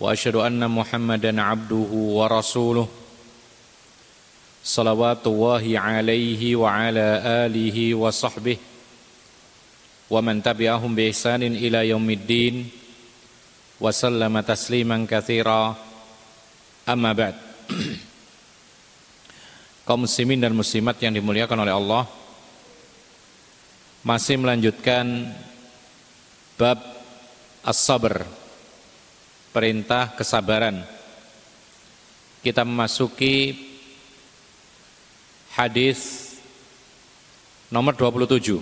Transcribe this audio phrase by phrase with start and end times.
[0.00, 2.88] واشهد ان محمدا عبده ورسوله
[4.64, 7.06] صلوات الله عليه وعلى
[7.46, 8.56] اله وصحبه
[10.10, 12.70] ومن تبعهم باحسان الى يوم الدين
[13.80, 15.62] وسلم تسليما كثيرا
[16.88, 17.36] اما بعد
[19.86, 22.04] kaum muslimin dan muslimat yang dimuliakan oleh Allah
[24.02, 25.30] masih melanjutkan
[26.58, 26.82] bab
[27.62, 28.26] as-sabr
[29.51, 30.83] perintah kesabaran.
[32.41, 33.53] Kita memasuki
[35.53, 36.33] hadis
[37.69, 38.57] nomor 27.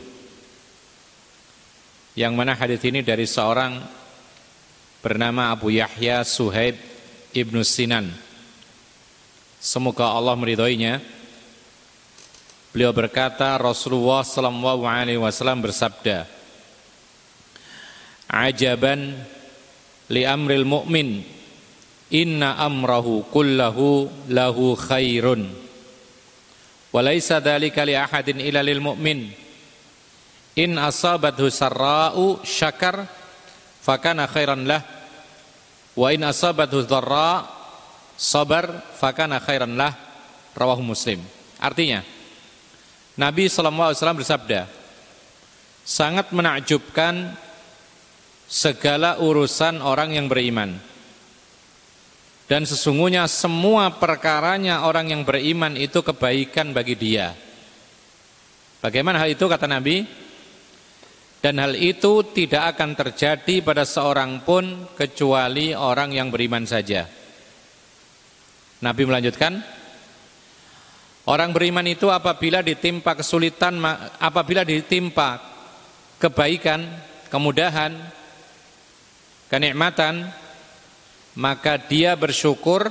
[2.20, 3.80] Yang mana hadis ini dari seorang
[5.00, 6.76] bernama Abu Yahya Suhaib
[7.32, 8.12] Ibnu Sinan.
[9.64, 11.00] Semoga Allah meridhoinya.
[12.76, 16.30] Beliau berkata Rasulullah sallallahu alaihi wasallam bersabda
[18.30, 19.18] Ajaban
[20.10, 21.24] li amril mu'min.
[22.10, 25.46] Inna amrahu kullahu lahu khairun.
[26.90, 29.30] Wa laisa dzalika li ahadin illa lil mu'min.
[30.58, 33.06] In asabathu sarra'u syakar
[33.86, 34.82] fakana khairan lah.
[35.94, 37.46] Wa in asabathu dharra
[38.18, 39.94] sabar fakana khairan lah.
[40.58, 41.22] Rawahu muslim.
[41.62, 42.02] Artinya
[43.20, 44.66] Nabi wasallam bersabda
[45.84, 47.36] sangat menakjubkan
[48.50, 50.74] segala urusan orang yang beriman.
[52.50, 57.38] Dan sesungguhnya semua perkaranya orang yang beriman itu kebaikan bagi dia.
[58.82, 60.02] Bagaimana hal itu kata Nabi?
[61.40, 67.06] Dan hal itu tidak akan terjadi pada seorang pun kecuali orang yang beriman saja.
[68.82, 69.62] Nabi melanjutkan,
[71.30, 73.78] orang beriman itu apabila ditimpa kesulitan,
[74.20, 75.40] apabila ditimpa
[76.20, 76.84] kebaikan,
[77.32, 78.19] kemudahan,
[79.50, 80.30] kenikmatan
[81.36, 82.90] maka dia bersyukur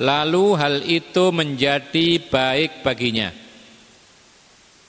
[0.00, 3.30] lalu hal itu menjadi baik baginya.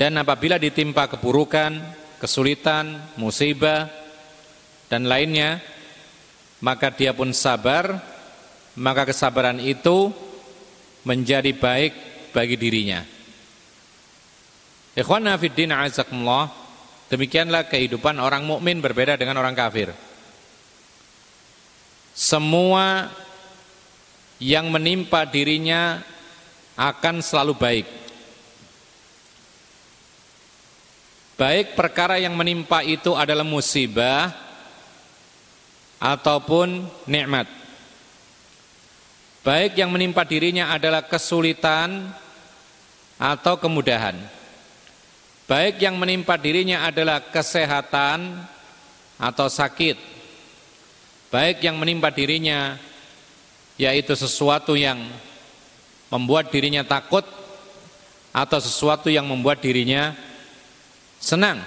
[0.01, 1.78] Dan apabila ditimpa keburukan
[2.17, 3.85] kesulitan musibah
[4.90, 5.61] dan lainnya
[6.61, 8.01] maka dia pun sabar
[8.78, 10.09] maka kesabaran itu
[11.06, 11.94] menjadi baik
[12.31, 13.01] bagi dirinya.
[14.95, 16.60] Ikhwan azakumullah
[17.11, 19.91] Demikianlah kehidupan orang mukmin berbeda dengan orang kafir.
[22.16, 23.11] Semua
[24.39, 25.99] yang menimpa dirinya
[26.79, 27.88] akan selalu baik.
[31.35, 34.31] Baik perkara yang menimpa itu adalah musibah
[35.99, 37.43] ataupun nikmat.
[39.43, 42.07] Baik yang menimpa dirinya adalah kesulitan
[43.19, 44.41] atau kemudahan
[45.51, 48.39] baik yang menimpa dirinya adalah kesehatan
[49.19, 50.00] atau sakit,
[51.28, 52.79] baik yang menimpa dirinya
[53.75, 55.11] yaitu sesuatu yang
[56.07, 57.28] membuat dirinya takut
[58.31, 60.16] atau sesuatu yang membuat dirinya
[61.19, 61.59] senang.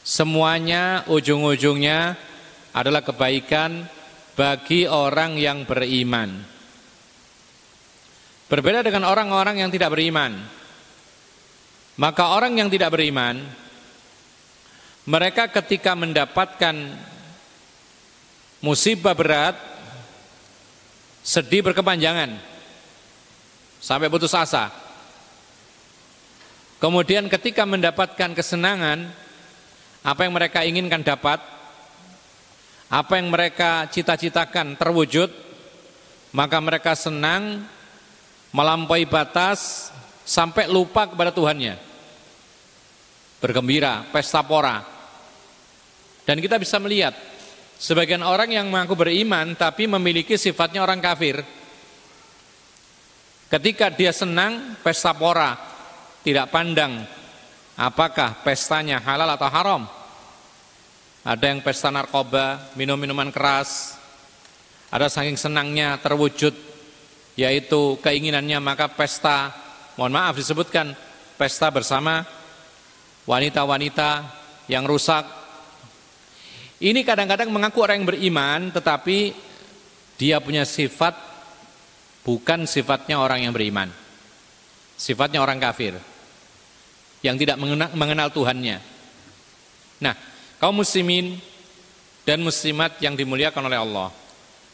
[0.00, 2.16] Semuanya ujung-ujungnya
[2.72, 3.84] adalah kebaikan
[4.32, 6.32] bagi orang yang beriman.
[8.48, 10.59] Berbeda dengan orang-orang yang tidak beriman.
[12.00, 13.44] Maka orang yang tidak beriman
[15.04, 16.96] mereka ketika mendapatkan
[18.64, 19.52] musibah berat
[21.20, 22.40] sedih berkepanjangan
[23.84, 24.72] sampai putus asa.
[26.80, 29.04] Kemudian ketika mendapatkan kesenangan
[30.00, 31.36] apa yang mereka inginkan dapat
[32.88, 35.28] apa yang mereka cita-citakan terwujud
[36.32, 37.68] maka mereka senang
[38.56, 39.92] melampaui batas
[40.24, 41.89] sampai lupa kepada Tuhannya
[43.40, 44.84] bergembira, pesta pora.
[46.28, 47.16] Dan kita bisa melihat
[47.80, 51.42] sebagian orang yang mengaku beriman tapi memiliki sifatnya orang kafir.
[53.50, 55.58] Ketika dia senang pesta pora,
[56.22, 57.02] tidak pandang
[57.74, 59.82] apakah pestanya halal atau haram.
[61.24, 63.98] Ada yang pesta narkoba, minum minuman keras.
[64.92, 66.52] Ada saking senangnya terwujud
[67.38, 69.54] yaitu keinginannya maka pesta,
[69.96, 70.92] mohon maaf disebutkan
[71.40, 72.26] pesta bersama
[73.30, 74.10] wanita-wanita
[74.66, 75.22] yang rusak.
[76.82, 79.30] Ini kadang-kadang mengaku orang yang beriman tetapi
[80.18, 81.30] dia punya sifat
[82.20, 83.88] Bukan sifatnya orang yang beriman.
[84.94, 85.96] Sifatnya orang kafir.
[87.24, 88.78] Yang tidak mengenal, mengenal Tuhannya.
[90.00, 90.14] Nah,
[90.60, 91.40] kaum muslimin
[92.24, 94.08] dan muslimat yang dimuliakan oleh Allah.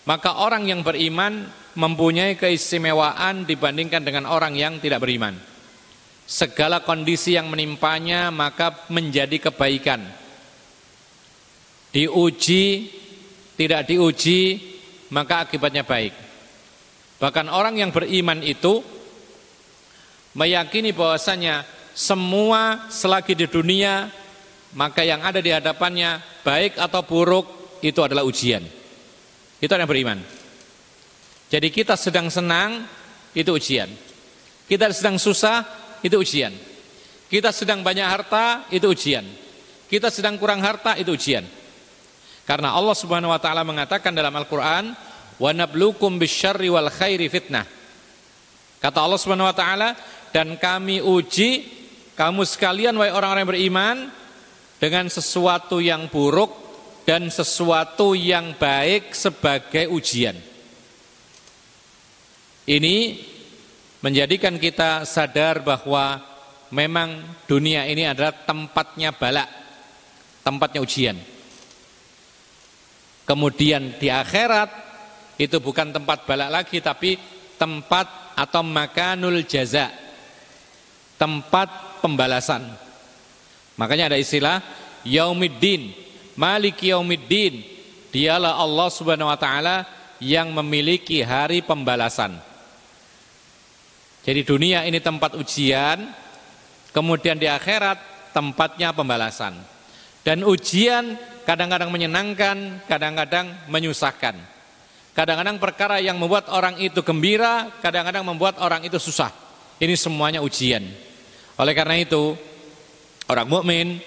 [0.06, 5.34] Maka orang yang beriman mempunyai keistimewaan dibandingkan dengan orang yang tidak beriman.
[6.26, 10.02] Segala kondisi yang menimpanya maka menjadi kebaikan.
[11.94, 12.90] Diuji,
[13.54, 14.58] tidak diuji,
[15.14, 16.12] maka akibatnya baik.
[17.22, 18.82] Bahkan orang yang beriman itu
[20.36, 21.64] meyakini bahwasanya
[21.96, 24.12] semua selagi di dunia
[24.76, 28.60] maka yang ada di hadapannya baik atau buruk itu adalah ujian.
[29.56, 30.20] Itu yang beriman.
[31.48, 32.84] Jadi kita sedang senang
[33.32, 33.88] itu ujian.
[34.68, 36.54] Kita sedang susah itu ujian.
[37.26, 39.26] Kita sedang banyak harta itu ujian.
[39.90, 41.42] Kita sedang kurang harta itu ujian.
[42.46, 44.94] Karena Allah Subhanahu wa taala mengatakan dalam Al-Qur'an,
[45.42, 47.66] "Wa nabluukum bisyarri wal khairi fitnah."
[48.78, 49.98] Kata Allah Subhanahu wa taala,
[50.30, 51.76] "Dan kami uji
[52.16, 53.96] kamu sekalian wahai orang-orang yang beriman
[54.80, 56.48] dengan sesuatu yang buruk
[57.04, 60.34] dan sesuatu yang baik sebagai ujian.
[62.66, 62.96] Ini
[64.06, 66.22] menjadikan kita sadar bahwa
[66.70, 69.50] memang dunia ini adalah tempatnya balak,
[70.46, 71.18] tempatnya ujian.
[73.26, 74.70] Kemudian di akhirat
[75.42, 77.18] itu bukan tempat balak lagi tapi
[77.58, 79.90] tempat atau makanul jaza.
[81.18, 82.62] Tempat pembalasan.
[83.74, 84.62] Makanya ada istilah
[85.02, 85.90] Yaumiddin,
[86.38, 87.74] Malik Yaumiddin.
[88.14, 89.82] Dialah Allah Subhanahu wa taala
[90.22, 92.38] yang memiliki hari pembalasan.
[94.26, 96.10] Jadi dunia ini tempat ujian,
[96.90, 99.54] kemudian di akhirat tempatnya pembalasan.
[100.26, 101.14] Dan ujian
[101.46, 104.34] kadang-kadang menyenangkan, kadang-kadang menyusahkan.
[105.14, 109.30] Kadang-kadang perkara yang membuat orang itu gembira, kadang-kadang membuat orang itu susah.
[109.78, 110.82] Ini semuanya ujian.
[111.56, 112.34] Oleh karena itu,
[113.26, 113.98] Orang mukmin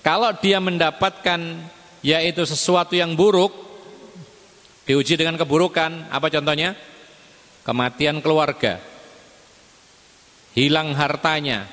[0.00, 1.40] kalau dia mendapatkan
[2.00, 3.52] yaitu sesuatu yang buruk
[4.88, 6.72] diuji dengan keburukan, apa contohnya?
[7.64, 8.80] Kematian keluarga,
[10.54, 11.66] hilang hartanya,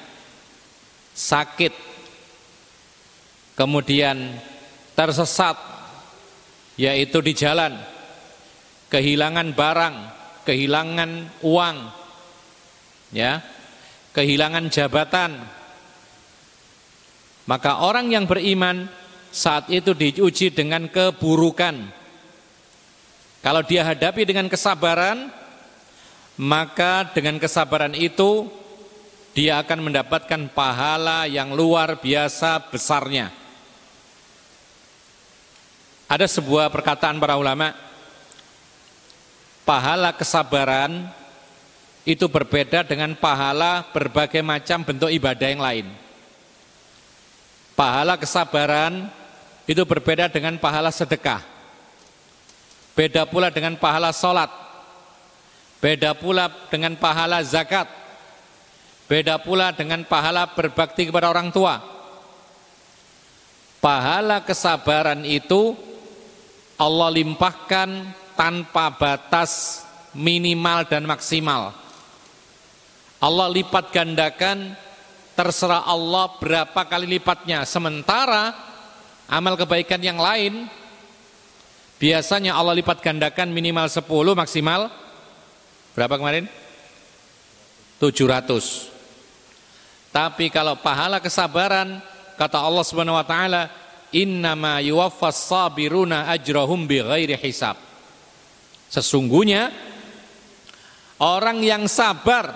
[1.14, 1.74] sakit,
[3.54, 4.42] kemudian
[4.98, 5.56] tersesat,
[6.76, 7.78] yaitu di jalan,
[8.90, 9.96] kehilangan barang,
[10.44, 11.12] kehilangan
[11.46, 11.78] uang,
[13.14, 13.46] ya,
[14.18, 15.32] kehilangan jabatan,
[17.46, 18.90] maka orang yang beriman
[19.32, 22.02] saat itu diuji dengan keburukan.
[23.42, 25.34] Kalau dia hadapi dengan kesabaran,
[26.38, 28.61] maka dengan kesabaran itu
[29.32, 33.32] dia akan mendapatkan pahala yang luar biasa besarnya.
[36.12, 37.72] Ada sebuah perkataan para ulama,
[39.64, 41.08] pahala kesabaran
[42.04, 45.88] itu berbeda dengan pahala berbagai macam bentuk ibadah yang lain.
[47.80, 49.08] Pahala kesabaran
[49.64, 51.40] itu berbeda dengan pahala sedekah.
[52.92, 54.52] Beda pula dengan pahala sholat.
[55.80, 58.01] Beda pula dengan pahala zakat.
[59.12, 61.84] Beda pula dengan pahala berbakti kepada orang tua.
[63.84, 65.76] Pahala kesabaran itu
[66.80, 68.08] Allah limpahkan
[68.40, 69.84] tanpa batas
[70.16, 71.76] minimal dan maksimal.
[73.20, 74.80] Allah lipat gandakan
[75.36, 77.68] terserah Allah berapa kali lipatnya.
[77.68, 78.56] Sementara
[79.28, 80.72] amal kebaikan yang lain
[82.00, 84.08] biasanya Allah lipat gandakan minimal 10
[84.40, 84.88] maksimal
[86.00, 86.48] berapa kemarin?
[88.00, 89.01] 700.
[90.12, 92.04] Tapi kalau pahala kesabaran
[92.36, 93.72] kata Allah Subhanahu wa taala
[94.12, 97.80] innama yuwaffas sabiruna ajrahum bighairi hisab.
[98.92, 99.72] Sesungguhnya
[101.24, 102.52] orang yang sabar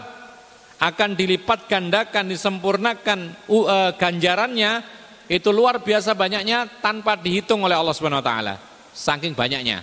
[0.76, 4.84] akan dilipat gandakan, disempurnakan uh, ganjarannya
[5.32, 8.56] itu luar biasa banyaknya tanpa dihitung oleh Allah Subhanahu wa taala.
[8.92, 9.80] Saking banyaknya.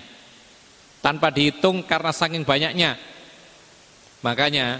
[1.00, 2.94] Tanpa dihitung karena saking banyaknya.
[4.22, 4.78] Makanya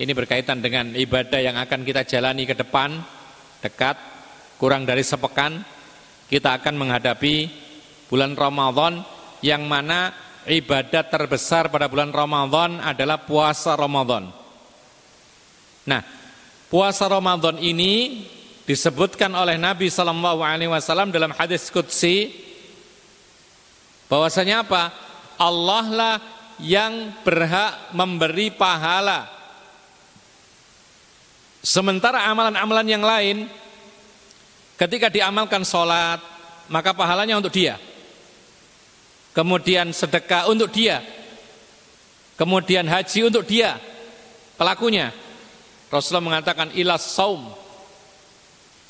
[0.00, 2.96] ini berkaitan dengan ibadah yang akan kita jalani ke depan
[3.60, 4.00] dekat
[4.56, 5.60] kurang dari sepekan
[6.32, 7.52] kita akan menghadapi
[8.08, 9.04] bulan Ramadan
[9.44, 10.16] yang mana
[10.48, 14.32] ibadah terbesar pada bulan Ramadan adalah puasa Ramadan.
[15.84, 16.00] Nah,
[16.72, 18.24] puasa Ramadan ini
[18.64, 22.30] disebutkan oleh Nabi Shallallahu Alaihi Wasallam dalam hadis Qudsi
[24.08, 24.94] bahwasanya apa?
[25.40, 26.16] Allah lah
[26.60, 29.39] yang berhak memberi pahala.
[31.60, 33.36] Sementara amalan-amalan yang lain
[34.80, 36.20] ketika diamalkan sholat
[36.72, 37.76] maka pahalanya untuk dia.
[39.36, 41.02] Kemudian sedekah untuk dia.
[42.40, 43.76] Kemudian haji untuk dia,
[44.56, 45.12] pelakunya.
[45.92, 47.52] Rasulullah mengatakan ilas saum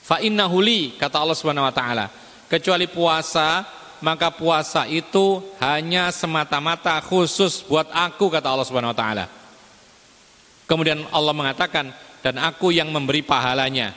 [0.06, 0.62] fa innahu
[0.94, 2.06] kata Allah Subhanahu wa taala.
[2.46, 3.66] Kecuali puasa,
[3.98, 9.26] maka puasa itu hanya semata-mata khusus buat aku kata Allah Subhanahu wa taala.
[10.70, 13.92] Kemudian Allah mengatakan dan aku yang memberi pahalanya.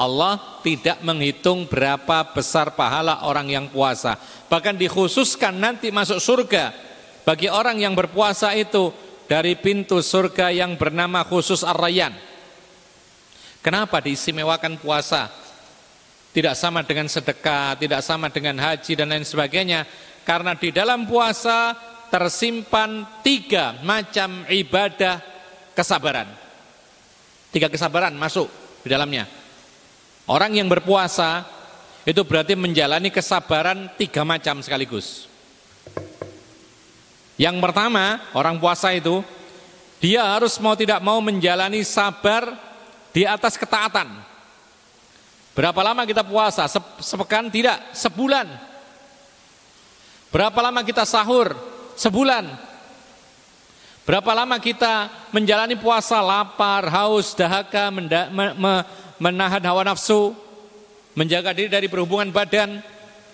[0.00, 4.16] Allah tidak menghitung berapa besar pahala orang yang puasa.
[4.48, 6.72] Bahkan dikhususkan nanti masuk surga
[7.28, 8.88] bagi orang yang berpuasa itu
[9.28, 12.16] dari pintu surga yang bernama khusus Ar-Rayyan.
[13.60, 15.28] Kenapa diistimewakan puasa?
[16.32, 19.84] Tidak sama dengan sedekah, tidak sama dengan haji dan lain sebagainya.
[20.24, 21.76] Karena di dalam puasa
[22.08, 25.20] tersimpan tiga macam ibadah
[25.76, 26.39] kesabaran.
[27.50, 28.46] Tiga kesabaran masuk
[28.82, 29.26] di dalamnya.
[30.30, 31.42] Orang yang berpuasa
[32.06, 35.26] itu berarti menjalani kesabaran tiga macam sekaligus.
[37.34, 39.24] Yang pertama, orang puasa itu
[39.98, 42.54] dia harus mau tidak mau menjalani sabar
[43.10, 44.08] di atas ketaatan.
[45.56, 46.64] Berapa lama kita puasa?
[47.02, 48.46] Sepekan tidak, sebulan.
[50.30, 51.52] Berapa lama kita sahur?
[51.98, 52.69] Sebulan.
[54.10, 57.94] Berapa lama kita menjalani puasa lapar, haus, dahaga,
[59.22, 60.34] menahan hawa nafsu,
[61.14, 62.82] menjaga diri dari berhubungan badan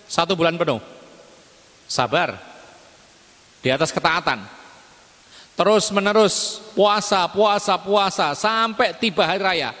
[0.05, 0.77] satu bulan penuh.
[1.89, 2.37] Sabar
[3.65, 4.45] di atas ketaatan.
[5.57, 9.73] Terus menerus puasa, puasa, puasa sampai tiba hari raya.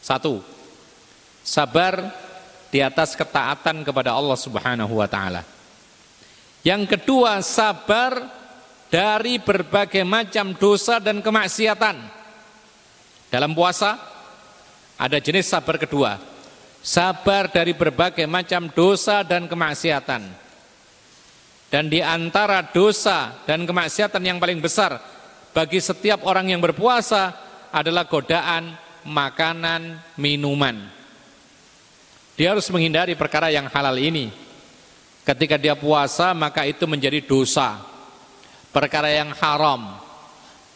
[0.00, 0.40] Satu,
[1.44, 2.00] sabar
[2.72, 5.44] di atas ketaatan kepada Allah Subhanahu wa taala.
[6.64, 8.37] Yang kedua, sabar
[8.88, 11.96] dari berbagai macam dosa dan kemaksiatan.
[13.28, 14.00] Dalam puasa
[14.96, 16.18] ada jenis sabar kedua.
[16.80, 20.22] Sabar dari berbagai macam dosa dan kemaksiatan.
[21.68, 24.96] Dan di antara dosa dan kemaksiatan yang paling besar
[25.52, 27.36] bagi setiap orang yang berpuasa
[27.68, 28.72] adalah godaan
[29.04, 30.88] makanan, minuman.
[32.40, 34.32] Dia harus menghindari perkara yang halal ini.
[35.28, 37.84] Ketika dia puasa maka itu menjadi dosa.
[38.70, 39.96] Perkara yang haram.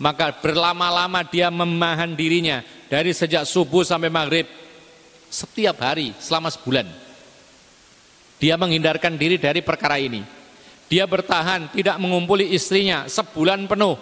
[0.03, 4.51] Maka berlama-lama dia memahan dirinya dari sejak subuh sampai maghrib
[5.31, 6.85] setiap hari selama sebulan.
[8.43, 10.21] Dia menghindarkan diri dari perkara ini.
[10.91, 13.97] Dia bertahan tidak mengumpuli istrinya sebulan penuh.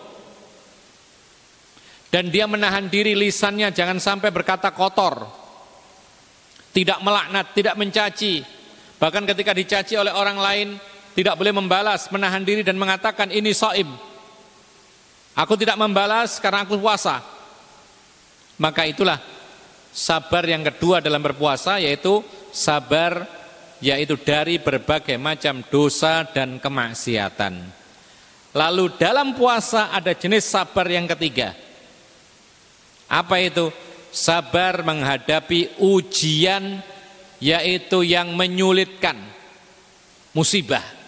[2.10, 5.22] Dan dia menahan diri lisannya jangan sampai berkata kotor.
[6.74, 8.42] Tidak melaknat, tidak mencaci.
[8.98, 10.68] Bahkan ketika dicaci oleh orang lain
[11.14, 13.88] tidak boleh membalas, menahan diri dan mengatakan ini soim.
[15.34, 17.22] Aku tidak membalas karena aku puasa.
[18.60, 19.18] Maka itulah
[19.90, 22.22] sabar yang kedua dalam berpuasa yaitu
[22.54, 23.26] sabar
[23.80, 27.56] yaitu dari berbagai macam dosa dan kemaksiatan.
[28.52, 31.56] Lalu dalam puasa ada jenis sabar yang ketiga.
[33.10, 33.72] Apa itu?
[34.10, 36.82] Sabar menghadapi ujian
[37.38, 39.16] yaitu yang menyulitkan
[40.36, 40.99] musibah.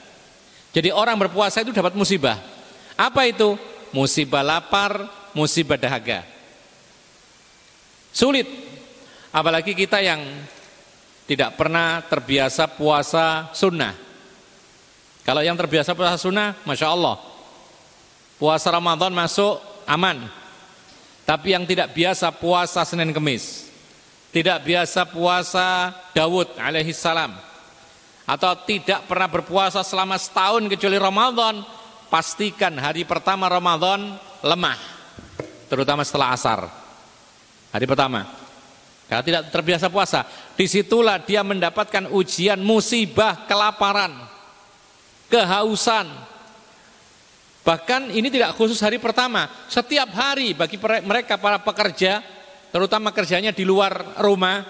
[0.72, 2.40] Jadi orang berpuasa itu dapat musibah.
[2.96, 3.60] Apa itu?
[3.92, 5.04] Musibah lapar,
[5.36, 6.24] musibah dahaga.
[8.12, 8.48] Sulit.
[9.32, 10.20] Apalagi kita yang
[11.28, 13.92] tidak pernah terbiasa puasa sunnah.
[15.22, 17.16] Kalau yang terbiasa puasa sunnah, Masya Allah.
[18.40, 20.24] Puasa Ramadan masuk aman.
[21.22, 23.70] Tapi yang tidak biasa puasa Senin Kemis.
[24.32, 27.51] Tidak biasa puasa Dawud alaihi salam.
[28.32, 31.60] Atau tidak pernah berpuasa selama setahun kecuali Ramadan.
[32.08, 34.80] Pastikan hari pertama Ramadan lemah.
[35.68, 36.64] Terutama setelah asar.
[37.76, 38.24] Hari pertama.
[39.04, 40.24] Kalau tidak terbiasa puasa,
[40.56, 44.08] di situlah dia mendapatkan ujian musibah kelaparan,
[45.28, 46.08] kehausan.
[47.60, 52.24] Bahkan ini tidak khusus hari pertama, setiap hari bagi mereka para pekerja,
[52.72, 54.64] terutama kerjanya di luar rumah,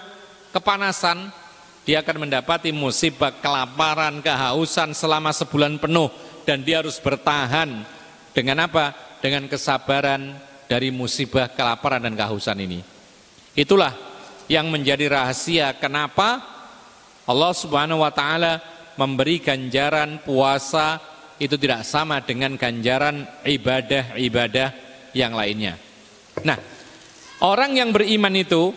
[0.51, 1.31] kepanasan,
[1.83, 6.07] dia akan mendapati musibah kelaparan, kehausan selama sebulan penuh
[6.47, 7.83] dan dia harus bertahan
[8.31, 8.95] dengan apa?
[9.19, 10.35] Dengan kesabaran
[10.67, 12.79] dari musibah kelaparan dan kehausan ini.
[13.55, 13.95] Itulah
[14.47, 16.43] yang menjadi rahasia kenapa
[17.23, 18.59] Allah Subhanahu wa taala
[18.99, 20.99] memberi ganjaran puasa
[21.39, 24.69] itu tidak sama dengan ganjaran ibadah-ibadah
[25.15, 25.75] yang lainnya.
[26.43, 26.57] Nah,
[27.43, 28.71] orang yang beriman itu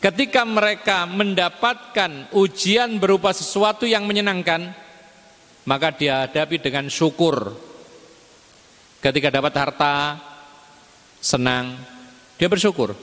[0.00, 4.72] ketika mereka mendapatkan ujian berupa sesuatu yang menyenangkan,
[5.68, 7.52] maka dihadapi dengan syukur.
[9.00, 10.20] Ketika dapat harta,
[11.20, 11.76] senang,
[12.40, 12.96] dia bersyukur.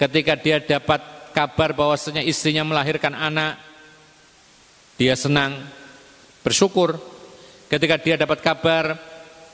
[0.00, 3.60] Ketika dia dapat kabar bahwasanya istrinya melahirkan anak,
[4.96, 5.60] dia senang,
[6.44, 6.96] bersyukur.
[7.68, 8.98] Ketika dia dapat kabar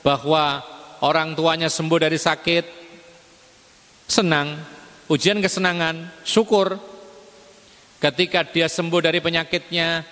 [0.03, 0.63] bahwa
[1.03, 2.65] orang tuanya sembuh dari sakit,
[4.07, 4.57] senang,
[5.11, 6.77] ujian kesenangan, syukur.
[7.97, 10.05] Ketika dia sembuh dari penyakitnya,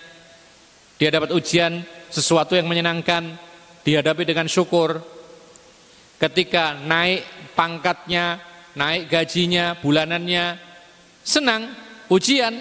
[0.98, 3.38] dia dapat ujian sesuatu yang menyenangkan,
[3.86, 4.98] dihadapi dengan syukur.
[6.18, 8.42] Ketika naik pangkatnya,
[8.74, 10.58] naik gajinya, bulanannya,
[11.22, 11.70] senang,
[12.10, 12.58] ujian,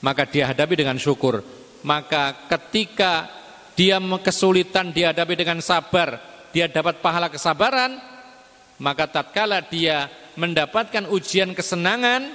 [0.00, 1.42] maka dia hadapi dengan syukur.
[1.84, 3.28] Maka ketika
[3.76, 6.18] dia kesulitan dihadapi dengan sabar,
[6.50, 7.98] dia dapat pahala kesabaran,
[8.80, 12.30] maka tatkala dia mendapatkan ujian kesenangan,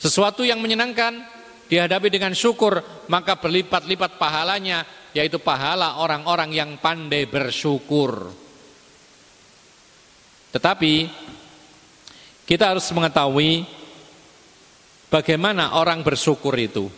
[0.00, 1.20] sesuatu yang menyenangkan,
[1.68, 2.80] dihadapi dengan syukur,
[3.12, 8.32] maka berlipat-lipat pahalanya, yaitu pahala orang-orang yang pandai bersyukur.
[10.48, 10.94] Tetapi
[12.48, 13.68] kita harus mengetahui
[15.12, 16.88] bagaimana orang bersyukur itu.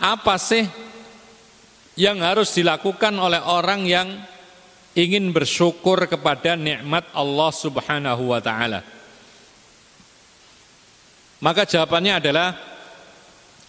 [0.00, 0.64] Apa sih
[2.00, 4.08] yang harus dilakukan oleh orang yang
[4.94, 8.80] ingin bersyukur kepada nikmat Allah Subhanahu wa taala?
[11.42, 12.56] Maka jawabannya adalah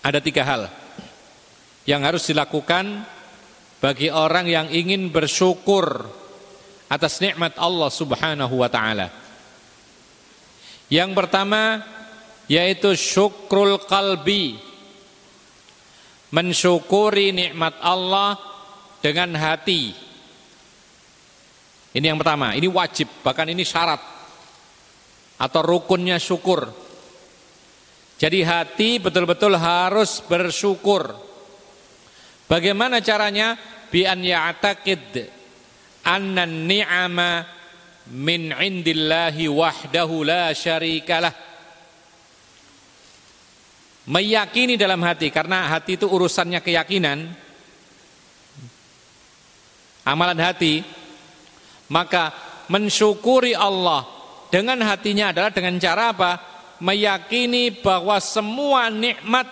[0.05, 0.69] ada tiga hal
[1.83, 3.03] yang harus dilakukan
[3.83, 6.07] bagi orang yang ingin bersyukur
[6.87, 9.09] atas nikmat Allah Subhanahu wa taala.
[10.87, 11.81] Yang pertama
[12.45, 14.61] yaitu syukrul qalbi.
[16.33, 18.35] Mensyukuri nikmat Allah
[18.99, 19.95] dengan hati.
[21.95, 24.03] Ini yang pertama, ini wajib, bahkan ini syarat
[25.39, 26.67] atau rukunnya syukur.
[28.19, 31.15] Jadi hati betul-betul harus bersyukur.
[32.51, 33.55] Bagaimana caranya?
[33.87, 35.31] Bi an ya'taqid
[36.03, 37.47] anna ni'ama
[38.11, 41.31] min indillahi wahdahu la syarikalah.
[44.05, 47.23] Meyakini dalam hati karena hati itu urusannya keyakinan.
[50.05, 50.85] Amalan hati
[51.89, 52.33] maka
[52.71, 54.15] mensyukuri Allah
[54.49, 56.31] dengan hatinya adalah dengan cara apa?
[56.79, 59.47] Meyakini bahwa semua nikmat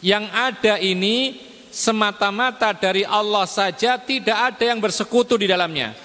[0.00, 1.38] yang ada ini
[1.72, 5.96] semata-mata dari Allah saja tidak ada yang bersekutu di dalamnya.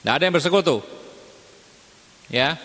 [0.00, 0.80] Tidak ada yang bersekutu.
[2.32, 2.56] Ya.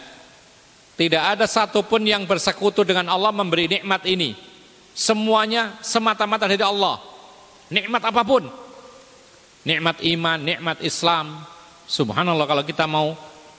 [0.93, 4.37] Tidak ada satupun yang bersekutu dengan Allah memberi nikmat ini.
[4.93, 7.01] Semuanya semata-mata dari Allah.
[7.73, 8.62] Nikmat apa pun.
[9.63, 11.39] Nikmat iman, nikmat Islam,
[11.87, 13.15] Subhanallah kalau kita mau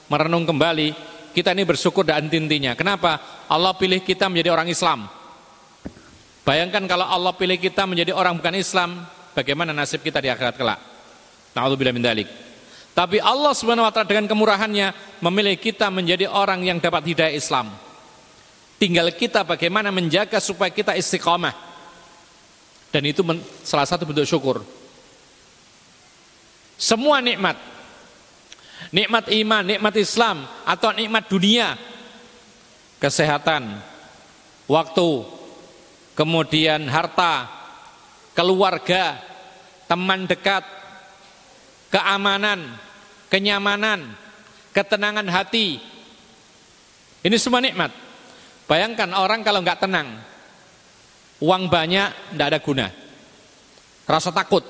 [0.09, 0.93] merenung kembali,
[1.33, 2.73] kita ini bersyukur dan intinya.
[2.73, 3.45] Kenapa?
[3.49, 5.05] Allah pilih kita menjadi orang Islam.
[6.45, 9.01] Bayangkan kalau Allah pilih kita menjadi orang bukan Islam,
[9.33, 10.79] bagaimana nasib kita di akhirat kelak?
[11.57, 12.29] Nauzubillah min dalik.
[12.95, 17.73] Tapi Allah Subhanahu wa taala dengan kemurahannya memilih kita menjadi orang yang dapat hidayah Islam.
[18.79, 21.55] Tinggal kita bagaimana menjaga supaya kita istiqomah.
[22.91, 23.25] Dan itu
[23.63, 24.63] salah satu bentuk syukur.
[26.75, 27.57] Semua nikmat.
[28.91, 31.79] Nikmat iman, nikmat Islam atau nikmat dunia,
[32.99, 33.81] kesehatan,
[34.67, 35.09] waktu,
[36.13, 37.49] kemudian harta,
[38.35, 39.19] keluarga,
[39.87, 40.63] teman dekat,
[41.91, 42.77] keamanan,
[43.31, 44.15] kenyamanan,
[44.75, 45.79] ketenangan hati.
[47.25, 47.91] Ini semua nikmat.
[48.69, 50.19] Bayangkan orang kalau nggak tenang,
[51.41, 52.87] uang banyak tidak ada guna,
[54.09, 54.65] rasa takut,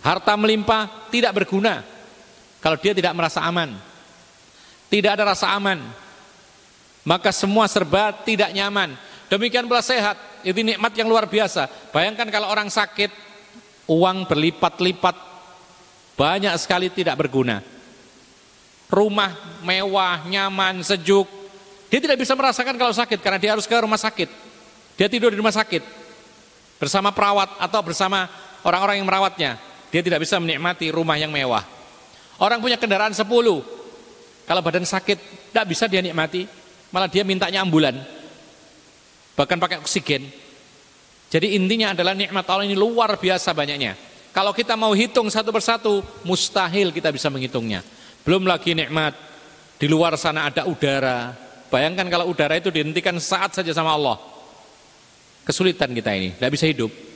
[0.00, 1.84] harta melimpah tidak berguna,
[2.60, 3.72] kalau dia tidak merasa aman.
[4.90, 5.80] Tidak ada rasa aman.
[7.06, 8.92] Maka semua serba tidak nyaman.
[9.32, 10.18] Demikian pula sehat.
[10.44, 11.70] Itu nikmat yang luar biasa.
[11.94, 13.08] Bayangkan kalau orang sakit,
[13.88, 15.16] uang berlipat-lipat,
[16.18, 17.64] banyak sekali tidak berguna.
[18.90, 21.30] Rumah mewah, nyaman, sejuk.
[21.88, 24.28] Dia tidak bisa merasakan kalau sakit karena dia harus ke rumah sakit.
[24.98, 25.80] Dia tidur di rumah sakit
[26.76, 28.26] bersama perawat atau bersama
[28.66, 29.69] orang-orang yang merawatnya.
[29.90, 31.62] Dia tidak bisa menikmati rumah yang mewah.
[32.40, 33.26] Orang punya kendaraan 10.
[34.46, 35.18] Kalau badan sakit,
[35.50, 36.46] tidak bisa dia nikmati.
[36.90, 37.98] Malah dia mintanya ambulan.
[39.34, 40.26] Bahkan pakai oksigen.
[41.30, 43.94] Jadi intinya adalah nikmat Allah ini luar biasa banyaknya.
[44.30, 47.82] Kalau kita mau hitung satu persatu, mustahil kita bisa menghitungnya.
[48.22, 49.14] Belum lagi nikmat
[49.78, 51.34] di luar sana ada udara.
[51.70, 54.18] Bayangkan kalau udara itu dihentikan saat saja sama Allah.
[55.46, 57.09] Kesulitan kita ini, tidak bisa hidup.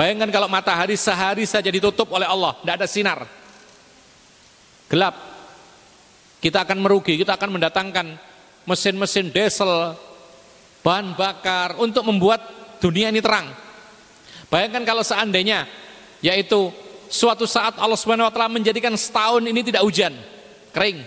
[0.00, 3.20] Bayangkan kalau matahari sehari saja ditutup oleh Allah, tidak ada sinar
[4.88, 5.12] gelap.
[6.40, 8.16] Kita akan merugi, kita akan mendatangkan
[8.64, 9.92] mesin-mesin diesel,
[10.80, 12.40] bahan bakar untuk membuat
[12.80, 13.52] dunia ini terang.
[14.48, 15.68] Bayangkan kalau seandainya
[16.24, 16.72] yaitu
[17.12, 20.16] suatu saat Allah Subhanahu wa menjadikan setahun ini tidak hujan,
[20.72, 21.04] kering.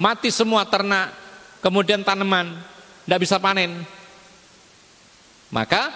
[0.00, 1.12] Mati semua ternak,
[1.60, 2.56] kemudian tanaman
[3.04, 3.84] tidak bisa panen.
[5.52, 5.92] Maka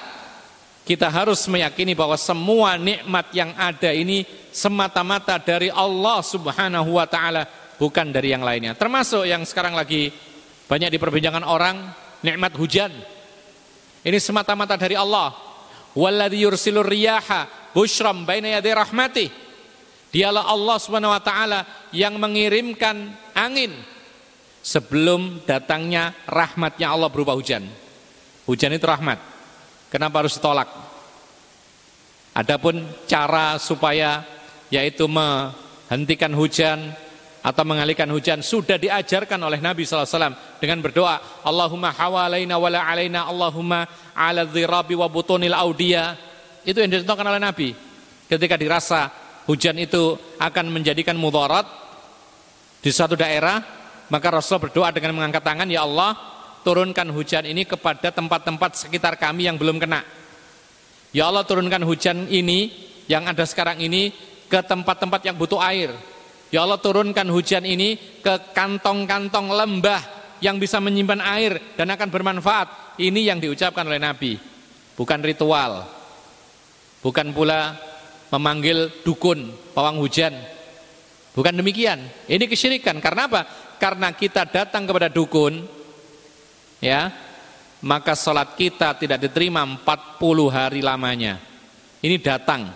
[0.84, 7.48] kita harus meyakini bahwa semua nikmat yang ada ini semata-mata dari Allah Subhanahu wa taala,
[7.80, 8.76] bukan dari yang lainnya.
[8.76, 10.12] Termasuk yang sekarang lagi
[10.68, 11.88] banyak diperbincangkan orang,
[12.20, 12.92] nikmat hujan.
[14.04, 15.32] Ini semata-mata dari Allah.
[15.96, 18.60] Walladzi yursilur riyaha busyram baina.
[20.14, 23.72] Dialah Allah Subhanahu wa taala yang mengirimkan angin
[24.60, 27.66] sebelum datangnya rahmatnya Allah berupa hujan.
[28.44, 29.33] Hujan itu rahmat.
[29.94, 30.66] Kenapa harus ditolak?
[32.34, 34.26] Adapun cara supaya
[34.66, 36.90] yaitu menghentikan hujan
[37.38, 43.86] atau mengalihkan hujan sudah diajarkan oleh Nabi SAW dengan berdoa Allahumma hawalaina wala alaina Allahumma
[44.18, 46.18] ala dhirabi wa butunil audia
[46.66, 47.70] itu yang dicontohkan oleh Nabi
[48.26, 49.14] ketika dirasa
[49.46, 51.70] hujan itu akan menjadikan mudarat
[52.82, 53.62] di suatu daerah
[54.10, 56.33] maka Rasul berdoa dengan mengangkat tangan ya Allah
[56.64, 60.00] turunkan hujan ini kepada tempat-tempat sekitar kami yang belum kena.
[61.14, 62.72] Ya Allah turunkan hujan ini
[63.06, 64.10] yang ada sekarang ini
[64.48, 65.92] ke tempat-tempat yang butuh air.
[66.48, 70.02] Ya Allah turunkan hujan ini ke kantong-kantong lembah
[70.42, 72.98] yang bisa menyimpan air dan akan bermanfaat.
[72.98, 74.38] Ini yang diucapkan oleh Nabi.
[74.94, 75.86] Bukan ritual.
[77.02, 77.74] Bukan pula
[78.30, 80.34] memanggil dukun, pawang hujan.
[81.34, 81.98] Bukan demikian.
[82.30, 83.02] Ini kesyirikan.
[83.02, 83.42] Karena apa?
[83.82, 85.66] Karena kita datang kepada dukun,
[86.82, 87.12] ya.
[87.84, 91.36] Maka sholat kita tidak diterima 40 hari lamanya.
[92.00, 92.72] Ini datang.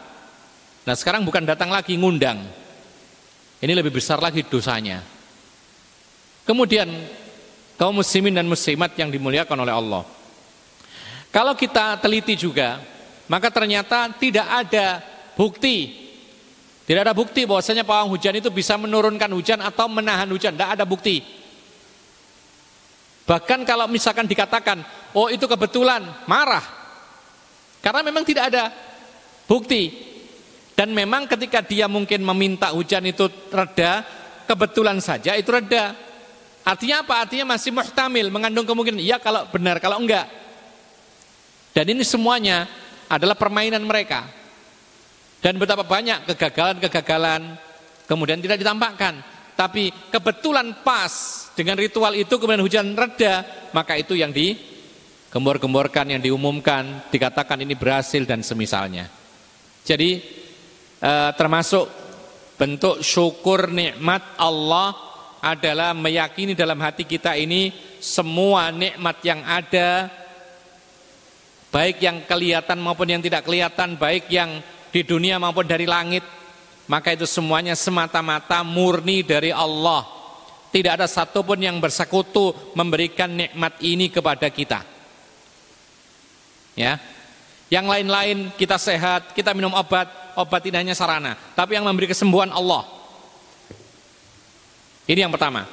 [0.85, 2.45] Nah sekarang bukan datang lagi ngundang.
[3.59, 5.01] Ini lebih besar lagi dosanya.
[6.45, 6.93] Kemudian
[7.81, 10.05] kaum muslimin dan muslimat yang dimuliakan oleh Allah.
[11.33, 12.81] Kalau kita teliti juga
[13.33, 15.01] maka ternyata tidak ada
[15.37, 16.09] bukti.
[16.85, 20.53] Tidak ada bukti bahwasanya pawang hujan itu bisa menurunkan hujan atau menahan hujan.
[20.57, 21.21] Tidak ada bukti
[23.29, 24.81] Bahkan kalau misalkan dikatakan,
[25.13, 26.65] oh itu kebetulan, marah.
[27.85, 28.73] Karena memang tidak ada
[29.45, 29.93] bukti.
[30.73, 34.01] Dan memang ketika dia mungkin meminta hujan itu reda,
[34.49, 35.93] kebetulan saja itu reda.
[36.65, 37.29] Artinya apa?
[37.29, 38.97] Artinya masih muhtamil, mengandung kemungkinan.
[38.97, 40.25] Iya kalau benar, kalau enggak.
[41.77, 42.65] Dan ini semuanya
[43.13, 44.25] adalah permainan mereka.
[45.45, 47.61] Dan betapa banyak kegagalan-kegagalan
[48.09, 49.21] kemudian tidak ditampakkan.
[49.59, 51.11] Tapi kebetulan pas
[51.59, 53.43] dengan ritual itu kemudian hujan reda,
[53.75, 59.11] maka itu yang digembor-gemborkan, yang diumumkan, dikatakan ini berhasil dan semisalnya.
[59.83, 60.23] Jadi
[61.03, 61.91] eh, termasuk
[62.55, 64.95] bentuk syukur nikmat Allah
[65.43, 70.07] adalah meyakini dalam hati kita ini semua nikmat yang ada
[71.75, 74.63] baik yang kelihatan maupun yang tidak kelihatan, baik yang
[74.95, 76.38] di dunia maupun dari langit
[76.89, 80.09] maka itu semuanya semata-mata murni dari Allah.
[80.73, 84.85] Tidak ada satupun yang bersekutu memberikan nikmat ini kepada kita.
[86.73, 86.97] Ya.
[87.69, 90.09] Yang lain-lain kita sehat, kita minum obat,
[90.41, 92.89] obat tidak hanya sarana, tapi yang memberi kesembuhan Allah.
[95.05, 95.69] Ini yang pertama.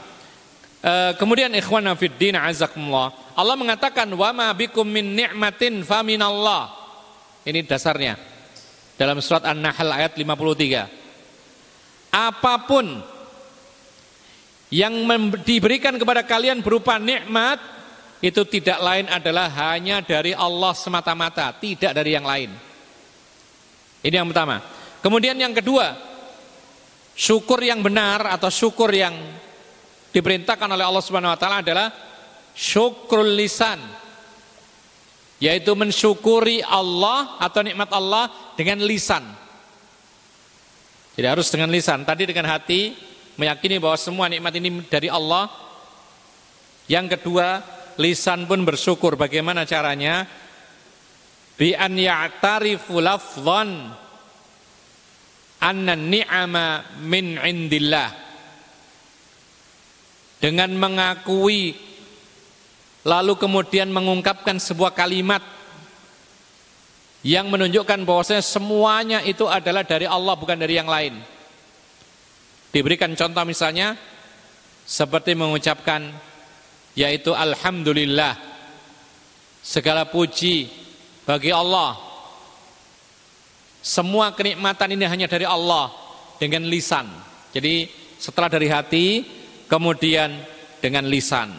[0.84, 3.15] E, kemudian ikhwan fiddin azakumullah.
[3.36, 6.71] Allah mengatakan wa ma bikum min ni'matin faminallah.
[7.47, 8.19] Ini dasarnya.
[8.95, 11.05] Dalam surat An-Nahl ayat 53
[12.15, 13.04] apa pun
[14.71, 14.95] yang
[15.43, 17.60] diberikan kepada kalian berupa nikmat
[18.23, 22.49] itu tidak lain adalah hanya dari Allah semata-mata, tidak dari yang lain.
[23.99, 24.63] Ini yang pertama.
[25.04, 25.93] Kemudian yang kedua,
[27.13, 29.13] syukur yang benar atau syukur yang
[30.10, 31.93] diperintahkan oleh Allah Subhanahu wa taala adalah
[32.56, 33.78] syukrul lisan.
[35.38, 39.44] Yaitu mensyukuri Allah atau nikmat Allah dengan lisan.
[41.15, 42.04] Jadi harus dengan lisan.
[42.04, 42.91] Tadi dengan hati
[43.39, 45.47] meyakini bahwa semua nikmat ini dari Allah.
[46.91, 47.63] Yang kedua,
[47.95, 49.15] lisan pun bersyukur.
[49.15, 50.28] Bagaimana caranya?
[51.56, 53.95] Bi an ya'tarifu lafdhan
[55.63, 58.12] anna ni'ama min indillah.
[60.36, 61.73] Dengan mengakui
[63.08, 65.41] lalu kemudian mengungkapkan sebuah kalimat
[67.25, 71.17] yang menunjukkan bahwasanya semuanya itu adalah dari Allah bukan dari yang lain.
[72.69, 73.97] Diberikan contoh misalnya
[74.85, 76.05] seperti mengucapkan
[76.93, 78.38] yaitu alhamdulillah
[79.65, 80.69] segala puji
[81.25, 81.97] bagi Allah.
[83.81, 85.89] Semua kenikmatan ini hanya dari Allah
[86.38, 87.09] dengan lisan.
[87.57, 87.89] Jadi
[88.21, 89.05] setelah dari hati
[89.65, 90.29] kemudian
[90.77, 91.49] dengan lisan.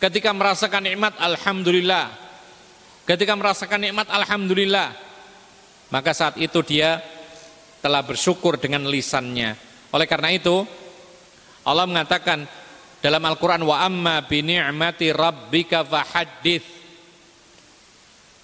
[0.00, 2.21] Ketika merasakan nikmat alhamdulillah
[3.02, 4.94] Ketika merasakan nikmat alhamdulillah,
[5.90, 7.02] maka saat itu dia
[7.82, 9.58] telah bersyukur dengan lisannya.
[9.90, 10.62] Oleh karena itu,
[11.66, 12.46] Allah mengatakan
[13.02, 16.80] dalam Al-Qur'an wa amma bi ni'mati rabbika fahaddits.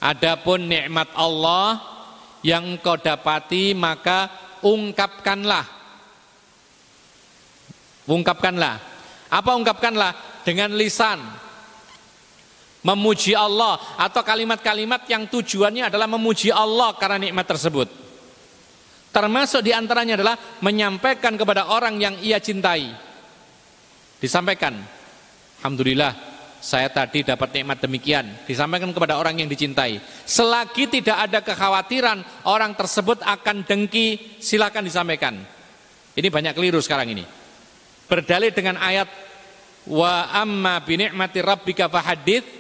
[0.03, 1.79] Adapun nikmat Allah
[2.43, 4.31] yang engkau dapati maka
[4.63, 5.67] ungkapkanlah.
[8.11, 8.77] Ungkapkanlah.
[9.31, 10.43] Apa ungkapkanlah?
[10.43, 11.19] Dengan lisan.
[12.79, 17.91] Memuji Allah atau kalimat-kalimat yang tujuannya adalah memuji Allah karena nikmat tersebut.
[19.11, 22.95] Termasuk di antaranya adalah menyampaikan kepada orang yang ia cintai.
[24.23, 24.79] Disampaikan,
[25.59, 28.47] Alhamdulillah saya tadi dapat nikmat demikian.
[28.47, 30.03] Disampaikan kepada orang yang dicintai.
[30.27, 34.39] Selagi tidak ada kekhawatiran orang tersebut akan dengki.
[34.43, 35.39] Silakan disampaikan.
[36.19, 37.23] Ini banyak keliru sekarang ini.
[38.11, 39.07] Berdalil dengan ayat
[39.87, 40.99] wa amma bi
[41.39, 42.58] rabbika fahadits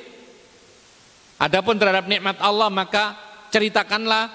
[1.38, 3.14] adapun terhadap nikmat Allah maka
[3.48, 4.29] ceritakanlah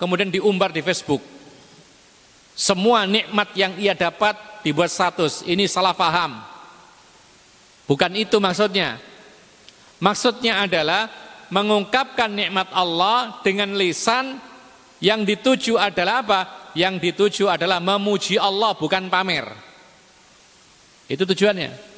[0.00, 1.22] kemudian diumbar di Facebook
[2.56, 6.50] semua nikmat yang ia dapat dibuat status ini salah paham
[7.90, 9.02] Bukan itu maksudnya.
[9.98, 11.10] Maksudnya adalah
[11.50, 14.38] mengungkapkan nikmat Allah dengan lisan
[15.02, 16.40] yang dituju adalah apa?
[16.78, 19.42] Yang dituju adalah memuji Allah bukan pamer.
[21.10, 21.89] Itu tujuannya.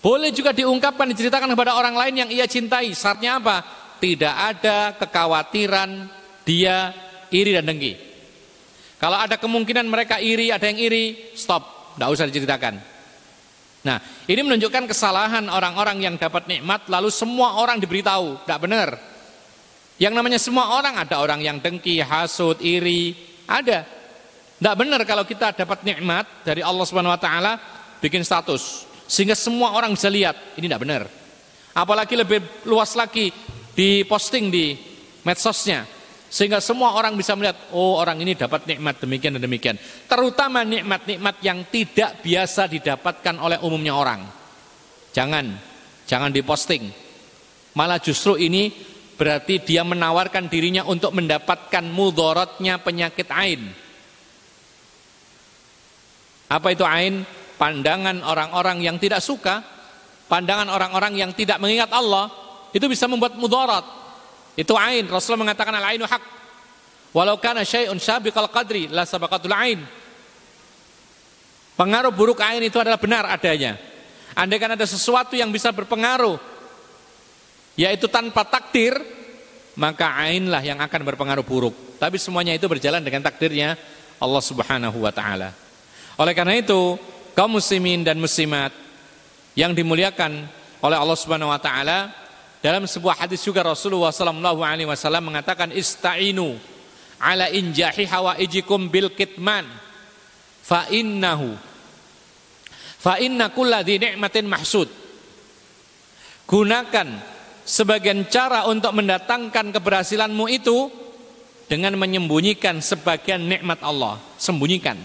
[0.00, 2.96] Boleh juga diungkapkan diceritakan kepada orang lain yang ia cintai.
[2.96, 3.56] Syaratnya apa?
[4.00, 6.08] Tidak ada kekhawatiran
[6.48, 6.96] dia
[7.28, 7.92] iri dan dengki.
[8.96, 12.74] Kalau ada kemungkinan mereka iri, ada yang iri, stop, tidak usah diceritakan.
[13.80, 13.96] Nah,
[14.28, 18.88] ini menunjukkan kesalahan orang-orang yang dapat nikmat lalu semua orang diberitahu, tidak benar.
[20.00, 23.16] Yang namanya semua orang ada orang yang dengki, hasut, iri,
[23.48, 23.84] ada.
[24.60, 27.56] Tidak benar kalau kita dapat nikmat dari Allah Subhanahu wa taala
[28.04, 31.02] bikin status sehingga semua orang bisa lihat, ini tidak benar.
[31.74, 33.34] Apalagi lebih luas lagi
[33.74, 34.78] di posting di
[35.26, 35.82] medsosnya
[36.30, 39.74] sehingga semua orang bisa melihat, oh orang ini dapat nikmat demikian dan demikian.
[40.06, 44.22] Terutama nikmat-nikmat yang tidak biasa didapatkan oleh umumnya orang.
[45.10, 45.58] Jangan,
[46.06, 46.86] jangan diposting.
[47.74, 48.70] Malah justru ini
[49.18, 53.66] berarti dia menawarkan dirinya untuk mendapatkan mudorotnya penyakit ain.
[56.46, 57.26] Apa itu ain?
[57.60, 59.60] Pandangan orang-orang yang tidak suka,
[60.32, 62.32] pandangan orang-orang yang tidak mengingat Allah,
[62.72, 63.84] itu bisa membuat mudorot.
[64.56, 65.04] Itu ain.
[65.12, 66.22] Rasulullah mengatakan al-ainu hak.
[67.12, 69.84] Walau kana syai'un syabiqal qadri la sabaqatul ain.
[71.76, 73.76] Pengaruh buruk ain itu adalah benar adanya.
[74.32, 76.40] Andai kan ada sesuatu yang bisa berpengaruh
[77.78, 78.92] yaitu tanpa takdir,
[79.76, 81.74] maka ainlah yang akan berpengaruh buruk.
[81.96, 83.76] Tapi semuanya itu berjalan dengan takdirnya
[84.20, 85.56] Allah Subhanahu wa taala.
[86.20, 87.00] Oleh karena itu,
[87.34, 88.74] kaum muslimin dan muslimat
[89.54, 90.46] yang dimuliakan
[90.80, 92.12] oleh Allah Subhanahu wa taala,
[92.60, 96.56] dalam sebuah hadis juga Rasulullah sallallahu alaihi wasallam mengatakan istainu
[97.20, 99.64] ala injahi hawaijikum bil kitman
[100.60, 101.56] fa innahu
[103.00, 104.88] fa inna kulladhi ni'matin mahsud.
[106.44, 107.08] Gunakan
[107.62, 110.90] sebagian cara untuk mendatangkan keberhasilanmu itu
[111.70, 114.98] dengan menyembunyikan sebagian nikmat Allah, sembunyikan.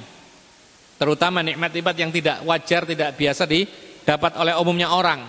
[1.05, 5.21] Terutama nikmat-nikmat yang tidak wajar, tidak biasa didapat oleh umumnya orang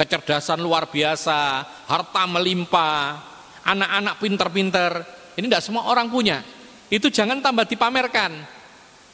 [0.00, 3.20] kecerdasan luar biasa, harta melimpah,
[3.68, 4.90] anak-anak pinter-pinter.
[5.36, 6.40] Ini tidak semua orang punya.
[6.88, 8.32] Itu jangan tambah dipamerkan,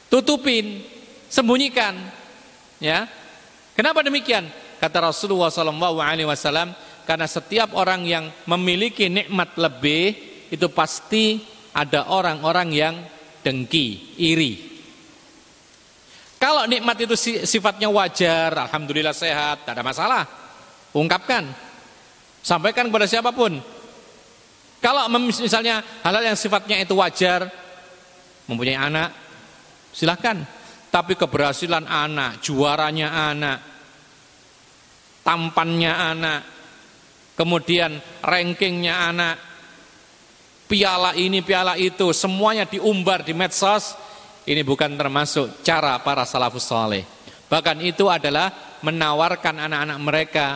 [0.07, 0.79] tutupin,
[1.27, 1.95] sembunyikan.
[2.79, 3.11] Ya,
[3.75, 4.47] kenapa demikian?
[4.79, 6.71] Kata Rasulullah SAW,
[7.03, 10.15] karena setiap orang yang memiliki nikmat lebih
[10.47, 11.43] itu pasti
[11.75, 12.95] ada orang-orang yang
[13.43, 14.68] dengki, iri.
[16.39, 20.23] Kalau nikmat itu sifatnya wajar, alhamdulillah sehat, tidak ada masalah.
[20.95, 21.43] Ungkapkan.
[22.39, 23.59] Sampaikan kepada siapa pun.
[24.79, 27.51] Kalau misalnya hal-hal yang sifatnya itu wajar,
[28.47, 29.11] mempunyai anak,
[29.91, 30.39] silahkan.
[30.89, 33.59] Tapi keberhasilan anak, juaranya anak,
[35.21, 36.41] tampannya anak,
[37.35, 39.35] kemudian rankingnya anak,
[40.65, 43.93] piala ini, piala itu, semuanya diumbar di medsos,
[44.49, 47.05] ini bukan termasuk cara para salafus soleh.
[47.45, 50.47] Bahkan itu adalah menawarkan anak-anak mereka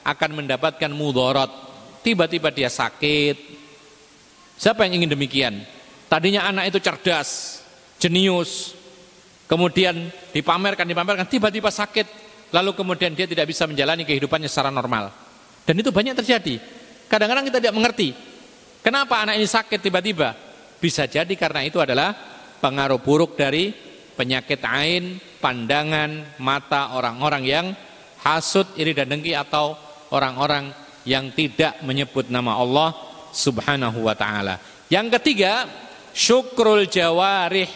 [0.00, 1.52] akan mendapatkan mudorot.
[2.00, 3.36] Tiba-tiba dia sakit.
[4.56, 5.54] Siapa yang ingin demikian?
[6.08, 7.60] Tadinya anak itu cerdas,
[8.00, 8.72] jenius.
[9.44, 12.08] Kemudian dipamerkan, dipamerkan, tiba-tiba sakit.
[12.56, 15.12] Lalu kemudian dia tidak bisa menjalani kehidupannya secara normal.
[15.68, 16.56] Dan itu banyak terjadi.
[17.08, 18.16] Kadang-kadang kita tidak mengerti.
[18.80, 20.32] Kenapa anak ini sakit tiba-tiba?
[20.80, 22.32] Bisa jadi karena itu adalah
[22.62, 23.74] pengaruh buruk dari
[24.14, 27.66] penyakit ain, pandangan, mata orang-orang yang
[28.22, 29.74] hasut, iri dan dengki atau
[30.14, 30.70] orang-orang
[31.02, 32.94] yang tidak menyebut nama Allah
[33.34, 34.62] Subhanahu wa taala.
[34.86, 35.66] Yang ketiga,
[36.14, 37.70] syukrul jawarih.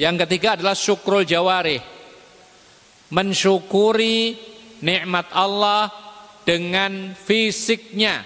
[0.00, 1.82] Yang ketiga adalah syukrul jawarih.
[3.12, 4.38] Mensyukuri
[4.80, 5.90] nikmat Allah
[6.46, 8.22] dengan fisiknya.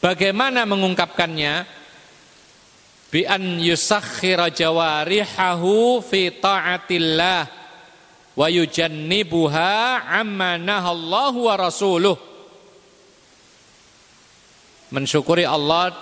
[0.00, 1.68] Bagaimana mengungkapkannya?
[3.10, 7.42] Bi an yusakhkhira jawarihahu fi ta'atillah
[8.32, 12.16] wa yujannibuha amma nahallahu wa rasuluh.
[14.90, 15.92] Mensyukuri Allah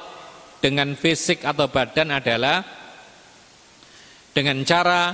[0.63, 2.63] dengan fisik atau badan adalah
[4.31, 5.11] dengan cara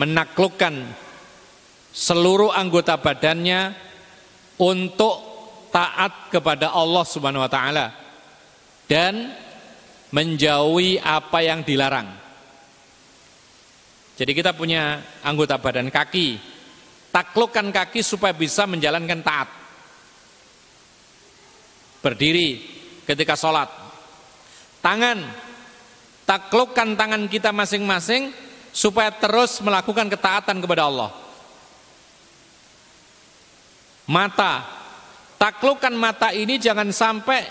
[0.00, 0.74] menaklukkan
[1.92, 3.74] seluruh anggota badannya
[4.62, 5.29] untuk
[5.70, 7.94] taat kepada Allah Subhanahu wa taala
[8.90, 9.30] dan
[10.10, 12.10] menjauhi apa yang dilarang.
[14.18, 16.36] Jadi kita punya anggota badan kaki,
[17.08, 19.48] taklukkan kaki supaya bisa menjalankan taat.
[22.04, 22.60] Berdiri
[23.08, 23.70] ketika sholat.
[24.84, 25.24] Tangan,
[26.28, 28.32] taklukkan tangan kita masing-masing
[28.72, 31.10] supaya terus melakukan ketaatan kepada Allah.
[34.10, 34.79] Mata,
[35.40, 37.48] taklukkan mata ini jangan sampai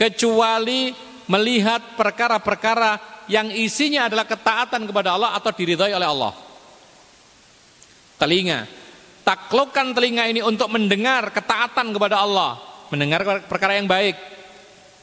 [0.00, 0.96] kecuali
[1.28, 6.32] melihat perkara-perkara yang isinya adalah ketaatan kepada Allah atau diridhai oleh Allah.
[8.16, 8.64] Telinga,
[9.22, 12.56] taklukkan telinga ini untuk mendengar ketaatan kepada Allah,
[12.88, 14.16] mendengar perkara yang baik,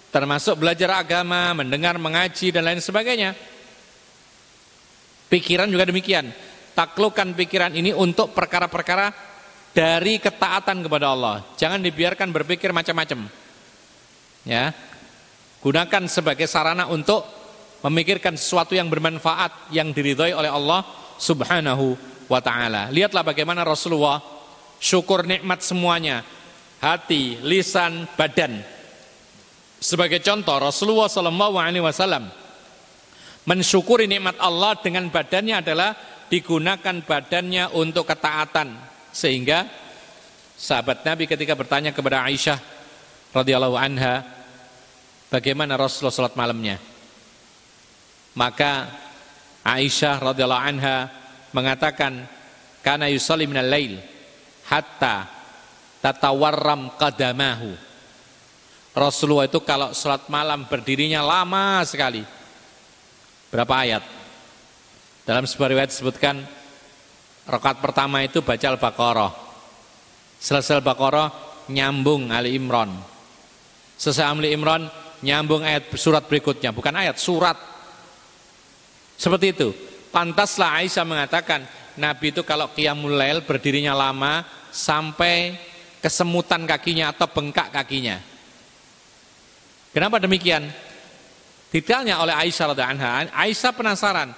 [0.09, 3.37] termasuk belajar agama, mendengar, mengaji dan lain sebagainya.
[5.29, 6.33] Pikiran juga demikian.
[6.75, 9.34] Taklukkan pikiran ini untuk perkara-perkara
[9.75, 11.43] dari ketaatan kepada Allah.
[11.59, 13.27] Jangan dibiarkan berpikir macam-macam.
[14.47, 14.71] Ya.
[15.59, 17.27] Gunakan sebagai sarana untuk
[17.83, 20.87] memikirkan sesuatu yang bermanfaat yang diridhoi oleh Allah
[21.19, 21.99] Subhanahu
[22.31, 22.87] wa taala.
[22.87, 24.23] Lihatlah bagaimana Rasulullah
[24.79, 26.23] syukur nikmat semuanya,
[26.79, 28.63] hati, lisan, badan.
[29.81, 32.31] Sebagai contoh Rasulullah sallallahu alaihi wasallam
[33.43, 35.93] mensyukuri nikmat Allah dengan badannya adalah
[36.31, 38.84] digunakan badannya untuk ketaatan
[39.15, 39.63] sehingga
[40.59, 42.59] sahabat Nabi ketika bertanya kepada Aisyah
[43.31, 44.27] radhiyallahu anha,
[45.31, 46.75] bagaimana Rasulullah salat malamnya?
[48.35, 48.91] Maka
[49.63, 51.07] Aisyah radhiyallahu anha
[51.55, 52.27] mengatakan,
[52.83, 54.03] "Kana yusalli minal lail
[54.67, 55.31] hatta
[56.03, 57.71] tatawarram qadamahu."
[58.91, 62.23] Rasulullah itu kalau salat malam berdirinya lama sekali.
[63.47, 64.03] Berapa ayat?
[65.23, 66.43] Dalam sebuah riwayat disebutkan
[67.45, 69.31] Rokat pertama itu baca Al-Baqarah.
[70.41, 71.29] Selesai Al-Baqarah
[71.69, 72.89] nyambung Ali Imran.
[73.95, 74.89] Selesai Ali Imran
[75.21, 77.57] nyambung ayat surat berikutnya, bukan ayat, surat.
[79.15, 79.69] Seperti itu.
[80.09, 81.63] Pantaslah Aisyah mengatakan,
[81.95, 85.55] Nabi itu kalau qiyamul lail berdirinya lama sampai
[86.03, 88.19] kesemutan kakinya atau bengkak kakinya.
[89.95, 90.67] Kenapa demikian?
[91.71, 93.31] Detailnya oleh Aisyah radhiyallahu anha.
[93.31, 94.29] Aisyah penasaran.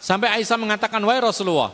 [0.00, 1.72] Sampai Aisyah mengatakan, "Wahai Rasulullah,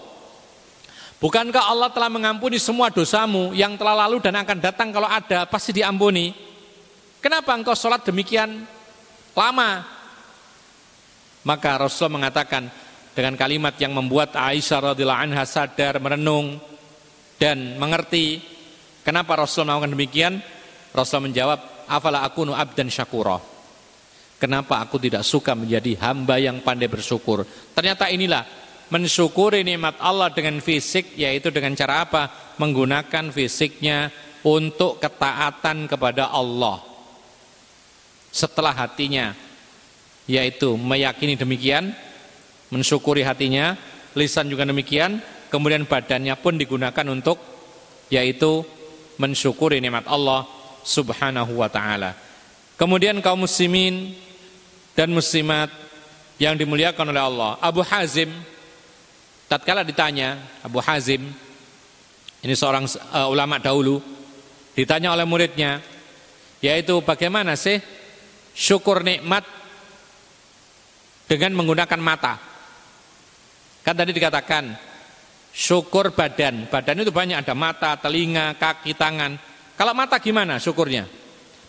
[1.19, 5.75] Bukankah Allah telah mengampuni semua dosamu yang telah lalu dan akan datang kalau ada pasti
[5.75, 6.31] diampuni?
[7.19, 8.63] Kenapa engkau sholat demikian
[9.35, 9.83] lama?
[11.43, 12.71] Maka Rasulullah mengatakan
[13.19, 16.63] dengan kalimat yang membuat Aisyah radhiyallahu anha sadar merenung
[17.35, 18.39] dan mengerti
[19.03, 20.35] kenapa Rasulullah melakukan demikian.
[20.95, 21.59] Rasulullah menjawab,
[21.91, 23.43] "Afala akunu abdan syakura?"
[24.39, 27.43] Kenapa aku tidak suka menjadi hamba yang pandai bersyukur?
[27.75, 32.55] Ternyata inilah mensyukuri nikmat Allah dengan fisik yaitu dengan cara apa?
[32.57, 36.81] Menggunakan fisiknya untuk ketaatan kepada Allah.
[38.33, 39.33] Setelah hatinya
[40.29, 41.96] yaitu meyakini demikian,
[42.68, 43.81] mensyukuri hatinya,
[44.12, 47.40] lisan juga demikian, kemudian badannya pun digunakan untuk
[48.12, 48.64] yaitu
[49.16, 50.44] mensyukuri nikmat Allah
[50.85, 52.12] Subhanahu wa taala.
[52.79, 54.14] Kemudian kaum muslimin
[54.94, 55.72] dan muslimat
[56.38, 57.51] yang dimuliakan oleh Allah.
[57.59, 58.31] Abu Hazim
[59.49, 61.25] tatkala ditanya Abu Hazim
[62.45, 63.99] ini seorang uh, ulama dahulu
[64.79, 65.83] ditanya oleh muridnya
[66.63, 67.83] yaitu bagaimana sih
[68.55, 69.43] syukur nikmat
[71.29, 72.35] dengan menggunakan mata?
[73.85, 74.75] Kan tadi dikatakan
[75.55, 76.67] syukur badan.
[76.67, 79.39] Badan itu banyak ada mata telinga kaki tangan.
[79.79, 81.07] Kalau mata gimana syukurnya?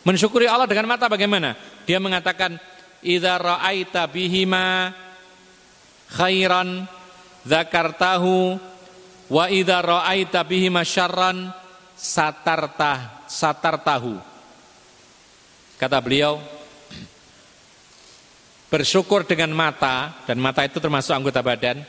[0.07, 1.53] Mensyukuri Allah dengan mata bagaimana?
[1.85, 2.57] Dia mengatakan
[3.05, 4.89] idza ra'aita bihima
[6.17, 6.98] khairan
[7.45, 8.59] zakartahu
[9.29, 11.53] wa idza ra'aita bihi masyarran
[11.93, 14.17] satartah satartahu.
[15.79, 16.39] Kata beliau
[18.67, 21.79] bersyukur dengan mata dan mata itu termasuk anggota badan.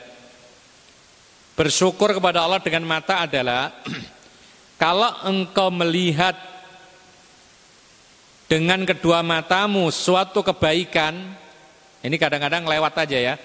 [1.51, 3.69] Bersyukur kepada Allah dengan mata adalah
[4.81, 6.33] kalau engkau melihat
[8.47, 11.15] dengan kedua matamu suatu kebaikan
[12.03, 13.35] ini kadang-kadang lewat aja ya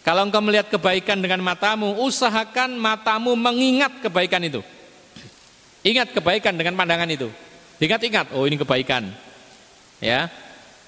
[0.00, 4.64] kalau engkau melihat kebaikan dengan matamu, usahakan matamu mengingat kebaikan itu.
[5.84, 7.28] Ingat kebaikan dengan pandangan itu.
[7.80, 9.12] Ingat-ingat, oh ini kebaikan.
[10.00, 10.32] Ya.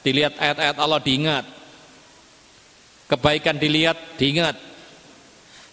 [0.01, 1.45] Dilihat ayat-ayat Allah diingat.
[3.09, 4.57] Kebaikan dilihat, diingat.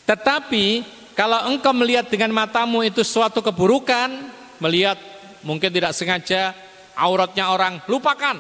[0.04, 0.84] Tetapi
[1.16, 4.12] kalau engkau melihat dengan matamu itu suatu keburukan,
[4.60, 5.00] melihat
[5.48, 6.52] mungkin tidak sengaja
[7.00, 8.36] auratnya orang, lupakan.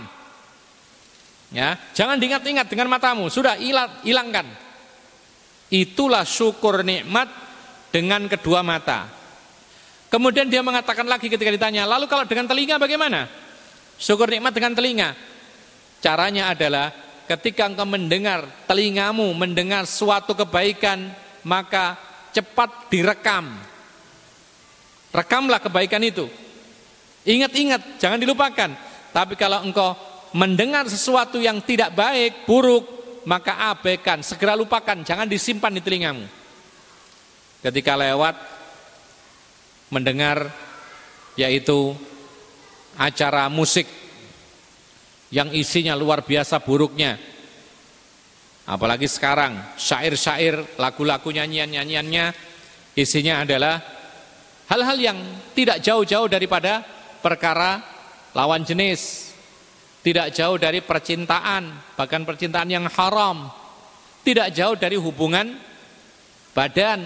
[1.49, 4.45] Ya, jangan diingat-ingat dengan matamu, sudah hilang, hilangkan.
[5.69, 7.29] Itulah syukur nikmat
[7.93, 9.05] dengan kedua mata.
[10.09, 13.29] Kemudian dia mengatakan lagi ketika ditanya, lalu kalau dengan telinga bagaimana?
[14.01, 15.13] Syukur nikmat dengan telinga.
[16.01, 16.89] Caranya adalah
[17.29, 21.13] ketika engkau mendengar telingamu mendengar suatu kebaikan,
[21.45, 21.93] maka
[22.33, 23.53] cepat direkam.
[25.13, 26.25] Rekamlah kebaikan itu.
[27.29, 28.69] Ingat-ingat, jangan dilupakan.
[29.13, 29.93] Tapi kalau engkau
[30.33, 36.25] mendengar sesuatu yang tidak baik, buruk, maka abaikan, segera lupakan, jangan disimpan di telingamu.
[37.59, 38.35] Ketika lewat
[39.91, 40.47] mendengar
[41.35, 41.95] yaitu
[42.95, 43.87] acara musik
[45.31, 47.19] yang isinya luar biasa buruknya,
[48.69, 52.25] Apalagi sekarang syair-syair, lagu-lagu nyanyian-nyanyiannya
[52.93, 53.81] isinya adalah
[54.69, 55.17] hal-hal yang
[55.57, 56.85] tidak jauh-jauh daripada
[57.17, 57.81] perkara
[58.37, 59.28] lawan jenis.
[59.99, 63.51] Tidak jauh dari percintaan, bahkan percintaan yang haram.
[64.23, 65.59] Tidak jauh dari hubungan
[66.55, 67.03] badan.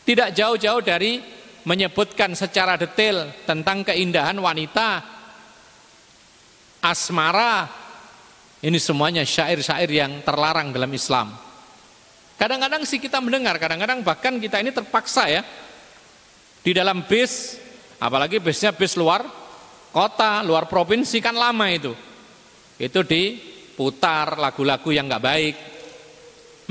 [0.00, 1.20] Tidak jauh-jauh dari
[1.68, 5.04] menyebutkan secara detail tentang keindahan wanita,
[6.80, 7.68] asmara,
[8.60, 11.36] ini semuanya syair-syair yang terlarang dalam Islam.
[12.40, 15.44] Kadang-kadang sih kita mendengar, kadang-kadang bahkan kita ini terpaksa ya.
[16.60, 17.60] Di dalam bis,
[18.00, 19.24] apalagi bisnya bis luar
[19.90, 21.92] kota, luar provinsi kan lama itu.
[22.80, 25.54] Itu diputar lagu-lagu yang nggak baik.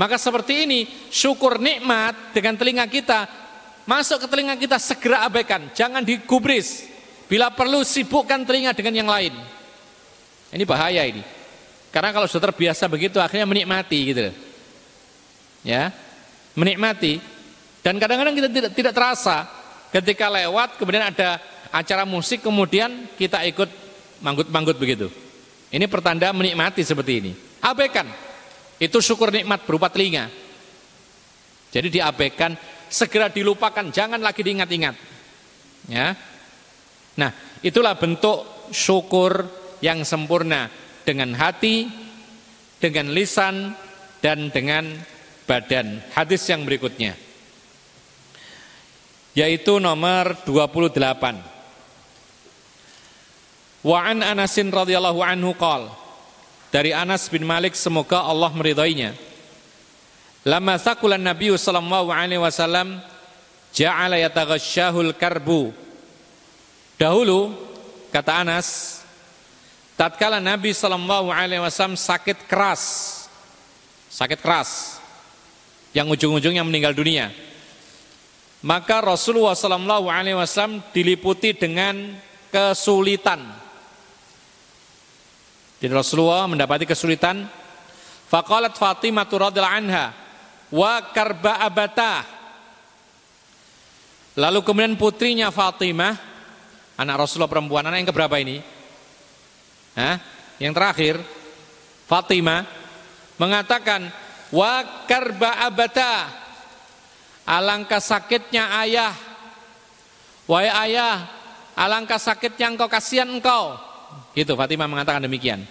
[0.00, 0.80] Maka seperti ini,
[1.12, 3.28] syukur nikmat dengan telinga kita,
[3.84, 6.88] masuk ke telinga kita segera abaikan, jangan digubris.
[7.28, 9.34] Bila perlu sibukkan telinga dengan yang lain.
[10.50, 11.22] Ini bahaya ini.
[11.94, 14.20] Karena kalau sudah terbiasa begitu akhirnya menikmati gitu.
[15.62, 15.94] Ya.
[16.58, 17.22] Menikmati
[17.80, 19.48] dan kadang-kadang kita tidak tidak terasa
[19.88, 21.40] ketika lewat kemudian ada
[21.70, 23.70] acara musik kemudian kita ikut
[24.20, 25.08] manggut-manggut begitu.
[25.70, 27.32] Ini pertanda menikmati seperti ini.
[27.62, 28.06] Abaikan.
[28.80, 30.26] Itu syukur nikmat berupa telinga.
[31.70, 32.58] Jadi diabaikan,
[32.90, 34.96] segera dilupakan, jangan lagi diingat-ingat.
[35.86, 36.18] Ya.
[37.14, 37.30] Nah,
[37.62, 39.46] itulah bentuk syukur
[39.78, 40.66] yang sempurna
[41.06, 41.86] dengan hati,
[42.82, 43.76] dengan lisan,
[44.18, 44.90] dan dengan
[45.46, 46.02] badan.
[46.12, 47.14] Hadis yang berikutnya.
[49.38, 51.59] Yaitu nomor 28.
[53.80, 55.88] Wa an Anasin radhiyallahu anhu qol.
[56.70, 59.16] Dari Anas bin Malik semoga Allah meridainya.
[60.46, 63.02] Lama sakulan Nabi sallallahu alaihi wasallam
[63.74, 65.74] ja'ala yataghashshahul karbu.
[67.00, 67.56] Dahulu
[68.12, 69.00] kata Anas
[70.00, 73.24] tatkala Nabi Shallallahu Alaihi Wasallam sakit keras,
[74.08, 75.00] sakit keras,
[75.92, 77.28] yang ujung-ujungnya meninggal dunia,
[78.64, 82.16] maka Rasulullah Shallallahu Alaihi Wasallam diliputi dengan
[82.48, 83.44] kesulitan.
[85.80, 87.48] Jadi Rasulullah mendapati kesulitan.
[88.28, 90.14] Faqalat Fatimah radhiyallahu anha
[90.70, 92.22] wa karba abata.
[94.38, 96.14] Lalu kemudian putrinya Fatimah,
[96.94, 98.62] anak Rasulullah perempuan, anak yang keberapa ini?
[99.98, 100.16] Hah?
[100.62, 101.14] Yang terakhir,
[102.06, 102.62] Fatimah
[103.40, 104.06] mengatakan,
[104.54, 106.30] "Wa karba abata."
[107.50, 109.10] Alangkah sakitnya ayah.
[110.46, 111.26] Wahai ayah,
[111.74, 113.89] alangkah sakitnya engkau kasihan engkau.
[114.34, 115.66] Gitu Fatimah mengatakan demikian.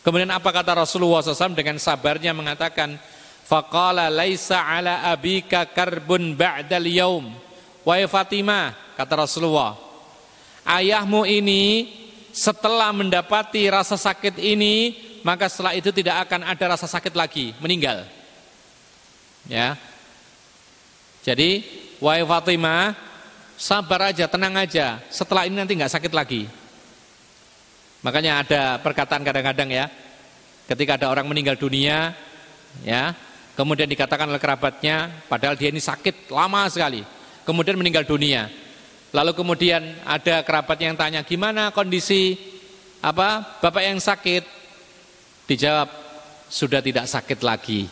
[0.00, 2.96] Kemudian apa kata Rasulullah SAW dengan sabarnya mengatakan,
[3.48, 7.32] Faqala laisa ala abika karbun ba'dal yaum.
[7.84, 9.76] Wahai Fatimah, kata Rasulullah,
[10.68, 11.88] ayahmu ini
[12.32, 18.04] setelah mendapati rasa sakit ini, maka setelah itu tidak akan ada rasa sakit lagi, meninggal.
[19.48, 19.80] Ya.
[21.24, 21.64] Jadi,
[22.00, 22.92] wahai Fatimah,
[23.56, 25.00] sabar aja, tenang aja.
[25.08, 26.48] Setelah ini nanti nggak sakit lagi.
[28.02, 29.90] Makanya ada perkataan kadang-kadang ya,
[30.70, 32.14] ketika ada orang meninggal dunia,
[32.86, 33.10] ya,
[33.58, 37.02] kemudian dikatakan oleh kerabatnya, padahal dia ini sakit lama sekali,
[37.42, 38.46] kemudian meninggal dunia.
[39.10, 42.36] Lalu kemudian ada kerabat yang tanya, gimana kondisi
[43.02, 44.44] apa bapak yang sakit?
[45.48, 45.88] Dijawab,
[46.52, 47.88] sudah tidak sakit lagi.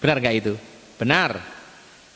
[0.00, 0.54] Benar nggak itu?
[0.96, 1.36] Benar.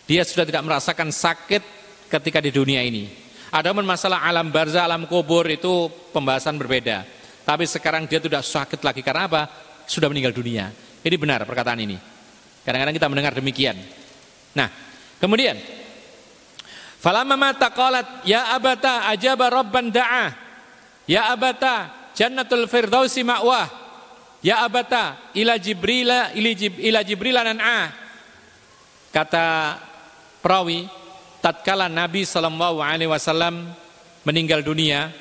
[0.08, 1.60] Dia sudah tidak merasakan sakit
[2.08, 3.12] ketika di dunia ini.
[3.52, 7.17] Ada masalah alam barzah, alam kubur itu pembahasan berbeda.
[7.48, 9.48] Tapi sekarang dia tidak sakit lagi karena apa?
[9.88, 10.68] Sudah meninggal dunia.
[11.00, 11.96] Ini benar perkataan ini.
[12.60, 13.80] Kadang-kadang kita mendengar demikian.
[14.52, 14.68] Nah,
[15.16, 15.56] kemudian
[16.98, 20.34] Falamma mata qalat ya abata ajaba rabban da'a.
[21.06, 23.70] Ya abata jannatul firdausi ma'wah.
[24.42, 27.94] Ya abata ila jibrila ila jibrila nan'a.
[29.14, 29.78] Kata
[30.42, 30.90] perawi
[31.38, 33.72] tatkala Nabi sallallahu alaihi wasallam
[34.26, 35.14] meninggal dunia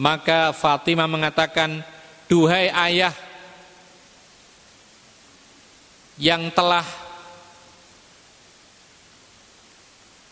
[0.00, 1.82] maka Fatimah mengatakan
[2.26, 3.14] duhai ayah
[6.18, 6.86] yang telah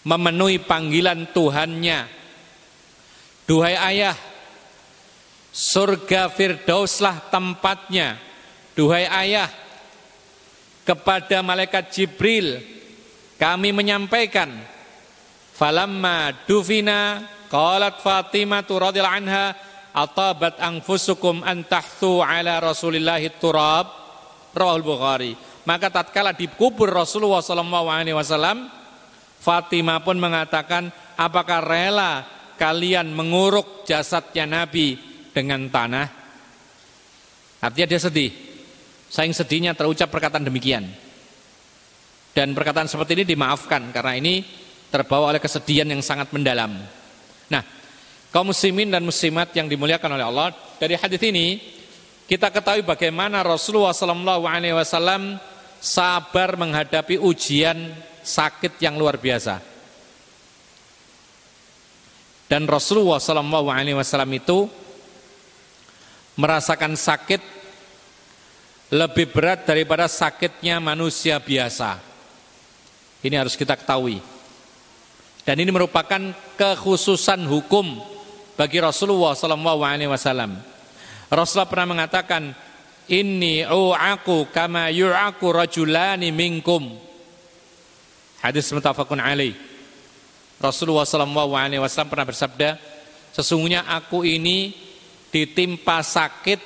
[0.07, 2.23] memenuhi panggilan Tuhannya.
[3.43, 4.17] Duhai ayah,
[5.51, 8.19] surga Firdauslah tempatnya.
[8.79, 9.51] Duhai ayah,
[10.83, 12.59] kepada malaikat Jibril
[13.39, 14.51] kami menyampaikan
[15.55, 17.23] falamma dufina
[17.53, 19.53] qalat Fatimah radhiyallahu anha
[19.93, 23.93] atabat anfusukum an tahthu ala rasulillahi turab
[24.57, 28.67] rawahul Bukhari maka tatkala dikubur Rasulullah sallallahu alaihi wasallam
[29.43, 32.23] Fatimah pun mengatakan, apakah rela
[32.55, 34.95] kalian menguruk jasadnya Nabi
[35.35, 36.07] dengan tanah?
[37.59, 38.31] Artinya dia sedih.
[39.11, 40.87] Saing sedihnya terucap perkataan demikian.
[42.33, 44.47] Dan perkataan seperti ini dimaafkan karena ini
[44.95, 46.79] terbawa oleh kesedihan yang sangat mendalam.
[47.53, 47.61] Nah,
[48.33, 50.49] kaum muslimin dan muslimat yang dimuliakan oleh Allah,
[50.81, 51.61] dari hadis ini
[52.25, 55.37] kita ketahui bagaimana Rasulullah SAW
[55.77, 57.93] sabar menghadapi ujian
[58.25, 59.61] sakit yang luar biasa.
[62.49, 64.69] Dan Rasulullah Wasallam itu
[66.37, 67.41] merasakan sakit
[68.93, 71.97] lebih berat daripada sakitnya manusia biasa.
[73.25, 74.32] Ini harus kita ketahui.
[75.43, 76.23] Dan ini merupakan
[76.55, 77.99] kekhususan hukum
[78.55, 79.35] bagi Rasulullah
[80.07, 80.55] Wasallam.
[81.33, 82.55] Rasulullah pernah mengatakan,
[83.11, 86.95] Inni u'aku kama yu'aku rajulani minkum.
[88.39, 89.55] Hadis mutafakun alaih.
[90.63, 92.79] Rasulullah wasallam pernah bersabda,
[93.35, 94.71] sesungguhnya aku ini
[95.35, 96.63] ditimpa sakit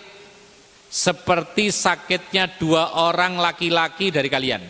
[0.93, 4.61] seperti sakitnya dua orang laki-laki dari kalian.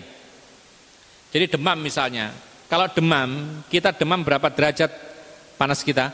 [1.35, 2.31] Jadi demam misalnya.
[2.67, 4.91] Kalau demam, kita demam berapa derajat
[5.55, 6.11] panas kita?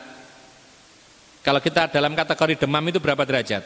[1.42, 3.64] Kalau kita dalam kategori demam itu berapa derajat?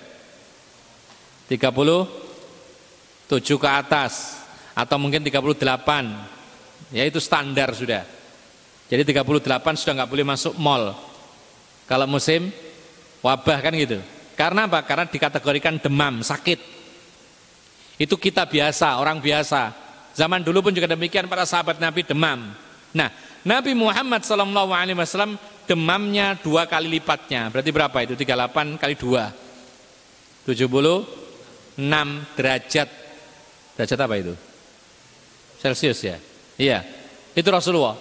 [1.50, 4.42] 37 ke atas
[4.74, 6.36] atau mungkin 38
[6.94, 8.06] Ya itu standar sudah.
[8.86, 10.94] Jadi 38 sudah nggak boleh masuk mall.
[11.90, 12.54] Kalau musim
[13.22, 13.98] wabah kan gitu.
[14.38, 14.84] Karena apa?
[14.86, 16.60] Karena dikategorikan demam, sakit.
[17.96, 19.72] Itu kita biasa, orang biasa.
[20.14, 22.54] Zaman dulu pun juga demikian para sahabat Nabi demam.
[22.94, 23.08] Nah,
[23.46, 27.50] Nabi Muhammad SAW demamnya dua kali lipatnya.
[27.50, 28.14] Berarti berapa itu?
[28.14, 29.30] 38 kali dua.
[30.46, 31.78] 76
[32.38, 32.88] derajat.
[33.74, 34.34] Derajat apa itu?
[35.58, 36.16] Celcius ya.
[36.56, 36.86] Iya,
[37.34, 37.98] itu Rasulullah.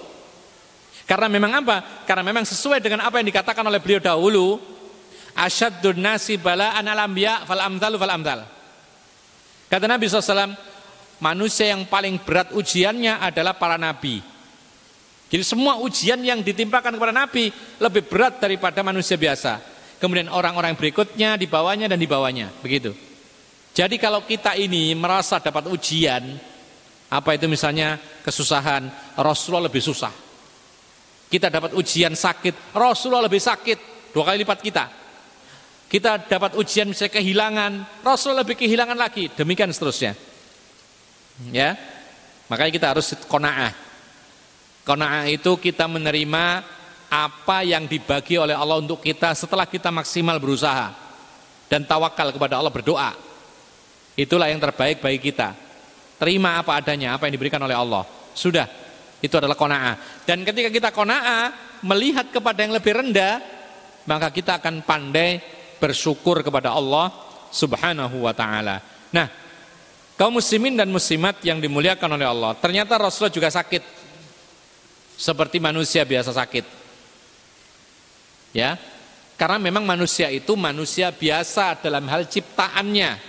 [1.06, 2.06] Karena memang apa?
[2.06, 4.58] Karena memang sesuai dengan apa yang dikatakan oleh beliau dahulu,
[5.38, 8.40] asyadun nasi bala'an al-anbiya fal amthal fal amthal.
[9.70, 10.56] Kata Nabi SAW,
[11.22, 14.35] manusia yang paling berat ujiannya adalah para nabi.
[15.26, 17.50] Jadi semua ujian yang ditimpakan kepada nabi
[17.82, 19.58] lebih berat daripada manusia biasa.
[19.98, 22.94] Kemudian orang-orang berikutnya di bawahnya dan di bawahnya, begitu.
[23.76, 26.24] Jadi kalau kita ini merasa dapat ujian,
[27.12, 28.88] apa itu misalnya kesusahan,
[29.20, 30.14] Rasulullah lebih susah.
[31.26, 34.86] Kita dapat ujian sakit, Rasulullah lebih sakit, dua kali lipat kita.
[35.90, 37.72] Kita dapat ujian misalnya kehilangan,
[38.06, 40.14] Rasulullah lebih kehilangan lagi, demikian seterusnya.
[41.52, 41.76] Ya,
[42.48, 43.74] makanya kita harus kona'ah.
[44.86, 46.62] Kona'ah itu kita menerima
[47.10, 50.94] apa yang dibagi oleh Allah untuk kita setelah kita maksimal berusaha
[51.66, 53.12] dan tawakal kepada Allah berdoa.
[54.16, 55.58] Itulah yang terbaik bagi kita.
[56.16, 58.08] Terima apa adanya, apa yang diberikan oleh Allah.
[58.32, 58.70] Sudah,
[59.20, 60.24] itu adalah kona'ah.
[60.24, 63.44] Dan ketika kita kona'ah, melihat kepada yang lebih rendah,
[64.08, 65.42] maka kita akan pandai
[65.82, 67.12] bersyukur kepada Allah
[67.52, 68.80] subhanahu wa ta'ala.
[69.12, 69.28] Nah,
[70.16, 74.05] kaum muslimin dan muslimat yang dimuliakan oleh Allah, ternyata Rasulullah juga sakit.
[75.16, 76.66] Seperti manusia biasa sakit.
[78.56, 78.80] Ya,
[79.36, 83.20] karena memang manusia itu manusia biasa dalam hal ciptaannya.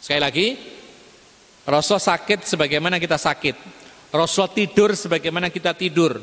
[0.00, 0.46] Sekali lagi,
[1.68, 3.56] Rasul sakit sebagaimana kita sakit.
[4.12, 6.16] Rasul tidur sebagaimana kita tidur.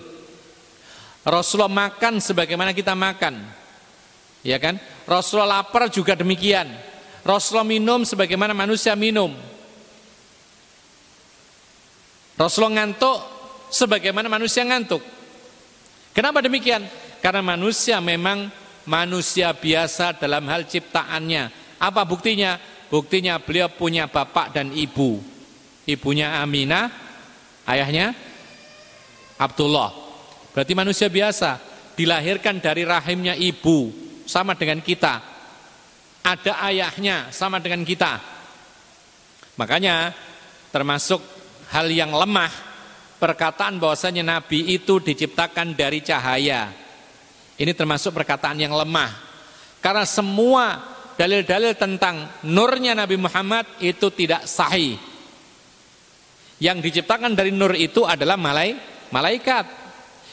[1.21, 3.39] Rasulullah makan sebagaimana kita makan.
[4.41, 4.81] Ya kan?
[5.05, 6.65] Rasulullah lapar juga demikian.
[7.21, 9.37] Rasulullah minum sebagaimana manusia minum.
[12.39, 13.38] Rasulullah ngantuk
[13.69, 15.01] sebagaimana manusia ngantuk.
[16.13, 16.83] Kenapa demikian?
[17.21, 18.49] Karena manusia memang
[18.89, 21.77] manusia biasa dalam hal ciptaannya.
[21.79, 22.57] Apa buktinya?
[22.89, 25.21] Buktinya beliau punya bapak dan ibu.
[25.85, 26.89] Ibunya Aminah,
[27.69, 28.13] ayahnya
[29.37, 29.93] Abdullah.
[30.53, 31.61] Berarti manusia biasa,
[31.93, 33.93] dilahirkan dari rahimnya ibu,
[34.25, 35.21] sama dengan kita.
[36.25, 38.21] Ada ayahnya, sama dengan kita.
[39.57, 40.13] Makanya
[40.73, 41.21] termasuk
[41.73, 42.68] hal yang lemah
[43.19, 46.71] perkataan bahwasanya nabi itu diciptakan dari cahaya.
[47.59, 49.11] Ini termasuk perkataan yang lemah.
[49.83, 50.79] Karena semua
[51.19, 54.95] dalil-dalil tentang nurnya Nabi Muhammad itu tidak sahih.
[56.63, 58.79] Yang diciptakan dari nur itu adalah malai,
[59.11, 59.67] malaikat.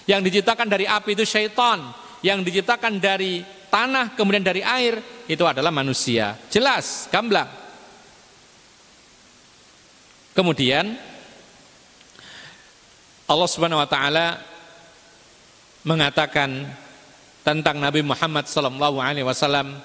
[0.07, 1.91] Yang diciptakan dari api itu syaitan.
[2.23, 6.39] Yang diciptakan dari tanah kemudian dari air itu adalah manusia.
[6.47, 7.51] Jelas, gamblang.
[10.31, 10.95] Kemudian
[13.27, 14.39] Allah Subhanahu wa taala
[15.83, 16.67] mengatakan
[17.43, 19.79] tentang Nabi Muhammad sallallahu alaihi wasallam,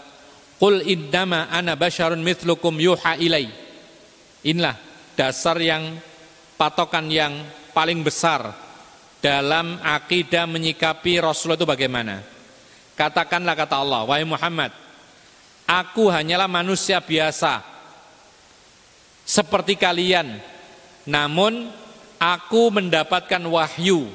[0.62, 3.50] "Qul innama ana basyarun mithlukum yuha ilai."
[4.46, 4.78] Inilah
[5.18, 5.98] dasar yang
[6.58, 7.34] patokan yang
[7.74, 8.54] paling besar
[9.22, 12.26] dalam akidah menyikapi Rasulullah itu bagaimana?
[12.98, 14.70] Katakanlah kata Allah, wahai Muhammad,
[15.66, 17.62] aku hanyalah manusia biasa
[19.26, 20.42] seperti kalian.
[21.10, 21.70] Namun
[22.22, 24.06] aku mendapatkan wahyu.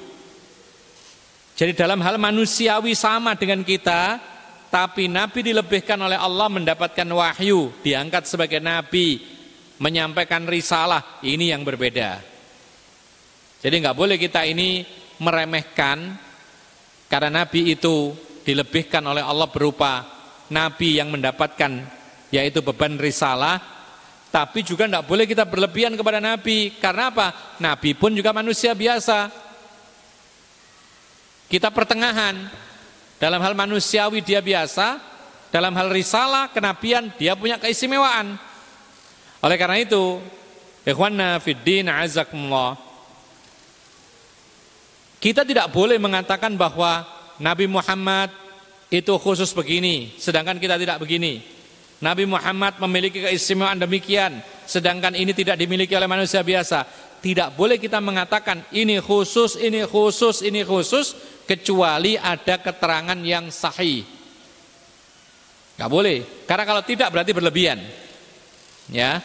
[1.59, 4.22] Jadi dalam hal manusiawi sama dengan kita,
[4.70, 9.18] tapi Nabi dilebihkan oleh Allah mendapatkan wahyu, diangkat sebagai Nabi,
[9.82, 12.22] menyampaikan risalah, ini yang berbeda.
[13.59, 14.86] Jadi nggak boleh kita ini
[15.18, 16.14] meremehkan
[17.09, 18.12] karena Nabi itu
[18.44, 20.04] dilebihkan oleh Allah berupa
[20.52, 21.82] Nabi yang mendapatkan
[22.30, 23.76] yaitu beban risalah
[24.37, 27.57] tapi juga tidak boleh kita berlebihan kepada Nabi karena apa?
[27.57, 29.32] Nabi pun juga manusia biasa
[31.49, 32.37] kita pertengahan
[33.16, 35.01] dalam hal manusiawi dia biasa
[35.49, 38.37] dalam hal risalah kenabian dia punya keistimewaan
[39.41, 40.20] oleh karena itu
[40.84, 42.76] ikhwanna fiddin azakumullah
[45.16, 47.09] kita tidak boleh mengatakan bahwa
[47.41, 48.28] Nabi Muhammad
[48.93, 51.55] itu khusus begini, sedangkan kita tidak begini.
[51.97, 56.84] Nabi Muhammad memiliki keistimewaan demikian, sedangkan ini tidak dimiliki oleh manusia biasa.
[57.16, 61.16] Tidak boleh kita mengatakan ini khusus, ini khusus, ini khusus,
[61.49, 64.05] kecuali ada keterangan yang sahih.
[65.76, 67.80] Gak boleh, karena kalau tidak berarti berlebihan.
[68.92, 69.24] Ya,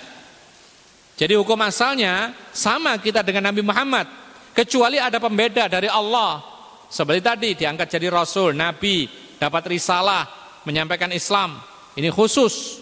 [1.22, 4.10] jadi hukum asalnya sama kita dengan Nabi Muhammad.
[4.58, 6.42] Kecuali ada pembeda dari Allah.
[6.90, 9.06] Seperti tadi diangkat jadi rasul, nabi,
[9.38, 10.26] dapat risalah,
[10.66, 11.62] menyampaikan Islam.
[11.96, 12.80] Ini khusus.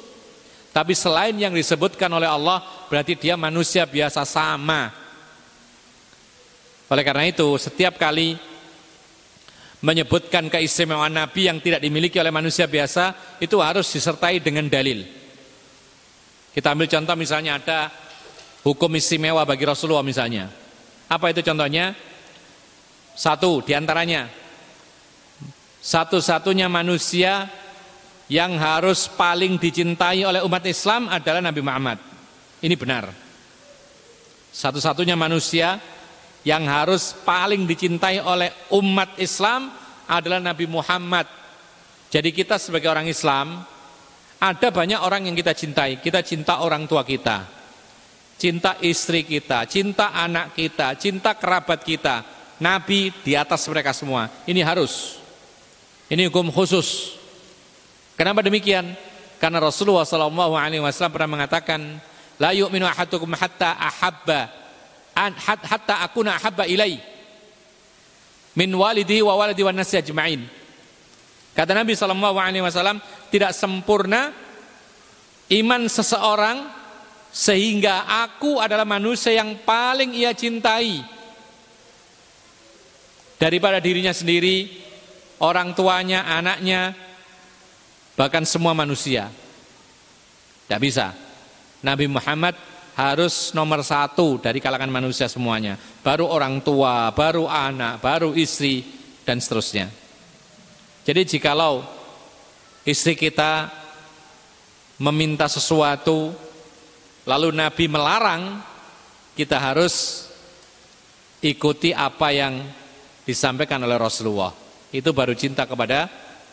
[0.69, 4.93] Tapi selain yang disebutkan oleh Allah, berarti dia manusia biasa sama.
[6.89, 8.37] Oleh karena itu, setiap kali
[9.81, 15.07] menyebutkan keistimewaan Nabi yang tidak dimiliki oleh manusia biasa, itu harus disertai dengan dalil.
[16.53, 17.89] Kita ambil contoh misalnya ada
[18.65, 20.49] hukum istimewa bagi Rasulullah misalnya.
[21.09, 21.97] Apa itu contohnya?
[23.19, 24.31] Satu di antaranya
[25.79, 27.47] Satu-satunya manusia
[28.29, 31.97] yang harus paling dicintai oleh umat Islam adalah Nabi Muhammad
[32.61, 33.09] Ini benar
[34.53, 35.81] Satu-satunya manusia
[36.45, 39.73] yang harus paling dicintai oleh umat Islam
[40.05, 41.25] adalah Nabi Muhammad
[42.13, 43.65] Jadi kita sebagai orang Islam
[44.37, 47.59] Ada banyak orang yang kita cintai Kita cinta orang tua kita
[48.39, 52.23] cinta istri kita, cinta anak kita, cinta kerabat kita.
[52.63, 54.31] Nabi di atas mereka semua.
[54.47, 55.19] Ini harus.
[56.07, 57.18] Ini hukum khusus.
[58.19, 58.99] Kenapa demikian?
[59.39, 62.03] Karena Rasulullah sallallahu alaihi wasallam pernah mengatakan,
[62.35, 64.51] "La yu'minu ahadukum hatta ahabba
[65.39, 66.99] hatta akuna ahabba ilai
[68.59, 70.43] min walidi wa walidi wan nasi ajma'in."
[71.55, 72.99] Kata Nabi sallallahu alaihi wasallam,
[73.31, 74.35] tidak sempurna
[75.55, 76.67] iman seseorang
[77.31, 80.99] sehingga aku adalah manusia yang paling ia cintai
[83.39, 84.67] daripada dirinya sendiri,
[85.39, 87.07] orang tuanya, anaknya,
[88.19, 89.31] bahkan semua manusia.
[90.67, 91.15] Tidak bisa.
[91.79, 92.59] Nabi Muhammad
[92.99, 95.79] harus nomor satu dari kalangan manusia semuanya.
[96.03, 98.83] Baru orang tua, baru anak, baru istri,
[99.23, 99.87] dan seterusnya.
[101.07, 101.87] Jadi jikalau
[102.83, 103.71] istri kita
[104.99, 106.35] meminta sesuatu
[107.29, 108.57] Lalu Nabi melarang
[109.37, 110.25] kita harus
[111.45, 112.65] ikuti apa yang
[113.21, 114.49] disampaikan oleh Rasulullah.
[114.89, 116.09] Itu baru cinta kepada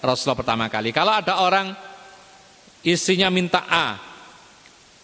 [0.06, 0.94] Rasulullah pertama kali.
[0.94, 1.74] Kalau ada orang
[2.86, 3.98] istrinya minta A,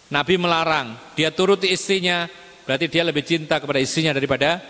[0.07, 2.29] Nabi melarang, dia turuti istrinya,
[2.63, 4.63] berarti dia lebih cinta kepada istrinya daripada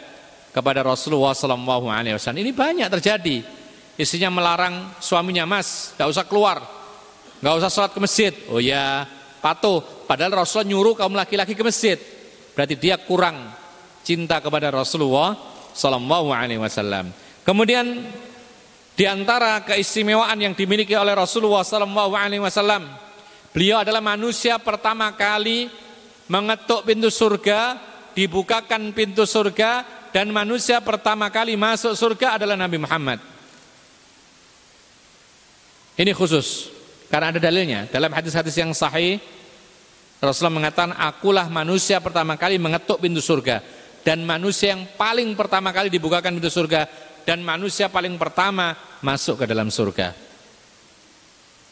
[0.54, 2.46] kepada Rasulullah Sallallahu Alaihi Wasallam.
[2.46, 3.38] Ini banyak terjadi.
[3.94, 6.66] Istrinya melarang suaminya, Mas, gak usah keluar,
[7.42, 8.34] gak usah sholat ke masjid.
[8.50, 9.06] Oh ya,
[9.38, 9.86] patuh.
[10.10, 11.98] Padahal Rasulullah nyuruh kaum laki-laki ke masjid.
[12.58, 13.54] Berarti dia kurang
[14.02, 15.38] cinta kepada Rasulullah
[15.74, 17.14] Sallallahu Alaihi Wasallam.
[17.46, 18.08] Kemudian
[18.94, 22.84] di antara keistimewaan yang dimiliki oleh Rasulullah SAW,
[23.50, 25.66] beliau adalah manusia pertama kali
[26.30, 27.78] mengetuk pintu surga,
[28.14, 33.18] dibukakan pintu surga, dan manusia pertama kali masuk surga adalah Nabi Muhammad.
[35.98, 36.70] Ini khusus,
[37.10, 37.90] karena ada dalilnya.
[37.90, 39.18] Dalam hadis-hadis yang sahih,
[40.22, 43.62] Rasulullah mengatakan, akulah manusia pertama kali mengetuk pintu surga.
[44.04, 46.90] Dan manusia yang paling pertama kali dibukakan pintu surga.
[47.24, 50.12] Dan manusia paling pertama masuk ke dalam surga.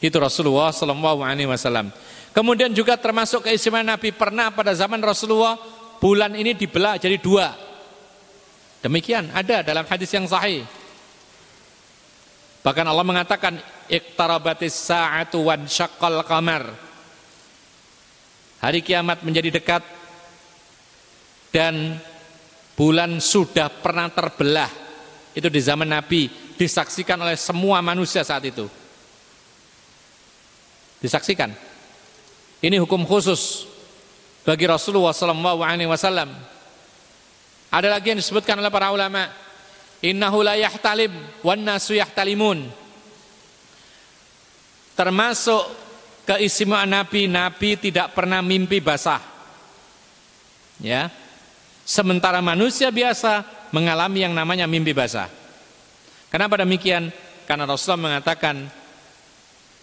[0.01, 1.91] Itu Rasulullah SAW.
[2.31, 5.59] Kemudian juga termasuk keistimewaan Nabi pernah pada zaman Rasulullah
[5.99, 7.53] bulan ini dibelah jadi dua.
[8.81, 10.65] Demikian ada dalam hadis yang sahih.
[12.65, 16.65] Bahkan Allah mengatakan iqtarabatis sa'atu wan syaqqal qamar.
[18.61, 19.81] Hari kiamat menjadi dekat
[21.53, 21.97] dan
[22.73, 24.80] bulan sudah pernah terbelah.
[25.31, 26.27] Itu di zaman Nabi
[26.59, 28.67] disaksikan oleh semua manusia saat itu.
[30.99, 31.49] Disaksikan.
[32.61, 33.65] Ini hukum khusus
[34.45, 36.29] bagi Rasulullah SAW.
[37.71, 39.31] Ada lagi yang disebutkan oleh para ulama.
[40.03, 42.67] Innahu la yahtalim wan nasu yahtalimun.
[44.93, 45.63] Termasuk
[46.27, 49.23] keistimewaan Nabi, Nabi tidak pernah mimpi basah.
[50.83, 51.09] Ya.
[51.81, 55.27] Sementara manusia biasa mengalami yang namanya mimpi basah.
[56.31, 57.11] Kenapa demikian?
[57.43, 58.67] Karena Rasulullah mengatakan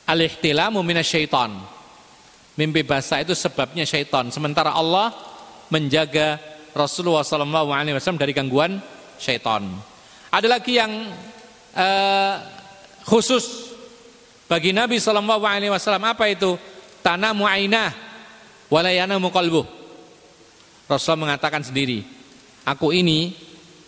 [0.09, 1.77] al-ihtilamu minasyaiton.
[2.57, 4.33] Mimpi basah itu sebabnya syaitan.
[4.35, 5.15] Sementara Allah
[5.71, 6.41] menjaga
[6.75, 8.83] Rasulullah SAW dari gangguan
[9.21, 9.63] syaitan.
[10.33, 10.91] Ada lagi yang
[11.77, 12.35] uh,
[13.07, 13.75] khusus
[14.49, 16.57] bagi Nabi Wasallam apa itu?
[17.05, 17.93] Tanah muainah,
[18.73, 19.63] walayana mukalbu.
[20.89, 22.01] Rasulullah mengatakan sendiri,
[22.65, 23.37] aku ini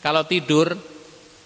[0.01, 0.77] kalau tidur,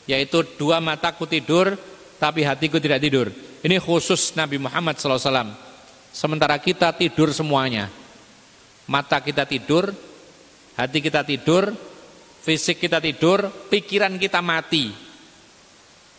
[0.06, 1.74] yaitu dua mataku tidur,
[2.22, 3.28] tapi hatiku tidak tidur.
[3.64, 5.54] Ini khusus Nabi Muhammad SAW.
[6.14, 7.90] Sementara kita tidur semuanya.
[8.86, 9.90] Mata kita tidur,
[10.78, 11.74] hati kita tidur,
[12.44, 14.92] fisik kita tidur, pikiran kita mati.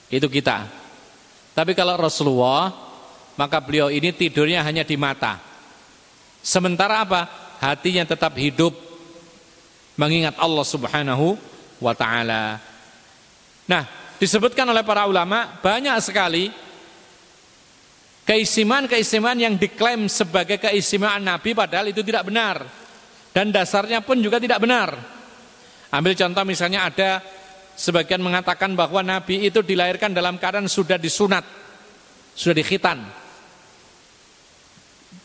[0.10, 0.68] Itu kita.
[1.56, 2.74] Tapi kalau Rasulullah
[3.40, 5.40] maka beliau ini tidurnya hanya di mata.
[6.44, 7.22] Sementara apa?
[7.64, 8.76] Hatinya tetap hidup
[9.96, 11.40] mengingat Allah Subhanahu
[11.80, 12.59] wa taala.
[13.65, 13.84] Nah,
[14.21, 16.53] disebutkan oleh para ulama banyak sekali
[18.26, 22.65] keistimewaan-keistimewaan yang diklaim sebagai keistimewaan Nabi padahal itu tidak benar.
[23.36, 24.95] Dan dasarnya pun juga tidak benar.
[25.91, 27.19] Ambil contoh misalnya ada
[27.76, 31.43] sebagian mengatakan bahwa Nabi itu dilahirkan dalam keadaan sudah disunat,
[32.32, 33.03] sudah dikhitan.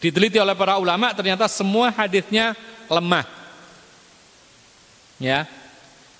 [0.00, 2.56] Diteliti oleh para ulama ternyata semua hadisnya
[2.90, 3.26] lemah.
[5.20, 5.46] Ya.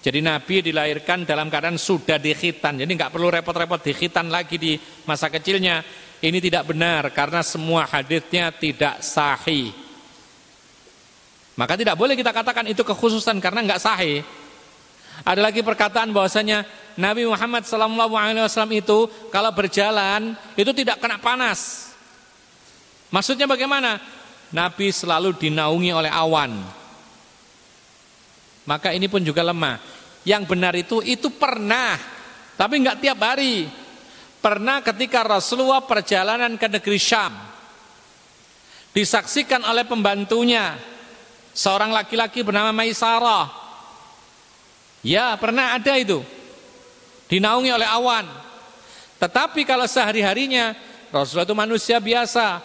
[0.01, 2.81] Jadi Nabi dilahirkan dalam keadaan sudah dikhitan.
[2.81, 4.73] Jadi nggak perlu repot-repot dikhitan lagi di
[5.05, 5.85] masa kecilnya.
[6.21, 9.73] Ini tidak benar karena semua hadisnya tidak sahih.
[11.57, 14.25] Maka tidak boleh kita katakan itu kekhususan karena nggak sahih.
[15.21, 16.65] Ada lagi perkataan bahwasanya
[16.97, 18.99] Nabi Muhammad SAW itu
[19.29, 21.93] kalau berjalan itu tidak kena panas.
[23.13, 24.01] Maksudnya bagaimana?
[24.49, 26.80] Nabi selalu dinaungi oleh awan.
[28.71, 29.83] Maka ini pun juga lemah.
[30.23, 31.99] Yang benar itu itu pernah,
[32.55, 33.67] tapi enggak tiap hari.
[34.39, 37.35] Pernah ketika Rasulullah perjalanan ke negeri Syam.
[38.95, 40.79] Disaksikan oleh pembantunya
[41.51, 43.51] seorang laki-laki bernama Maisarah.
[45.03, 46.23] Ya, pernah ada itu.
[47.27, 48.27] Dinaungi oleh awan.
[49.19, 50.79] Tetapi kalau sehari-harinya
[51.11, 52.63] Rasulullah itu manusia biasa,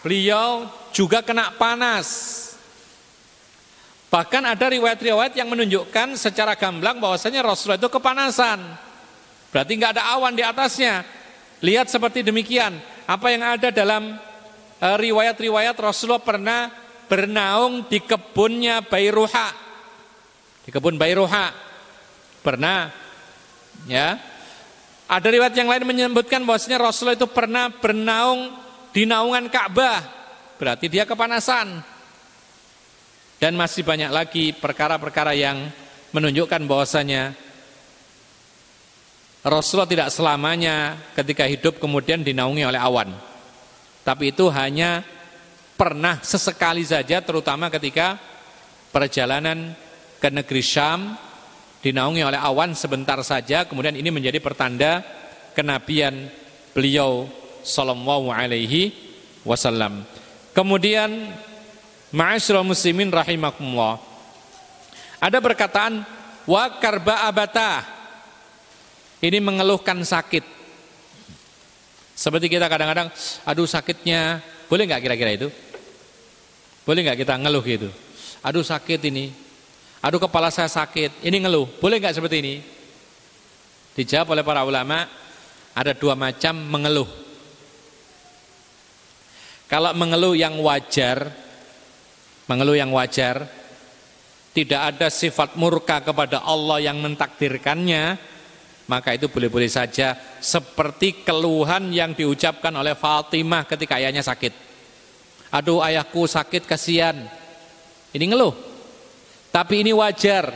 [0.00, 2.49] beliau juga kena panas.
[4.10, 8.58] Bahkan ada riwayat-riwayat yang menunjukkan secara gamblang bahwasanya Rasulullah itu kepanasan.
[9.54, 11.06] Berarti nggak ada awan di atasnya.
[11.62, 12.74] Lihat seperti demikian.
[13.06, 14.18] Apa yang ada dalam
[14.82, 16.74] eh, riwayat-riwayat Rasulullah pernah
[17.06, 19.54] bernaung di kebunnya Bayruha.
[20.66, 21.54] Di kebun Bayruha.
[22.42, 22.90] Pernah.
[23.86, 24.18] Ya.
[25.10, 28.54] Ada riwayat yang lain menyebutkan bahwasanya Rasulullah itu pernah bernaung
[28.94, 30.02] di naungan Ka'bah,
[30.58, 31.82] berarti dia kepanasan.
[33.40, 35.72] Dan masih banyak lagi perkara-perkara yang
[36.12, 37.32] menunjukkan bahwasanya
[39.40, 43.16] Rasulullah tidak selamanya ketika hidup kemudian dinaungi oleh awan.
[44.04, 45.00] Tapi itu hanya
[45.80, 48.20] pernah sesekali saja terutama ketika
[48.92, 49.72] perjalanan
[50.20, 51.16] ke negeri Syam
[51.80, 55.00] dinaungi oleh awan sebentar saja kemudian ini menjadi pertanda
[55.56, 56.28] kenabian
[56.76, 57.24] beliau
[57.64, 58.92] sallallahu alaihi
[59.48, 60.04] wasallam.
[60.52, 61.32] Kemudian
[62.14, 63.98] ma'asyiral muslimin rahimakumullah.
[65.20, 66.02] Ada perkataan
[66.48, 67.84] wa karba abata.
[69.20, 70.44] Ini mengeluhkan sakit.
[72.16, 73.08] Seperti kita kadang-kadang,
[73.44, 75.48] aduh sakitnya, boleh nggak kira-kira itu?
[76.84, 77.88] Boleh nggak kita ngeluh gitu?
[78.40, 79.32] Aduh sakit ini,
[80.00, 82.54] aduh kepala saya sakit, ini ngeluh, boleh nggak seperti ini?
[83.96, 85.04] Dijawab oleh para ulama,
[85.76, 87.08] ada dua macam mengeluh.
[89.68, 91.28] Kalau mengeluh yang wajar,
[92.50, 93.46] mengeluh yang wajar,
[94.50, 98.18] tidak ada sifat murka kepada Allah yang mentakdirkannya,
[98.90, 104.50] maka itu boleh-boleh saja seperti keluhan yang diucapkan oleh Fatimah ketika ayahnya sakit.
[105.54, 107.14] Aduh ayahku sakit kasihan.
[108.10, 108.50] Ini ngeluh.
[109.54, 110.50] Tapi ini wajar.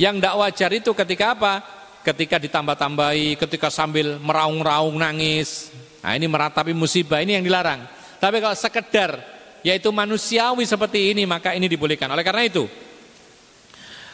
[0.00, 1.52] Yang tidak wajar itu ketika apa?
[2.00, 5.68] Ketika ditambah-tambahi, ketika sambil meraung-raung nangis.
[6.00, 7.84] Nah ini meratapi musibah, ini yang dilarang.
[8.16, 9.33] Tapi kalau sekedar
[9.64, 12.12] yaitu manusiawi seperti ini maka ini dibolehkan.
[12.12, 12.68] Oleh karena itu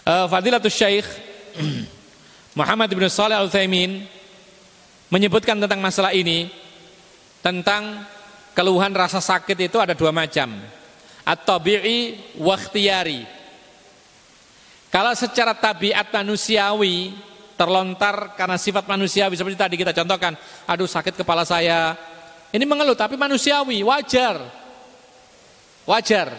[0.07, 1.07] uh, Fadilatul Syekh
[2.59, 4.07] Muhammad bin Saleh Al-Utsaimin
[5.11, 6.49] menyebutkan tentang masalah ini
[7.43, 8.07] tentang
[8.55, 10.55] keluhan rasa sakit itu ada dua macam.
[11.27, 13.23] At-tabi'i wa ikhtiyari.
[14.91, 17.15] Kalau secara tabiat manusiawi
[17.55, 20.35] terlontar karena sifat manusiawi seperti tadi kita contohkan,
[20.67, 21.95] aduh sakit kepala saya.
[22.51, 24.60] Ini mengeluh tapi manusiawi, wajar.
[25.91, 26.31] Wajar.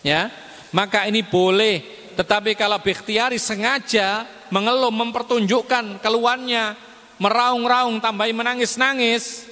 [0.00, 0.32] Ya.
[0.72, 1.84] Maka ini boleh,
[2.16, 6.76] tetapi kalau biktiari sengaja mengeluh, mempertunjukkan keluhannya,
[7.20, 9.48] meraung-raung, tambahi menangis-nangis,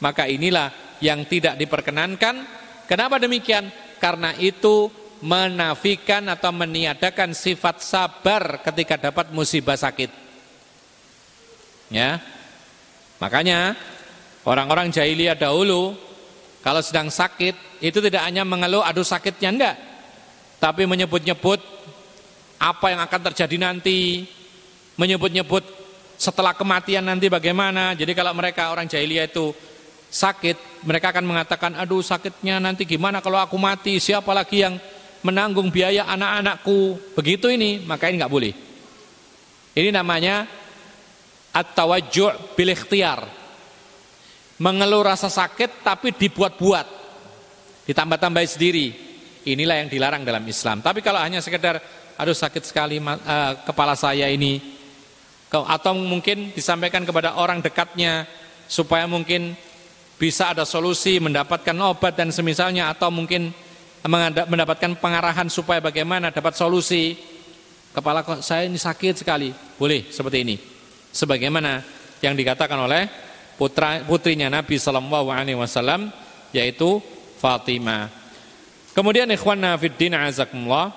[0.00, 0.72] maka inilah
[1.04, 2.44] yang tidak diperkenankan.
[2.88, 3.68] Kenapa demikian?
[4.00, 4.92] Karena itu
[5.24, 10.12] menafikan atau meniadakan sifat sabar ketika dapat musibah sakit.
[11.88, 12.20] Ya.
[13.16, 13.72] Makanya
[14.44, 15.96] orang-orang jahiliyah dahulu
[16.64, 19.76] kalau sedang sakit itu tidak hanya mengeluh aduh sakitnya enggak,
[20.56, 21.60] tapi menyebut-nyebut
[22.56, 24.24] apa yang akan terjadi nanti,
[24.96, 25.60] menyebut-nyebut
[26.16, 27.92] setelah kematian nanti bagaimana.
[27.92, 29.52] Jadi kalau mereka orang jahiliyah itu
[30.08, 34.80] sakit, mereka akan mengatakan, aduh sakitnya nanti gimana kalau aku mati, siapa lagi yang
[35.20, 37.12] menanggung biaya anak-anakku.
[37.12, 38.52] Begitu ini, maka ini nggak boleh.
[39.76, 40.48] Ini namanya
[41.52, 43.43] at-tawajju' bil ikhtiar.
[44.58, 46.86] Mengeluh rasa sakit tapi dibuat-buat.
[47.90, 48.94] Ditambah-tambah sendiri.
[49.44, 50.80] Inilah yang dilarang dalam Islam.
[50.80, 51.82] Tapi kalau hanya sekedar
[52.14, 53.18] aduh sakit sekali uh,
[53.66, 54.62] kepala saya ini
[55.50, 58.26] atau mungkin disampaikan kepada orang dekatnya
[58.66, 59.54] supaya mungkin
[60.18, 63.54] bisa ada solusi mendapatkan obat dan semisalnya atau mungkin
[64.50, 67.14] mendapatkan pengarahan supaya bagaimana dapat solusi
[67.94, 70.56] kepala saya ini sakit sekali boleh seperti ini
[71.14, 71.82] sebagaimana
[72.18, 73.06] yang dikatakan oleh
[73.54, 76.10] putra putrinya Nabi Shallallahu Alaihi Wasallam
[76.50, 77.02] yaitu
[77.38, 78.10] Fatimah
[78.94, 80.94] kemudian ikhwan fiddin azakumullah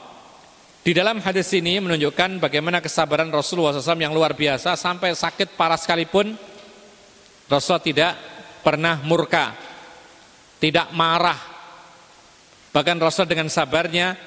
[0.88, 5.76] di dalam hadis ini menunjukkan bagaimana kesabaran Rasulullah SAW yang luar biasa sampai sakit parah
[5.76, 6.32] sekalipun
[7.48, 8.14] Rasulullah tidak
[8.60, 9.56] pernah murka,
[10.60, 11.40] tidak marah.
[12.76, 14.20] Bahkan Rasul dengan sabarnya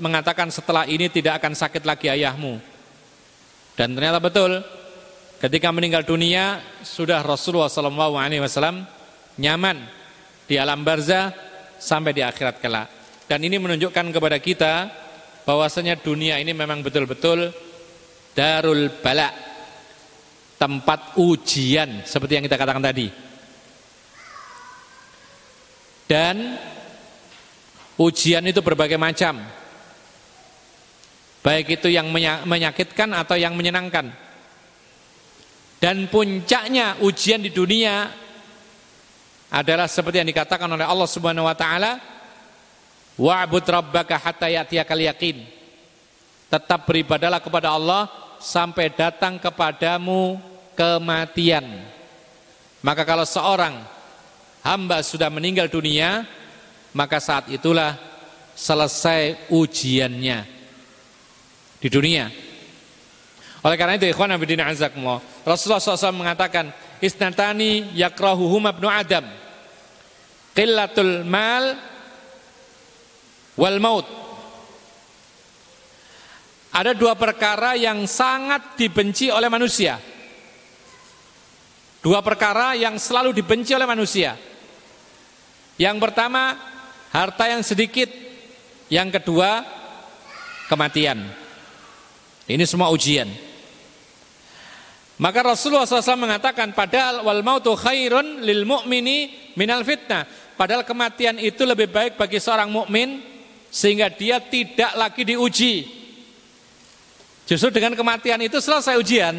[0.00, 2.56] mengatakan setelah ini tidak akan sakit lagi ayahmu.
[3.76, 4.64] Dan ternyata betul,
[5.38, 8.86] ketika meninggal dunia sudah Rasulullah SAW
[9.38, 9.76] nyaman
[10.44, 11.32] di alam barzah
[11.80, 12.88] sampai di akhirat kelak.
[13.24, 14.74] Dan ini menunjukkan kepada kita
[15.48, 17.52] bahwasanya dunia ini memang betul-betul
[18.36, 19.32] darul bala
[20.60, 23.08] tempat ujian seperti yang kita katakan tadi.
[26.04, 26.56] Dan
[27.96, 29.40] ujian itu berbagai macam.
[31.44, 32.08] Baik itu yang
[32.48, 34.23] menyakitkan atau yang menyenangkan
[35.82, 38.10] dan puncaknya ujian di dunia
[39.54, 42.14] adalah seperti yang dikatakan oleh Allah Subhanahu wa taala
[43.14, 45.38] Wa'bud rabbaka hatta ya'tiyakal yakin.
[46.50, 48.10] Tetap beribadalah kepada Allah
[48.42, 50.38] sampai datang kepadamu
[50.74, 51.62] kematian.
[52.82, 53.86] Maka kalau seorang
[54.66, 56.26] hamba sudah meninggal dunia,
[56.90, 57.94] maka saat itulah
[58.58, 60.38] selesai ujiannya
[61.78, 62.30] di dunia.
[63.64, 66.72] Oleh karena itu ikhwan abidin azakumullah, Rasulullah SAW mengatakan,
[67.04, 69.28] "Isnatani yakrahuhum ibnu Adam."
[70.56, 71.76] Qillatul mal
[73.60, 74.06] wal maut.
[76.74, 80.00] Ada dua perkara yang sangat dibenci oleh manusia.
[82.02, 84.34] Dua perkara yang selalu dibenci oleh manusia.
[85.78, 86.58] Yang pertama,
[87.14, 88.10] harta yang sedikit.
[88.90, 89.64] Yang kedua,
[90.68, 91.24] kematian.
[92.44, 93.30] Ini semua ujian.
[95.14, 100.26] Maka Rasulullah SAW mengatakan padahal wal mautu khairun lil mu'mini minal fitnah.
[100.58, 103.22] Padahal kematian itu lebih baik bagi seorang mukmin
[103.70, 105.74] sehingga dia tidak lagi diuji.
[107.46, 109.34] Justru dengan kematian itu selesai ujian.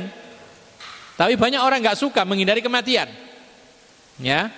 [1.16, 3.08] Tapi banyak orang nggak suka menghindari kematian.
[4.20, 4.52] Ya.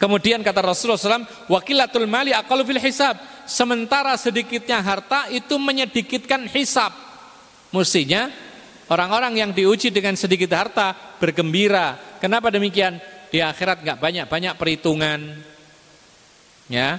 [0.00, 3.20] Kemudian kata Rasulullah SAW, wakilatul mali akalu fil hisab.
[3.46, 6.90] Sementara sedikitnya harta itu menyedikitkan hisab.
[7.70, 8.32] Mestinya
[8.90, 12.18] orang-orang yang diuji dengan sedikit harta bergembira.
[12.18, 12.98] Kenapa demikian?
[13.30, 15.20] Di akhirat nggak banyak banyak perhitungan.
[16.66, 16.98] Ya.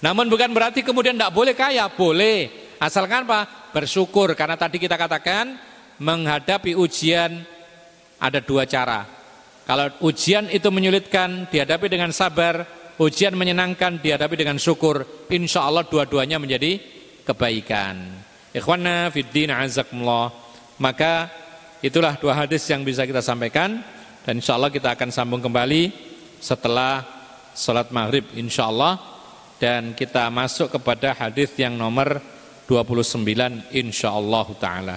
[0.00, 2.70] Namun bukan berarti kemudian tidak boleh kaya, boleh.
[2.80, 3.70] Asalkan apa?
[3.74, 5.58] Bersyukur karena tadi kita katakan
[6.00, 7.42] menghadapi ujian
[8.18, 9.04] ada dua cara.
[9.68, 12.64] Kalau ujian itu menyulitkan, dihadapi dengan sabar.
[12.98, 15.06] Ujian menyenangkan, dihadapi dengan syukur.
[15.30, 16.80] Insya Allah dua-duanya menjadi
[17.22, 18.00] kebaikan.
[18.50, 20.47] Ikhwana fiddin azakumullah.
[20.78, 21.30] Maka
[21.82, 23.82] itulah dua hadis yang bisa kita sampaikan.
[24.22, 25.90] Dan insya Allah kita akan sambung kembali
[26.38, 27.02] setelah
[27.54, 28.98] sholat maghrib insya Allah.
[29.58, 32.22] Dan kita masuk kepada hadis yang nomor
[32.70, 34.96] 29 insya Allah ta'ala.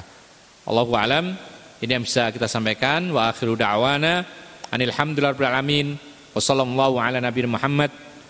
[0.69, 1.33] Allahu alam.
[1.81, 4.21] Ini yang bisa kita sampaikan wa akhiru da'wana
[4.69, 5.87] anil hamdulillahil alamin
[6.31, 7.89] wa sallallahu ala nabiyina Muhammad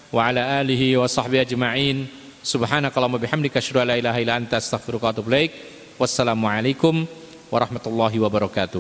[0.10, 2.08] wa ala alihi wa sahbihi ajma'in
[2.42, 5.52] subhanakallahumma bihamdika asyhadu an la ilaha illa anta astaghfiruka wa atubu ilaik
[6.02, 7.06] wassalamu alaikum
[7.52, 8.80] warahmatullahi wabarakatuh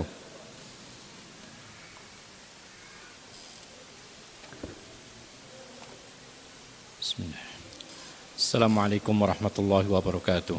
[7.04, 7.46] Bismillah
[8.40, 10.56] Assalamualaikum warahmatullahi wabarakatuh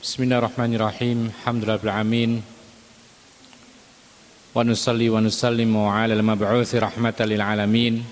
[0.00, 1.34] Bismillahirrahmanirrahim.
[1.42, 2.46] Alhamdulillahirabbil
[4.54, 8.02] Wa nusalli wa nusallimu ala al-mab'uts rahmatan lil alamin.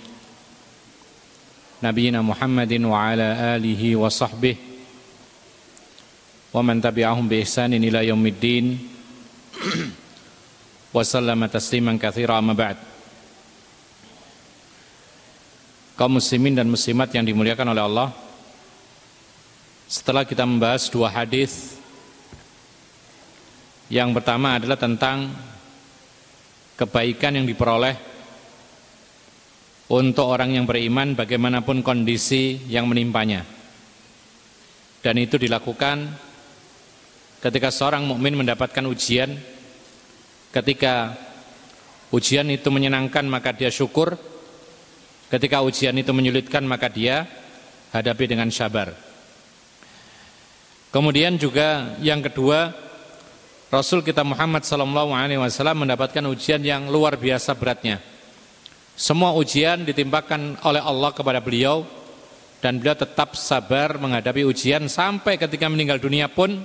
[1.83, 4.68] Nabiyina Muhammadin wa ala alihi wa sahbihi
[6.53, 8.79] wa man tabi'ahum bi ihsanin ila yaumiddin.
[10.95, 12.79] wa sallama tasliman katsira amma ba'd.
[15.99, 18.09] Kaum muslimin dan muslimat yang dimuliakan oleh Allah,
[19.91, 21.75] setelah kita membahas dua hadis
[23.91, 25.33] yang pertama adalah tentang
[26.79, 27.97] kebaikan yang diperoleh
[29.89, 33.43] untuk orang yang beriman bagaimanapun kondisi yang menimpanya.
[35.01, 36.28] Dan itu dilakukan
[37.39, 39.39] ketika seorang mukmin mendapatkan ujian,
[40.51, 41.15] ketika
[42.11, 44.19] ujian itu menyenangkan maka dia syukur,
[45.31, 47.29] ketika ujian itu menyulitkan maka dia
[47.95, 48.93] hadapi dengan sabar.
[50.89, 52.73] Kemudian juga yang kedua
[53.69, 58.01] Rasul kita Muhammad sallallahu alaihi wasallam mendapatkan ujian yang luar biasa beratnya.
[58.97, 61.85] Semua ujian ditimpakan oleh Allah kepada beliau
[62.65, 66.65] dan beliau tetap sabar menghadapi ujian sampai ketika meninggal dunia pun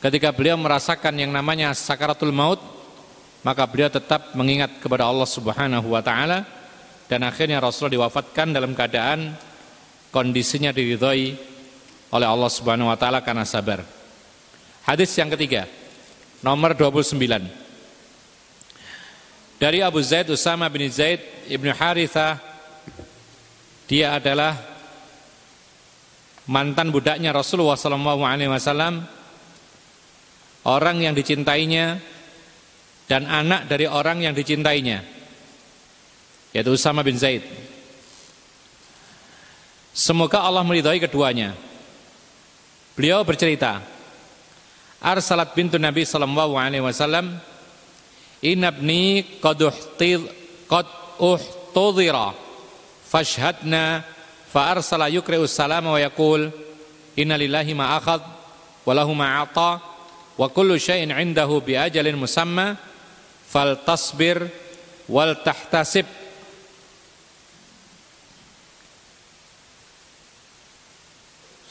[0.00, 2.60] ketika beliau merasakan yang namanya sakaratul maut
[3.40, 6.44] maka beliau tetap mengingat kepada Allah Subhanahu wa taala.
[7.10, 9.34] Dan akhirnya Rasul diwafatkan dalam keadaan
[10.14, 11.34] kondisinya diridhoi
[12.14, 13.82] oleh Allah Subhanahu wa taala karena sabar.
[14.86, 15.66] Hadis yang ketiga
[16.38, 17.18] nomor 29
[19.60, 21.20] dari Abu Zaid Usama bin Zaid
[21.50, 22.40] Ibnu Harithah
[23.84, 24.56] dia adalah
[26.48, 29.19] mantan budaknya Rasulullah SAW
[30.66, 32.00] orang yang dicintainya
[33.08, 35.20] dan anak dari orang yang dicintainya
[36.50, 37.46] yaitu Usama bin Zaid.
[39.94, 41.54] Semoga Allah meridhai keduanya.
[42.94, 43.82] Beliau bercerita
[45.00, 47.38] arsalat bintu Nabi sallallahu alaihi wasallam
[48.44, 50.20] inabni qad uhtid
[50.68, 50.84] qad
[51.16, 52.36] uhtudira
[53.08, 54.04] fashhadna
[54.50, 56.52] fa arsala yukri'u salama wa yaqul
[57.16, 58.22] inna lillahi ma akhadh
[58.84, 59.89] wa lahu ma ata
[60.40, 62.80] wa kullu syai'in 'indahu bi ajalin musamma
[63.44, 64.48] fal tasbir
[65.04, 66.08] wal tahtasib.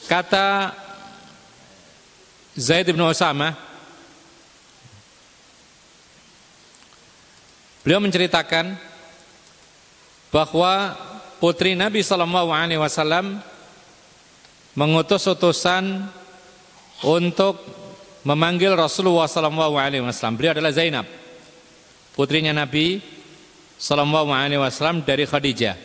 [0.06, 0.74] Kata
[2.58, 3.70] Zaid bin Osama
[7.80, 8.76] Beliau menceritakan
[10.28, 10.92] bahwa
[11.40, 13.40] putri Nabi Shallallahu Alaihi Wasallam
[14.76, 16.04] mengutus utusan
[17.00, 17.56] untuk
[18.24, 20.36] memanggil Rasulullah Shallallahu Alaihi Wasallam.
[20.36, 21.06] Beliau adalah Zainab,
[22.12, 23.00] putrinya Nabi
[23.80, 25.76] Shallallahu Alaihi Wasallam dari Khadijah.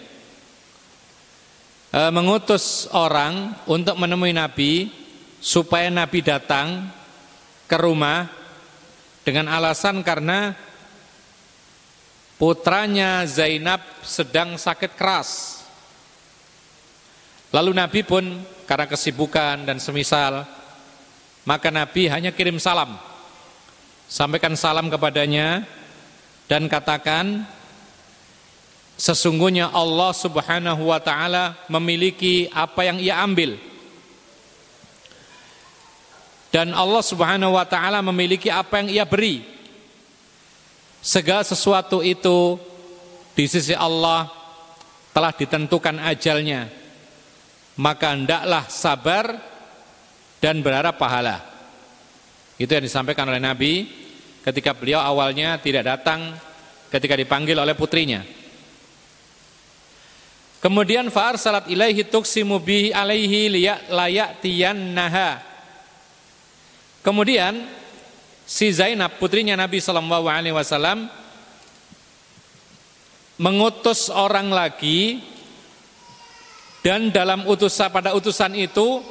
[1.95, 4.91] E, mengutus orang untuk menemui Nabi
[5.39, 6.91] supaya Nabi datang
[7.71, 8.27] ke rumah
[9.23, 10.53] dengan alasan karena
[12.35, 15.63] putranya Zainab sedang sakit keras.
[17.55, 20.43] Lalu Nabi pun karena kesibukan dan semisal,
[21.45, 22.97] maka Nabi hanya kirim salam.
[24.09, 25.65] Sampaikan salam kepadanya
[26.49, 27.45] dan katakan
[28.97, 33.57] sesungguhnya Allah Subhanahu wa taala memiliki apa yang ia ambil.
[36.49, 39.45] Dan Allah Subhanahu wa taala memiliki apa yang ia beri.
[41.05, 42.57] Segala sesuatu itu
[43.37, 44.25] di sisi Allah
[45.13, 46.71] telah ditentukan ajalnya.
[47.75, 49.54] Maka hendaklah sabar
[50.45, 51.41] dan berharap pahala.
[52.61, 53.89] Itu yang disampaikan oleh Nabi
[54.45, 56.37] ketika beliau awalnya tidak datang
[56.93, 58.21] ketika dipanggil oleh putrinya.
[60.61, 63.89] Kemudian fa'ar salat ilaihi tuksimu bihi alaihi liyak
[64.73, 65.41] naha
[67.05, 67.65] kemudian
[68.49, 71.05] si Zainab putrinya Nabi Shallallahu Alaihi Wasallam
[73.37, 75.21] mengutus orang lagi
[76.81, 79.05] dan dalam utusan pada utusan itu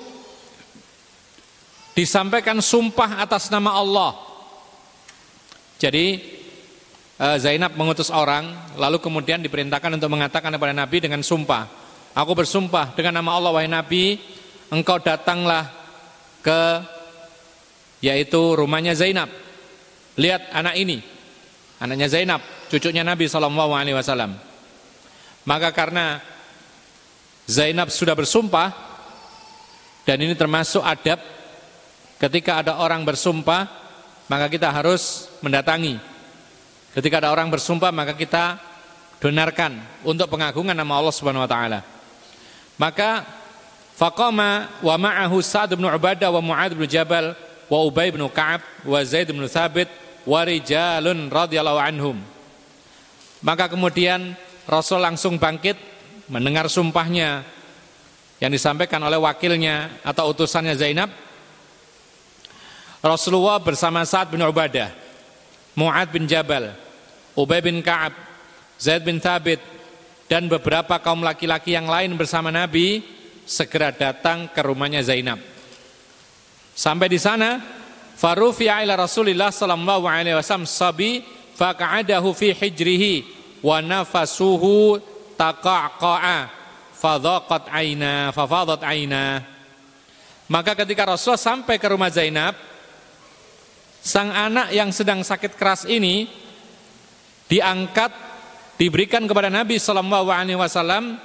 [1.94, 4.12] disampaikan sumpah atas nama Allah.
[5.78, 6.20] Jadi
[7.18, 11.70] eh, Zainab mengutus orang lalu kemudian diperintahkan untuk mengatakan kepada Nabi dengan sumpah.
[12.14, 14.22] Aku bersumpah dengan nama Allah wahai Nabi,
[14.70, 15.66] engkau datanglah
[16.42, 16.82] ke
[17.98, 19.26] yaitu rumahnya Zainab.
[20.14, 21.02] Lihat anak ini,
[21.82, 22.38] anaknya Zainab
[22.70, 24.38] cucunya Nabi Shallallahu Alaihi Wasallam.
[25.42, 26.22] Maka karena
[27.50, 28.70] Zainab sudah bersumpah
[30.06, 31.33] dan ini termasuk adab
[32.18, 33.66] ketika ada orang bersumpah
[34.28, 36.00] maka kita harus mendatangi.
[36.94, 38.56] Ketika ada orang bersumpah maka kita
[39.18, 41.80] dengarkan untuk pengagungan nama Allah Subhanahu wa taala.
[42.76, 43.24] Maka
[43.94, 47.32] faqama wa ma'ahu Sa'd bin Ubadah wa Mu'adz bin Jabal
[47.70, 49.88] wa Ubay bin Ka'ab wa Zaid bin Thabit
[50.26, 52.16] wa rijalun radhiyallahu anhum.
[53.44, 54.32] Maka kemudian
[54.64, 55.76] Rasul langsung bangkit
[56.32, 57.44] mendengar sumpahnya
[58.40, 61.12] yang disampaikan oleh wakilnya atau utusannya Zainab.
[63.04, 64.88] Rasulullah bersama Sa'ad bin Ubadah,
[65.76, 66.72] Mu'ad bin Jabal,
[67.36, 68.16] Ubay bin Ka'ab,
[68.80, 69.60] Zaid bin Thabit,
[70.24, 73.04] dan beberapa kaum laki-laki yang lain bersama Nabi
[73.44, 75.36] segera datang ke rumahnya Zainab.
[76.72, 77.60] Sampai di sana,
[78.16, 81.20] farufi'a ila Rasulillah sallallahu alaihi wasallam sabi
[81.60, 83.14] faqa'adahu fi hijrihi
[83.60, 84.96] wa nafasuhu
[85.36, 86.48] taqaqa'a
[86.96, 89.44] fadhaqat aina fafadat aina
[90.48, 92.56] maka ketika Rasulullah sampai ke rumah Zainab
[94.04, 96.28] sang anak yang sedang sakit keras ini
[97.48, 98.12] diangkat
[98.76, 101.16] diberikan kepada Nabi sallallahu alaihi wasallam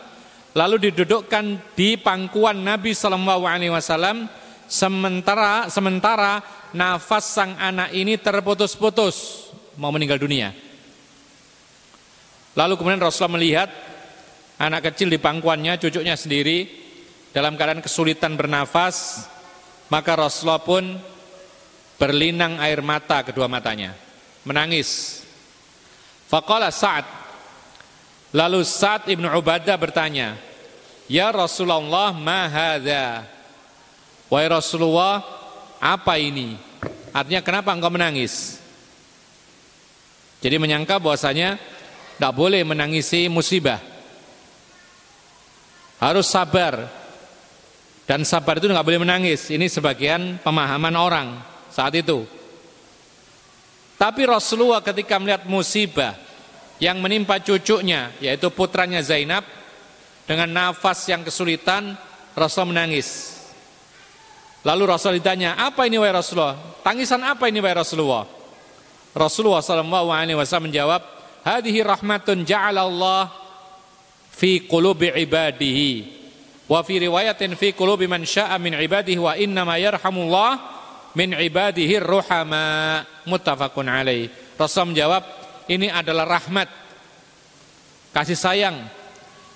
[0.55, 4.31] lalu didudukkan di pangkuan Nabi sallallahu alaihi wasallam.
[4.69, 6.45] Sementara sementara
[6.77, 9.49] nafas sang anak ini terputus-putus
[9.81, 10.53] mau meninggal dunia.
[12.53, 13.69] Lalu kemudian Rasulullah melihat
[14.61, 16.69] anak kecil di pangkuannya, cucunya sendiri
[17.33, 19.25] dalam keadaan kesulitan bernafas,
[19.89, 21.01] maka Rasulullah pun
[21.99, 23.93] berlinang air mata kedua matanya,
[24.47, 25.21] menangis.
[26.31, 27.19] Faqala Sa'ad
[28.29, 30.37] Lalu Sa'ad ibnu Ubadah bertanya,
[31.09, 33.25] Ya Rasulullah, ma hadha?
[34.29, 35.25] Wahai Rasulullah,
[35.81, 36.53] apa ini?
[37.09, 38.61] Artinya kenapa engkau menangis?
[40.45, 43.81] Jadi menyangka bahwasanya tidak boleh menangisi musibah.
[45.97, 46.85] Harus sabar.
[48.05, 49.49] Dan sabar itu nggak boleh menangis.
[49.49, 51.27] Ini sebagian pemahaman orang
[51.79, 52.27] saat itu.
[53.95, 56.19] Tapi Rasulullah ketika melihat musibah
[56.75, 59.47] yang menimpa cucunya, yaitu putranya Zainab,
[60.27, 61.95] dengan nafas yang kesulitan,
[62.35, 63.39] Rasul menangis.
[64.67, 66.59] Lalu Rasul ditanya, apa ini wahai Rasulullah?
[66.83, 68.27] Tangisan apa ini wahai Rasulullah?
[69.15, 71.01] Rasulullah SAW menjawab,
[71.47, 73.31] hadhihi rahmatun ja'alallah
[74.31, 75.91] fi qulubi ibadihi
[76.69, 80.78] wa fi riwayatin fi qulubi man syaa min ibadihi wa inna ma yarhamullah
[81.17, 84.29] min ibadihi ruhama muttafaqun alaih.
[84.59, 85.23] Rasul menjawab
[85.69, 86.69] ini adalah rahmat
[88.11, 88.77] kasih sayang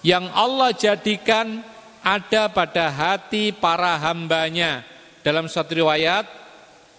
[0.05, 1.63] yang Allah jadikan
[2.03, 4.83] ada pada hati para hambanya.
[5.23, 6.27] Dalam suatu riwayat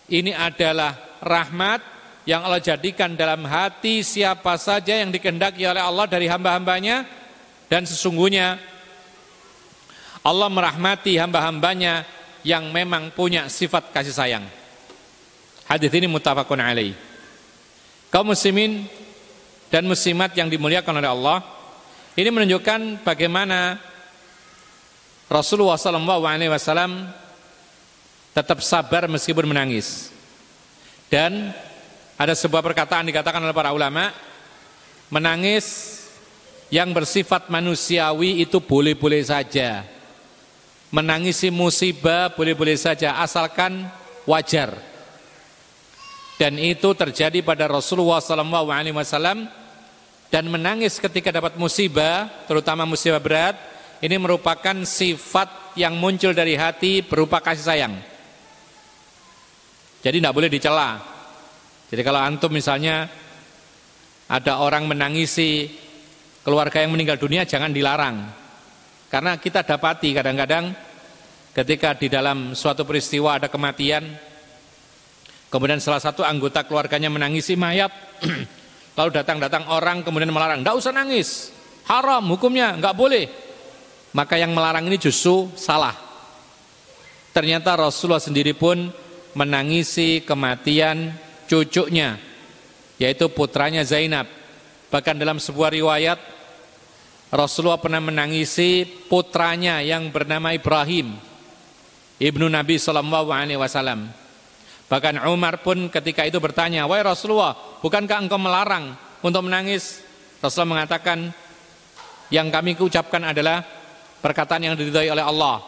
[0.09, 1.85] ini adalah rahmat
[2.25, 7.05] yang Allah jadikan dalam hati siapa saja yang dikehendaki oleh Allah dari hamba-hambanya.
[7.69, 8.57] Dan sesungguhnya
[10.25, 12.09] Allah merahmati hamba-hambanya
[12.45, 14.45] yang memang punya sifat kasih sayang.
[15.65, 16.93] Hadis ini muttafaqun alaih.
[18.13, 18.85] Kaum muslimin
[19.73, 21.39] dan muslimat yang dimuliakan oleh Allah,
[22.15, 23.81] ini menunjukkan bagaimana
[25.27, 27.11] Rasulullah SAW
[28.37, 30.13] tetap sabar meskipun menangis.
[31.09, 31.51] Dan
[32.15, 34.13] ada sebuah perkataan dikatakan oleh para ulama,
[35.09, 35.99] menangis
[36.69, 39.94] yang bersifat manusiawi itu boleh-boleh saja.
[40.95, 43.83] Menangisi musibah boleh-boleh saja asalkan
[44.31, 44.79] wajar.
[46.39, 49.51] Dan itu terjadi pada Rasulullah SAW
[50.31, 53.59] dan menangis ketika dapat musibah, terutama musibah berat,
[54.03, 57.95] ini merupakan sifat yang muncul dari hati berupa kasih sayang.
[60.03, 61.01] Jadi tidak boleh dicela.
[61.89, 63.07] Jadi kalau antum misalnya
[64.27, 65.71] ada orang menangisi
[66.43, 68.44] keluarga yang meninggal dunia jangan dilarang.
[69.15, 70.75] Karena kita dapati kadang-kadang
[71.55, 74.03] ketika di dalam suatu peristiwa ada kematian,
[75.55, 77.95] kemudian salah satu anggota keluarganya menangisi mayat,
[78.99, 81.55] lalu datang-datang orang kemudian melarang, tidak usah nangis,
[81.87, 83.31] haram hukumnya, nggak boleh.
[84.19, 85.95] Maka yang melarang ini justru salah.
[87.31, 88.91] Ternyata Rasulullah sendiri pun
[89.39, 91.15] menangisi kematian
[91.47, 92.19] cucunya,
[92.99, 94.27] yaitu putranya Zainab.
[94.91, 96.19] Bahkan dalam sebuah riwayat
[97.35, 101.19] Rasulullah pernah menangisi putranya yang bernama Ibrahim,
[102.23, 104.07] ibnu Nabi Shallallahu Alaihi Wasallam.
[104.87, 110.07] Bahkan Umar pun ketika itu bertanya, wahai Rasulullah, bukankah engkau melarang untuk menangis?
[110.39, 111.35] Rasulullah mengatakan,
[112.31, 113.67] yang kami ucapkan adalah
[114.23, 115.59] perkataan yang diridhoi oleh Allah.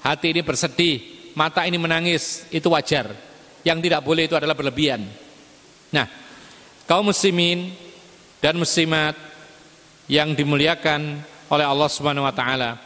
[0.00, 3.12] Hati ini bersedih, mata ini menangis, itu wajar.
[3.60, 5.04] Yang tidak boleh itu adalah berlebihan.
[5.92, 6.08] Nah,
[6.88, 7.68] kaum muslimin
[8.40, 9.31] dan muslimat
[10.12, 12.76] yang dimuliakan oleh Allah Subhanahu wa taala.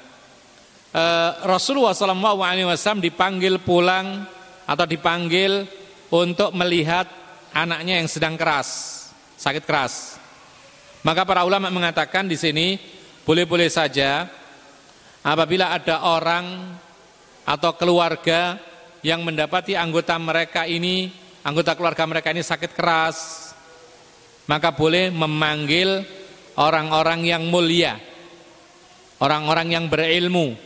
[0.94, 4.22] Eh, Rasulullah sallallahu alaihi wasallam dipanggil pulang
[4.62, 5.66] atau dipanggil
[6.14, 7.10] untuk melihat
[7.50, 9.02] anaknya yang sedang keras,
[9.34, 10.22] sakit keras.
[11.02, 12.78] Maka para ulama mengatakan di sini
[13.26, 14.30] boleh-boleh saja
[15.26, 16.78] apabila ada orang
[17.42, 18.58] atau keluarga
[19.02, 21.10] yang mendapati anggota mereka ini,
[21.42, 23.50] anggota keluarga mereka ini sakit keras,
[24.46, 26.06] maka boleh memanggil
[26.56, 28.00] orang-orang yang mulia,
[29.20, 30.56] orang-orang yang berilmu,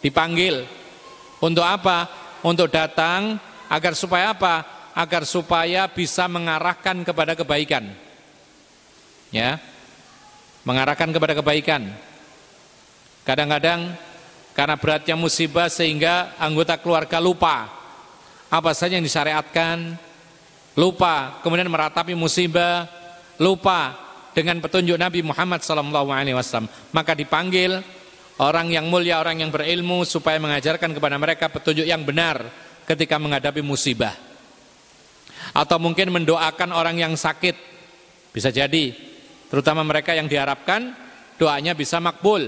[0.00, 0.64] dipanggil.
[1.40, 2.08] Untuk apa?
[2.44, 3.36] Untuk datang
[3.68, 4.64] agar supaya apa?
[4.96, 7.88] Agar supaya bisa mengarahkan kepada kebaikan.
[9.32, 9.56] Ya.
[10.66, 11.88] Mengarahkan kepada kebaikan.
[13.24, 13.96] Kadang-kadang
[14.52, 17.70] karena beratnya musibah sehingga anggota keluarga lupa
[18.50, 19.94] apa saja yang disyariatkan,
[20.74, 22.90] lupa kemudian meratapi musibah,
[23.38, 27.82] lupa dengan petunjuk Nabi Muhammad SAW, maka dipanggil
[28.40, 32.46] orang yang mulia, orang yang berilmu supaya mengajarkan kepada mereka petunjuk yang benar
[32.88, 34.14] ketika menghadapi musibah.
[35.50, 37.56] Atau mungkin mendoakan orang yang sakit,
[38.30, 38.94] bisa jadi,
[39.50, 40.94] terutama mereka yang diharapkan
[41.34, 42.46] doanya bisa makbul,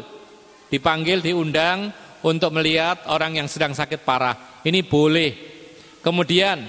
[0.70, 1.90] dipanggil, diundang
[2.22, 4.62] untuk melihat orang yang sedang sakit parah.
[4.62, 5.30] Ini boleh.
[5.98, 6.62] Kemudian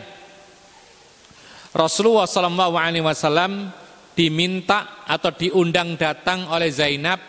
[1.74, 3.83] Rasulullah SAW
[4.14, 7.20] diminta atau diundang datang oleh Zainab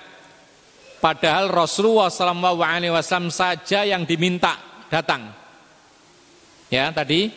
[1.00, 5.32] padahal Rasulullah SAW saja yang diminta datang.
[6.68, 7.28] Ya, tadi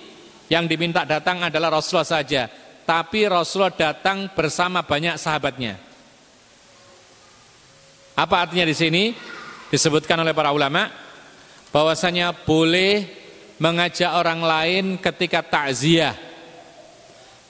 [0.47, 2.47] yang diminta datang adalah Rasulullah saja,
[2.87, 5.75] tapi Rasulullah datang bersama banyak sahabatnya.
[8.17, 9.03] Apa artinya di sini?
[9.67, 10.87] disebutkan oleh para ulama
[11.75, 13.03] bahwasanya boleh
[13.59, 16.15] mengajak orang lain ketika takziah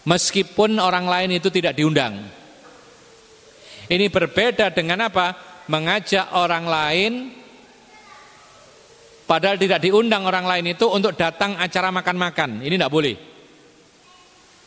[0.07, 2.23] meskipun orang lain itu tidak diundang.
[3.87, 5.35] Ini berbeda dengan apa?
[5.67, 7.11] Mengajak orang lain
[9.27, 12.63] padahal tidak diundang orang lain itu untuk datang acara makan-makan.
[12.63, 13.15] Ini tidak boleh.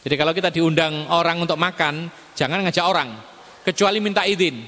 [0.00, 3.10] Jadi kalau kita diundang orang untuk makan, jangan ngajak orang
[3.64, 4.60] kecuali minta izin.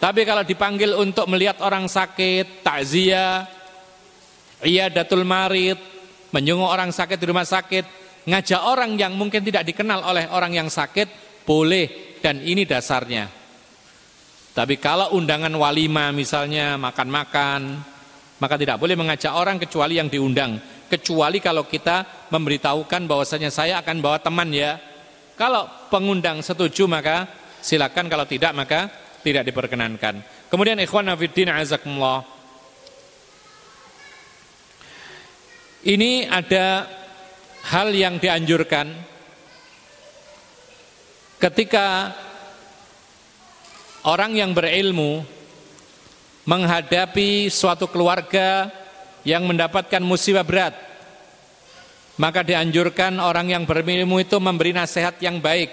[0.00, 3.44] Tapi kalau dipanggil untuk melihat orang sakit, takziah,
[4.92, 5.76] datul marid,
[6.32, 10.68] menyungguh orang sakit di rumah sakit, ngajak orang yang mungkin tidak dikenal oleh orang yang
[10.68, 13.28] sakit, boleh dan ini dasarnya.
[14.50, 17.80] Tapi kalau undangan walima misalnya makan-makan,
[18.42, 20.58] maka tidak boleh mengajak orang kecuali yang diundang.
[20.90, 24.74] Kecuali kalau kita memberitahukan bahwasanya saya akan bawa teman ya.
[25.38, 27.30] Kalau pengundang setuju maka
[27.62, 28.90] silakan, kalau tidak maka
[29.22, 30.20] tidak diperkenankan.
[30.50, 32.26] Kemudian ikhwan nafiddin azakumullah.
[35.80, 36.84] Ini ada
[37.70, 38.90] hal yang dianjurkan
[41.38, 42.10] ketika
[44.02, 45.22] orang yang berilmu
[46.50, 48.66] menghadapi suatu keluarga
[49.22, 50.74] yang mendapatkan musibah berat
[52.18, 55.70] maka dianjurkan orang yang berilmu itu memberi nasihat yang baik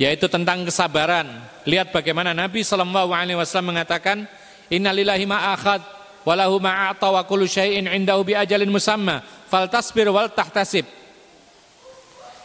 [0.00, 1.28] yaitu tentang kesabaran.
[1.68, 4.24] Lihat bagaimana Nabi Wasallam mengatakan,
[4.72, 10.84] Innalillahi ma'akhad walahu ma'ata wa kullu syai'in indahu bi ajalin musamma faltasbir wal tahtasib.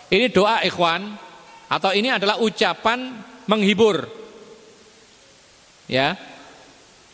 [0.10, 1.18] Ini doa ikhwan
[1.66, 3.20] atau ini adalah ucapan
[3.50, 4.06] menghibur.
[5.90, 6.18] Ya.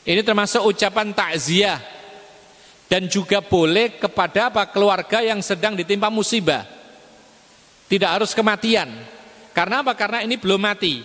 [0.01, 1.77] Ini termasuk ucapan takziah
[2.89, 6.65] dan juga boleh kepada apa keluarga yang sedang ditimpa musibah.
[7.87, 8.89] Tidak harus kematian.
[9.51, 9.93] Karena apa?
[9.95, 11.03] Karena ini belum mati.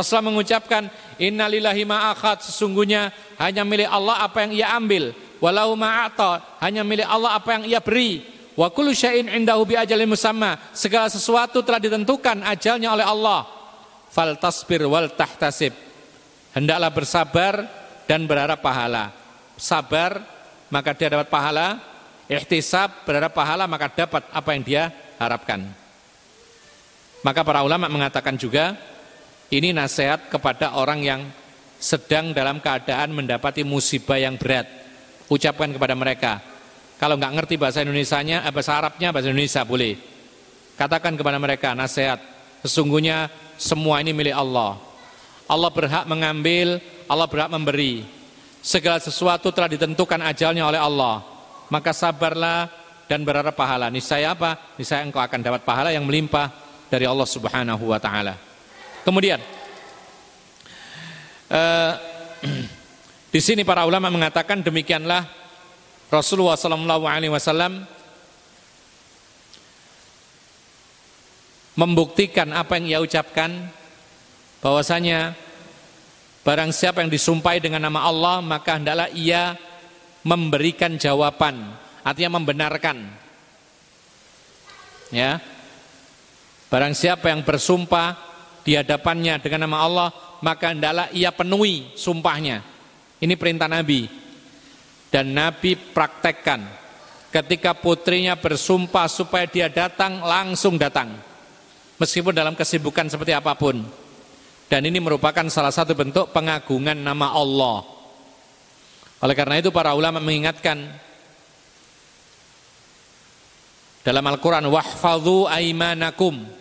[0.00, 3.10] Rasulullah mengucapkan innalillahi ma'akhad sesungguhnya
[3.40, 7.80] hanya milik Allah apa yang ia ambil walau ma'ata hanya milik Allah apa yang ia
[7.80, 10.56] beri Wa kullu syai'in indahu bi ajalin musamma.
[10.72, 13.44] Segala sesuatu telah ditentukan ajalnya oleh Allah.
[14.08, 15.76] Fal tasbir wal tahtasib.
[16.56, 17.54] Hendaklah bersabar
[18.08, 19.12] dan berharap pahala.
[19.60, 20.24] Sabar
[20.72, 21.76] maka dia dapat pahala,
[22.32, 24.82] ihtisab berharap pahala maka dapat apa yang dia
[25.20, 25.60] harapkan.
[27.20, 28.72] Maka para ulama mengatakan juga
[29.52, 31.20] ini nasihat kepada orang yang
[31.78, 34.66] sedang dalam keadaan mendapati musibah yang berat.
[35.26, 36.38] Ucapkan kepada mereka,
[36.96, 39.94] kalau nggak ngerti bahasa Indonesia-nya, eh, bahasa Arabnya, bahasa Indonesia boleh.
[40.78, 42.20] Katakan kepada mereka nasihat,
[42.64, 43.28] sesungguhnya
[43.60, 44.80] semua ini milik Allah.
[45.46, 48.06] Allah berhak mengambil, Allah berhak memberi.
[48.64, 51.22] Segala sesuatu telah ditentukan ajalnya oleh Allah.
[51.70, 52.70] Maka sabarlah
[53.06, 53.90] dan berharap pahala.
[53.90, 54.74] Niscaya apa?
[54.74, 56.50] Niscaya engkau akan dapat pahala yang melimpah
[56.90, 58.34] dari Allah Subhanahu wa taala.
[59.06, 59.38] Kemudian
[61.54, 61.92] uh,
[63.34, 65.30] di sini para ulama mengatakan demikianlah
[66.10, 67.86] Rasulullah Sallallahu Alaihi Wasallam
[71.78, 73.70] membuktikan apa yang ia ucapkan
[74.58, 75.38] bahwasanya
[76.42, 79.54] barang siapa yang disumpahi dengan nama Allah maka hendaklah ia
[80.26, 83.06] memberikan jawaban artinya membenarkan.
[85.14, 85.38] Ya.
[86.66, 88.25] Barang siapa yang bersumpah
[88.66, 90.08] di hadapannya dengan nama Allah,
[90.42, 92.66] maka hendaklah ia penuhi sumpahnya.
[93.22, 94.10] Ini perintah Nabi.
[95.06, 96.66] Dan Nabi praktekkan
[97.30, 101.14] ketika putrinya bersumpah supaya dia datang, langsung datang.
[102.02, 103.86] Meskipun dalam kesibukan seperti apa pun.
[104.66, 107.86] Dan ini merupakan salah satu bentuk pengagungan nama Allah.
[109.22, 110.90] Oleh karena itu para ulama mengingatkan
[114.02, 116.55] dalam Al-Quran wahfadhu aimanakum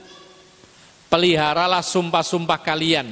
[1.15, 3.07] peliharalah sumpah-sumpah kalian.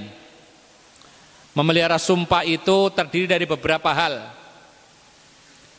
[1.56, 4.28] Memelihara sumpah itu terdiri dari beberapa hal.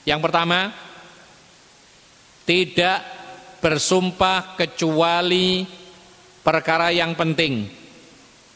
[0.08, 0.72] Yang pertama,
[2.48, 3.04] tidak
[3.60, 5.68] bersumpah kecuali
[6.40, 7.68] perkara yang penting.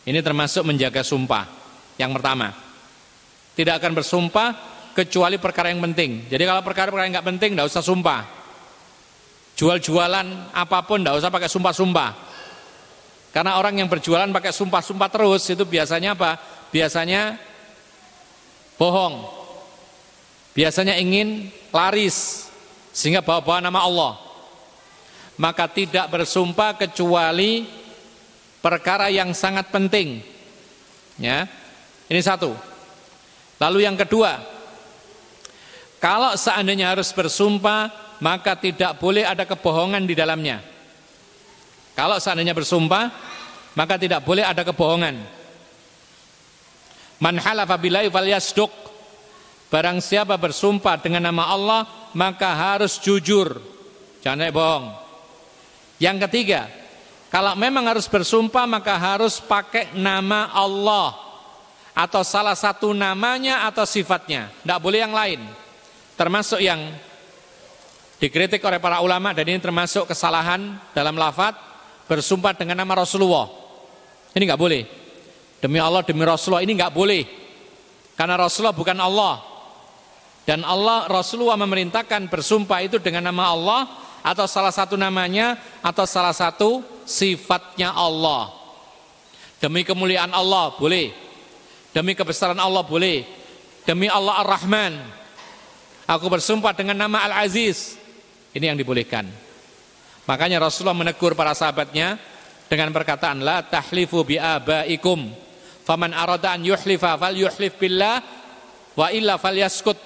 [0.09, 1.45] Ini termasuk menjaga sumpah.
[2.01, 2.49] Yang pertama,
[3.53, 4.49] tidak akan bersumpah
[4.97, 6.24] kecuali perkara yang penting.
[6.32, 8.24] Jadi kalau perkara-perkara yang nggak penting, tidak usah sumpah.
[9.61, 12.11] Jual-jualan apa pun, tidak usah pakai sumpah-sumpah.
[13.32, 16.40] Karena orang yang berjualan pakai sumpah-sumpah terus itu biasanya apa?
[16.72, 17.36] Biasanya
[18.80, 19.28] bohong.
[20.56, 22.48] Biasanya ingin laris
[22.90, 24.12] sehingga bawa-bawa nama Allah.
[25.38, 27.62] Maka tidak bersumpah kecuali
[28.59, 30.18] perkara yang sangat penting.
[31.20, 31.46] Ya.
[32.09, 32.56] Ini satu.
[33.59, 34.38] Lalu yang kedua,
[35.98, 37.90] kalau seandainya harus bersumpah,
[38.22, 40.62] maka tidak boleh ada kebohongan di dalamnya.
[41.98, 43.10] Kalau seandainya bersumpah,
[43.74, 45.18] maka tidak boleh ada kebohongan.
[47.18, 48.70] Man halafa billahi falyasduq.
[49.66, 51.82] Barang siapa bersumpah dengan nama Allah,
[52.14, 53.58] maka harus jujur.
[54.22, 54.86] Jangan bohong.
[55.98, 56.70] Yang ketiga,
[57.34, 61.18] kalau memang harus bersumpah maka harus pakai nama Allah
[61.98, 64.54] atau salah satu namanya atau sifatnya.
[64.62, 65.42] Tidak boleh yang lain.
[66.14, 66.94] Termasuk yang
[68.22, 71.68] dikritik oleh para ulama dan ini termasuk kesalahan dalam lafadz
[72.09, 73.47] bersumpah dengan nama Rasulullah.
[74.32, 74.82] Ini nggak boleh.
[75.60, 77.22] Demi Allah, demi Rasulullah ini nggak boleh.
[78.16, 79.44] Karena Rasulullah bukan Allah.
[80.48, 83.80] Dan Allah Rasulullah memerintahkan bersumpah itu dengan nama Allah
[84.24, 88.48] atau salah satu namanya atau salah satu sifatnya Allah.
[89.60, 91.12] Demi kemuliaan Allah boleh.
[91.93, 93.28] Demi kebesaran Allah boleh.
[93.85, 94.94] Demi Allah Ar-Rahman.
[96.09, 98.01] Aku bersumpah dengan nama Al-Aziz.
[98.56, 99.28] Ini yang dibolehkan.
[100.28, 102.20] Makanya Rasulullah menegur para sahabatnya
[102.68, 105.32] dengan perkataan la tahlifu bi abaikum.
[105.88, 108.20] Faman arada an yuhlifa fal yuhlif billah
[108.92, 109.96] wa illa falyaskut.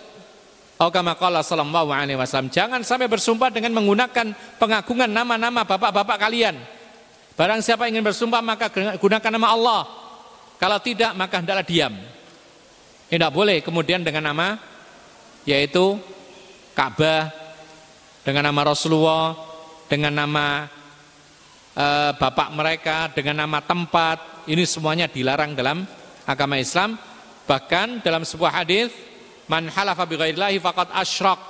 [0.78, 6.58] Atau kama qala sallallahu alaihi wasallam, jangan sampai bersumpah dengan menggunakan pengagungan nama-nama bapak-bapak kalian.
[7.38, 8.66] Barang siapa ingin bersumpah maka
[8.98, 9.82] gunakan nama Allah.
[10.58, 11.94] Kalau tidak maka hendaklah diam.
[13.06, 14.58] Tidak boleh kemudian dengan nama
[15.46, 15.98] yaitu
[16.74, 17.30] Ka'bah
[18.26, 19.51] dengan nama Rasulullah
[19.92, 20.64] dengan nama
[21.76, 21.86] e,
[22.16, 25.84] bapak mereka, dengan nama tempat, ini semuanya dilarang dalam
[26.24, 26.96] agama Islam.
[27.44, 28.88] Bahkan dalam sebuah hadis,
[29.52, 31.40] man halafa faqad asyrak.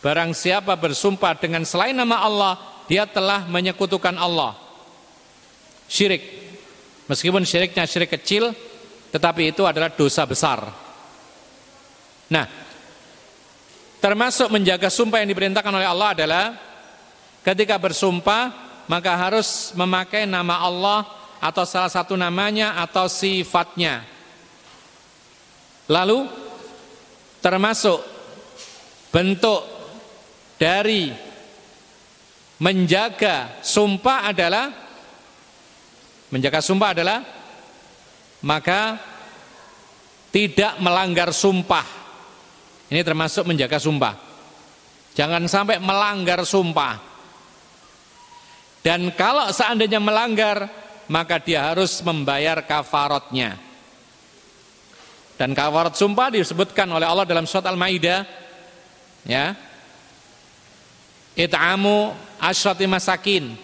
[0.00, 2.56] Barang siapa bersumpah dengan selain nama Allah,
[2.88, 4.56] dia telah menyekutukan Allah.
[5.92, 6.24] Syirik.
[7.04, 8.56] Meskipun syiriknya syirik kecil,
[9.12, 10.64] tetapi itu adalah dosa besar.
[12.32, 12.48] Nah,
[14.00, 16.44] termasuk menjaga sumpah yang diperintahkan oleh Allah adalah
[17.46, 18.50] Ketika bersumpah
[18.90, 21.06] maka harus memakai nama Allah
[21.38, 24.02] atau salah satu namanya atau sifatnya.
[25.86, 26.26] Lalu
[27.38, 28.02] termasuk
[29.14, 29.62] bentuk
[30.58, 31.14] dari
[32.58, 34.66] menjaga sumpah adalah
[36.34, 37.18] menjaga sumpah adalah
[38.42, 38.98] maka
[40.34, 41.86] tidak melanggar sumpah.
[42.90, 44.14] Ini termasuk menjaga sumpah.
[45.14, 47.05] Jangan sampai melanggar sumpah.
[48.86, 50.70] Dan kalau seandainya melanggar,
[51.10, 53.58] maka dia harus membayar kafarotnya.
[55.34, 58.22] Dan kafarat sumpah disebutkan oleh Allah dalam surat Al-Maidah
[59.26, 59.58] ya.
[61.34, 63.58] It'amu asyrati masakin.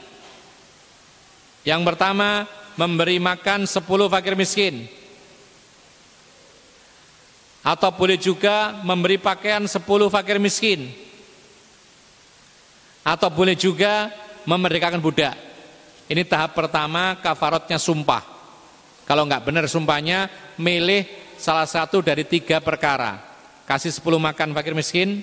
[1.63, 3.79] Yang pertama memberi makan 10
[4.11, 4.91] fakir miskin.
[7.63, 10.91] Atau boleh juga memberi pakaian 10 fakir miskin.
[13.07, 14.11] Atau boleh juga
[14.45, 15.35] memerdekakan budak.
[16.11, 18.21] Ini tahap pertama kafarotnya sumpah.
[19.09, 21.07] Kalau enggak benar sumpahnya, milih
[21.37, 23.19] salah satu dari tiga perkara.
[23.67, 25.23] Kasih sepuluh makan fakir miskin,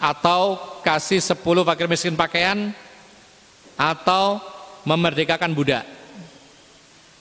[0.00, 2.72] atau kasih sepuluh fakir miskin pakaian,
[3.76, 4.40] atau
[4.88, 5.84] memerdekakan budak.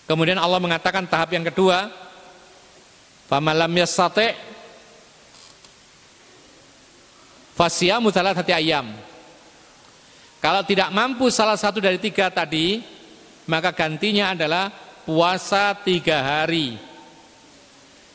[0.07, 1.91] Kemudian Allah mengatakan tahap yang kedua,
[3.29, 4.33] famalam yastati
[7.53, 8.89] fasyamu hati ayam.
[10.39, 12.79] Kalau tidak mampu salah satu dari tiga tadi,
[13.51, 14.71] maka gantinya adalah
[15.03, 16.79] puasa tiga hari.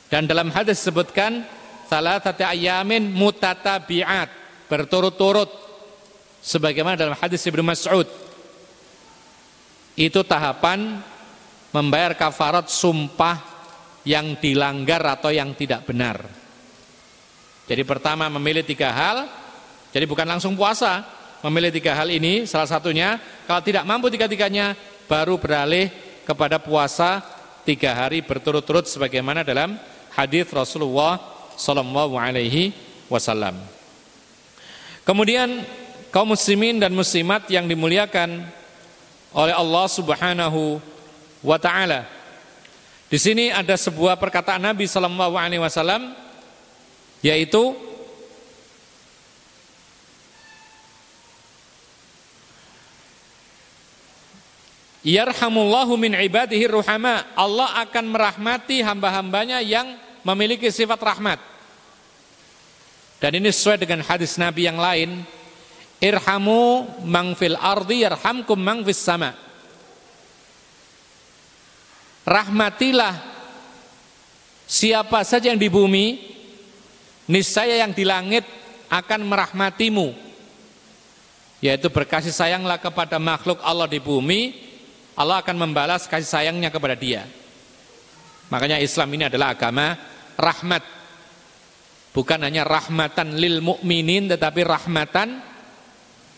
[0.08, 1.44] Dan dalam hadis disebutkan
[1.84, 4.32] salah satu ayamin mutatabiat
[4.72, 5.50] berturut-turut
[6.40, 8.08] sebagaimana dalam hadis Ibnu Mas'ud.
[9.94, 11.02] Itu tahapan
[11.74, 13.42] membayar kafarat sumpah
[14.06, 16.22] yang dilanggar atau yang tidak benar.
[17.64, 19.24] Jadi pertama memilih tiga hal,
[19.90, 21.00] jadi bukan langsung puasa,
[21.44, 24.72] memilih tiga hal ini salah satunya, kalau tidak mampu tiga-tiganya
[25.04, 25.92] baru beralih
[26.24, 27.20] kepada puasa
[27.68, 29.76] tiga hari berturut-turut sebagaimana dalam
[30.16, 31.20] hadis Rasulullah
[31.60, 32.72] Sallallahu Alaihi
[33.12, 33.60] Wasallam.
[35.04, 35.60] Kemudian
[36.08, 38.40] kaum muslimin dan muslimat yang dimuliakan
[39.36, 40.80] oleh Allah Subhanahu
[41.44, 42.08] wa taala.
[43.12, 46.16] Di sini ada sebuah perkataan Nabi sallallahu alaihi wasallam
[47.20, 47.76] yaitu
[55.04, 57.28] Yarhamullahu min ibadihi ruhama.
[57.36, 61.36] Allah akan merahmati hamba-hambanya yang memiliki sifat rahmat.
[63.20, 65.20] Dan ini sesuai dengan hadis Nabi yang lain.
[66.00, 69.36] Irhamu mangfil ardi yarhamkum mangfis sama.
[72.24, 73.20] Rahmatilah
[74.64, 76.16] siapa saja yang di bumi,
[77.28, 78.48] niscaya yang di langit
[78.88, 80.16] akan merahmatimu.
[81.60, 84.72] Yaitu berkasih sayanglah kepada makhluk Allah di bumi
[85.14, 87.22] Allah akan membalas kasih sayangnya kepada dia.
[88.50, 89.94] Makanya Islam ini adalah agama
[90.34, 90.82] rahmat.
[92.14, 95.42] Bukan hanya rahmatan lil mukminin tetapi rahmatan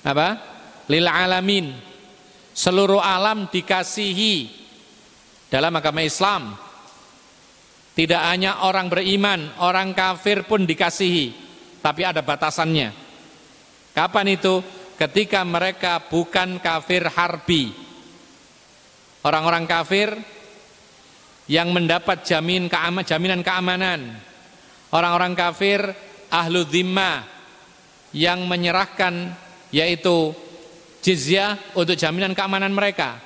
[0.04, 0.28] apa?
[0.88, 1.72] lil alamin.
[2.56, 4.48] Seluruh alam dikasihi
[5.52, 6.56] dalam agama Islam.
[7.96, 11.32] Tidak hanya orang beriman, orang kafir pun dikasihi,
[11.80, 12.92] tapi ada batasannya.
[13.96, 14.60] Kapan itu?
[15.00, 17.72] Ketika mereka bukan kafir harbi,
[19.26, 20.14] orang-orang kafir
[21.50, 24.14] yang mendapat jamin keama, jaminan keamanan.
[24.94, 25.82] Orang-orang kafir
[26.30, 27.26] ahlu dhimma
[28.14, 29.34] yang menyerahkan
[29.74, 30.30] yaitu
[31.02, 33.18] jizyah untuk jaminan keamanan mereka.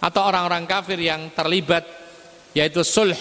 [0.00, 1.84] Atau orang-orang kafir yang terlibat
[2.56, 3.16] yaitu sulh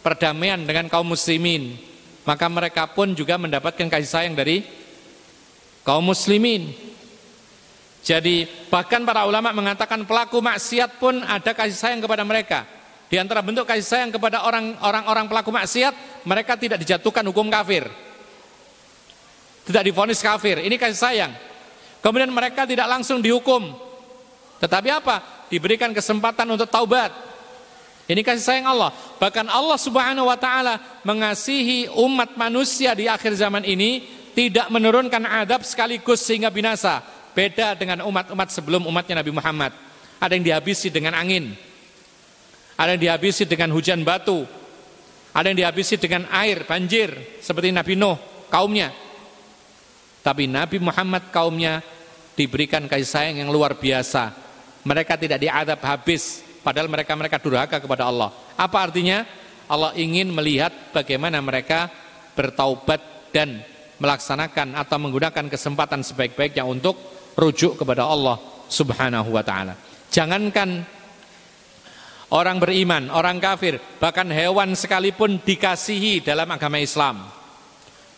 [0.00, 1.76] perdamaian dengan kaum muslimin.
[2.24, 4.64] Maka mereka pun juga mendapatkan kasih sayang dari
[5.84, 6.91] kaum muslimin
[8.02, 12.66] jadi bahkan para ulama mengatakan pelaku maksiat pun ada kasih sayang kepada mereka.
[13.06, 17.86] Di antara bentuk kasih sayang kepada orang-orang pelaku maksiat, mereka tidak dijatuhkan hukum kafir.
[19.62, 20.58] Tidak difonis kafir.
[20.66, 21.32] Ini kasih sayang.
[22.02, 23.70] Kemudian mereka tidak langsung dihukum.
[24.58, 25.46] Tetapi apa?
[25.46, 27.14] Diberikan kesempatan untuk taubat.
[28.10, 28.90] Ini kasih sayang Allah.
[29.22, 34.02] Bahkan Allah Subhanahu wa taala mengasihi umat manusia di akhir zaman ini
[34.34, 39.72] tidak menurunkan adab sekaligus sehingga binasa Beda dengan umat-umat sebelum umatnya Nabi Muhammad.
[40.20, 41.56] Ada yang dihabisi dengan angin.
[42.76, 44.44] Ada yang dihabisi dengan hujan batu.
[45.32, 47.40] Ada yang dihabisi dengan air, banjir.
[47.40, 48.20] Seperti Nabi Nuh,
[48.52, 48.92] kaumnya.
[50.22, 51.80] Tapi Nabi Muhammad kaumnya
[52.36, 54.30] diberikan kasih sayang yang luar biasa.
[54.84, 56.44] Mereka tidak diadab habis.
[56.62, 58.30] Padahal mereka-mereka durhaka kepada Allah.
[58.54, 59.26] Apa artinya?
[59.66, 61.90] Allah ingin melihat bagaimana mereka
[62.36, 63.00] bertaubat
[63.32, 63.64] dan
[63.98, 66.98] melaksanakan atau menggunakan kesempatan sebaik-baiknya untuk
[67.36, 69.76] rujuk kepada Allah Subhanahu wa taala.
[70.12, 70.84] Jangankan
[72.32, 77.24] orang beriman, orang kafir, bahkan hewan sekalipun dikasihi dalam agama Islam.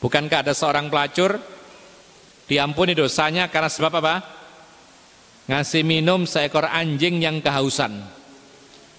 [0.02, 1.40] Bukankah ada seorang pelacur
[2.44, 4.14] Diampuni dosanya karena sebab apa?
[5.48, 8.04] Ngasih minum seekor anjing yang kehausan.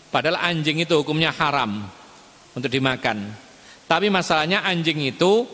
[0.10, 1.86] Padahal anjing itu hukumnya haram
[2.58, 3.34] untuk dimakan.
[3.86, 5.46] Tapi masalahnya anjing itu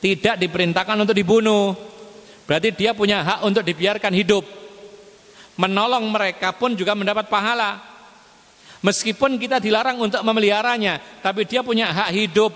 [0.00, 1.72] tidak diperintahkan untuk dibunuh.
[2.50, 4.42] Berarti dia punya hak untuk dibiarkan hidup.
[5.54, 7.78] Menolong mereka pun juga mendapat pahala.
[8.82, 12.50] Meskipun kita dilarang untuk memeliharanya, tapi dia punya hak hidup.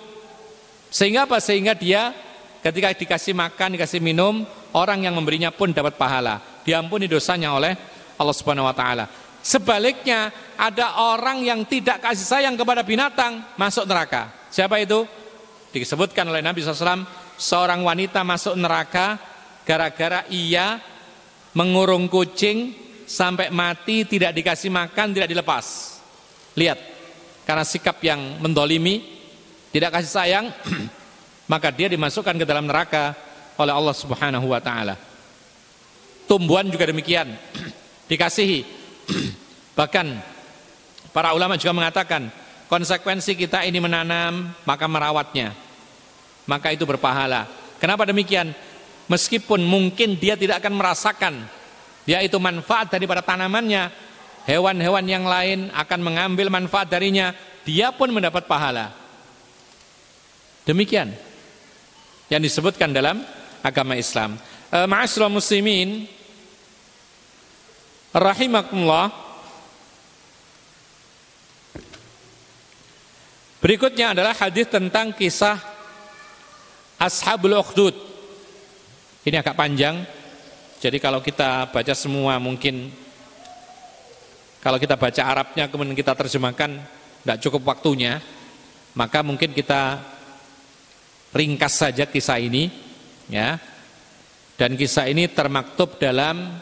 [0.90, 1.38] Sehingga apa?
[1.38, 2.10] Sehingga dia
[2.58, 4.42] ketika dikasih makan, dikasih minum,
[4.74, 6.42] orang yang memberinya pun dapat pahala.
[6.66, 7.78] Diampuni dosanya oleh
[8.18, 9.06] Allah Subhanahu wa taala.
[9.46, 14.50] Sebaliknya, ada orang yang tidak kasih sayang kepada binatang masuk neraka.
[14.50, 15.06] Siapa itu?
[15.70, 17.06] Disebutkan oleh Nabi SAW,
[17.38, 19.33] seorang wanita masuk neraka
[19.64, 20.78] gara-gara ia
[21.56, 22.76] mengurung kucing
[23.08, 25.98] sampai mati tidak dikasih makan, tidak dilepas.
[26.54, 26.78] Lihat,
[27.48, 29.02] karena sikap yang mendolimi,
[29.72, 30.46] tidak kasih sayang,
[31.52, 33.16] maka dia dimasukkan ke dalam neraka
[33.60, 34.96] oleh Allah Subhanahu wa taala.
[36.24, 37.32] Tumbuhan juga demikian,
[38.10, 38.64] dikasihi.
[39.78, 40.06] Bahkan
[41.12, 42.32] para ulama juga mengatakan,
[42.66, 45.54] konsekuensi kita ini menanam, maka merawatnya.
[46.44, 47.48] Maka itu berpahala.
[47.80, 48.52] Kenapa demikian?
[49.04, 51.34] Meskipun mungkin dia tidak akan merasakan
[52.04, 53.88] dia itu manfaat daripada tanamannya,
[54.44, 57.32] hewan-hewan yang lain akan mengambil manfaat darinya,
[57.64, 58.92] dia pun mendapat pahala.
[60.68, 61.16] Demikian
[62.28, 63.24] yang disebutkan dalam
[63.64, 64.36] agama Islam.
[64.68, 66.04] E, Ma'asyiral muslimin
[68.12, 69.24] rahimakumullah.
[73.64, 75.56] Berikutnya adalah hadis tentang kisah
[77.00, 78.13] Ashabul Ukhdud.
[79.24, 80.04] Ini agak panjang.
[80.84, 82.92] Jadi kalau kita baca semua mungkin
[84.60, 86.76] kalau kita baca Arabnya kemudian kita terjemahkan
[87.24, 88.20] tidak cukup waktunya,
[88.92, 89.96] maka mungkin kita
[91.32, 92.68] ringkas saja kisah ini,
[93.32, 93.56] ya.
[94.60, 96.60] Dan kisah ini termaktub dalam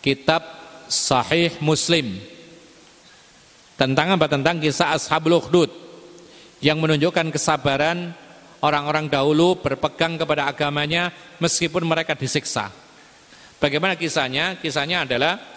[0.00, 0.40] kitab
[0.88, 2.20] Sahih Muslim.
[3.76, 4.32] Tentang apa?
[4.32, 5.68] Tentang kisah Ashabul Ukhdud
[6.64, 8.16] yang menunjukkan kesabaran
[8.62, 11.10] orang-orang dahulu berpegang kepada agamanya
[11.42, 12.70] meskipun mereka disiksa.
[13.58, 14.58] Bagaimana kisahnya?
[14.58, 15.52] Kisahnya adalah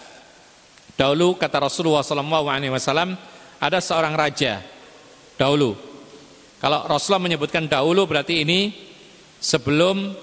[0.96, 3.12] Dahulu kata Rasulullah SAW
[3.60, 4.64] ada seorang raja
[5.36, 5.76] dahulu.
[6.56, 8.72] Kalau Rasulullah menyebutkan dahulu berarti ini
[9.36, 10.16] sebelum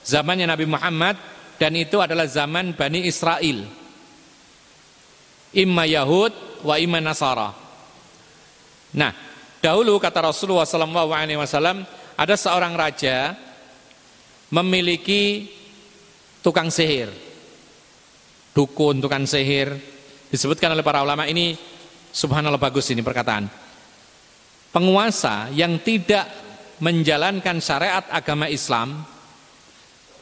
[0.00, 1.20] zamannya Nabi Muhammad
[1.60, 3.68] dan itu adalah zaman Bani Israel.
[5.52, 7.52] Imma Yahud wa imma Nasara.
[8.96, 9.12] Nah,
[9.60, 11.84] dahulu kata Rasulullah SAW
[12.20, 13.32] ada seorang raja
[14.52, 15.48] memiliki
[16.44, 17.30] tukang sihir
[18.54, 19.72] dukun, tukang sihir.
[20.30, 21.58] Disebutkan oleh para ulama ini
[22.12, 23.50] subhanallah bagus ini perkataan.
[24.70, 26.30] Penguasa yang tidak
[26.78, 29.02] menjalankan syariat agama Islam,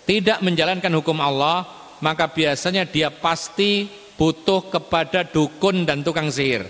[0.08, 1.68] tidak menjalankan hukum Allah,
[2.00, 3.84] maka biasanya dia pasti
[4.16, 6.64] butuh kepada dukun dan tukang sihir.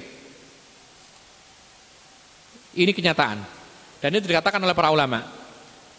[2.75, 3.58] Ini kenyataan.
[3.99, 5.27] Dan itu dikatakan oleh para ulama.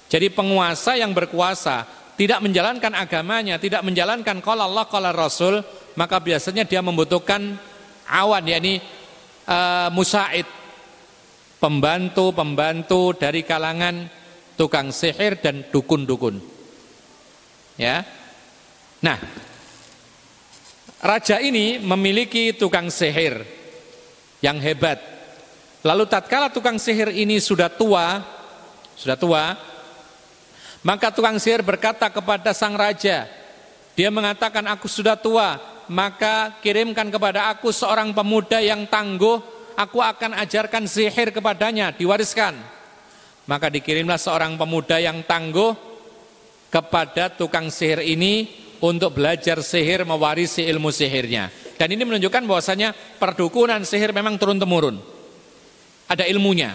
[0.09, 1.85] Jadi penguasa yang berkuasa
[2.19, 5.61] tidak menjalankan agamanya, tidak menjalankan qala Allah qala Rasul,
[5.95, 7.55] maka biasanya dia membutuhkan
[8.09, 8.81] awan yakni
[9.47, 10.47] uh, musaid
[11.59, 14.07] pembantu-pembantu dari kalangan
[14.55, 16.39] tukang sihir dan dukun-dukun.
[17.79, 18.03] Ya.
[18.99, 19.15] Nah,
[20.99, 23.47] raja ini memiliki tukang sihir
[24.43, 25.18] yang hebat.
[25.79, 28.19] Lalu tatkala tukang sihir ini sudah tua,
[28.99, 29.55] sudah tua,
[30.83, 33.27] maka tukang sihir berkata kepada sang raja,
[33.95, 35.55] dia mengatakan aku sudah tua,
[35.87, 39.39] maka kirimkan kepada aku seorang pemuda yang tangguh,
[39.79, 42.59] aku akan ajarkan sihir kepadanya, diwariskan.
[43.47, 45.73] Maka dikirimlah seorang pemuda yang tangguh
[46.69, 48.45] kepada tukang sihir ini
[48.83, 51.51] untuk belajar sihir mewarisi ilmu sihirnya.
[51.79, 55.18] Dan ini menunjukkan bahwasanya perdukunan sihir memang turun temurun.
[56.09, 56.73] Ada ilmunya.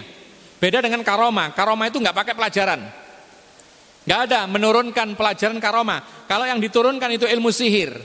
[0.57, 1.51] Beda dengan karoma.
[1.51, 2.81] Karoma itu nggak pakai pelajaran.
[4.05, 5.99] Gak ada menurunkan pelajaran karoma.
[6.29, 7.97] Kalau yang diturunkan itu ilmu sihir.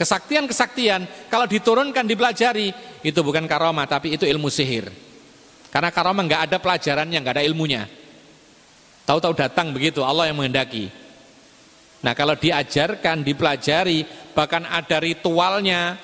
[0.00, 1.28] Kesaktian-kesaktian.
[1.28, 2.72] Kalau diturunkan dipelajari.
[3.04, 4.88] Itu bukan karoma tapi itu ilmu sihir.
[5.68, 7.84] Karena karoma gak ada pelajarannya, gak ada ilmunya.
[9.04, 10.88] Tahu-tahu datang begitu Allah yang menghendaki.
[12.02, 14.04] Nah kalau diajarkan, dipelajari,
[14.34, 15.96] bahkan ada ritualnya,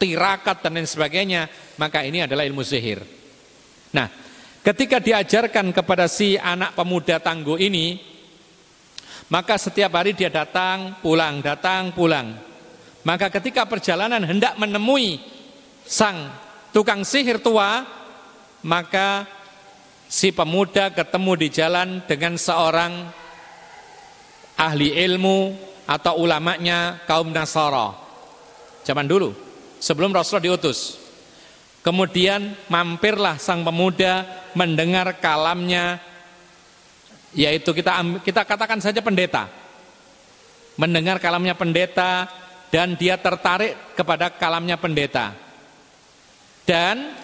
[0.00, 1.48] tirakat dan lain sebagainya,
[1.78, 3.15] maka ini adalah ilmu sihir.
[3.94, 4.08] Nah,
[4.64, 8.00] ketika diajarkan kepada si anak pemuda tangguh ini,
[9.30, 12.34] maka setiap hari dia datang, pulang, datang, pulang.
[13.06, 15.22] Maka ketika perjalanan hendak menemui
[15.86, 16.30] sang
[16.74, 17.86] tukang sihir tua,
[18.66, 19.26] maka
[20.10, 23.06] si pemuda ketemu di jalan dengan seorang
[24.58, 25.54] ahli ilmu
[25.86, 27.94] atau ulamanya kaum Nasara.
[28.82, 29.34] Zaman dulu,
[29.78, 31.05] sebelum Rasulullah diutus.
[31.86, 34.26] Kemudian mampirlah sang pemuda
[34.58, 36.02] mendengar kalamnya
[37.30, 39.46] yaitu kita kita katakan saja pendeta.
[40.74, 42.26] Mendengar kalamnya pendeta
[42.74, 45.30] dan dia tertarik kepada kalamnya pendeta.
[46.66, 47.14] Dan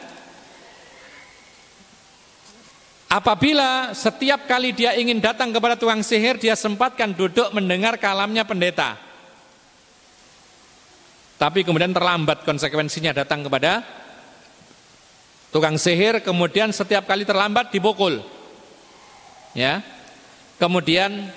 [3.10, 8.94] apabila setiap kali dia ingin datang kepada tukang sihir dia sempatkan duduk mendengar kalamnya pendeta.
[11.34, 14.01] Tapi kemudian terlambat konsekuensinya datang kepada
[15.52, 18.24] tukang sihir kemudian setiap kali terlambat dipukul.
[19.52, 19.84] Ya.
[20.56, 21.28] Kemudian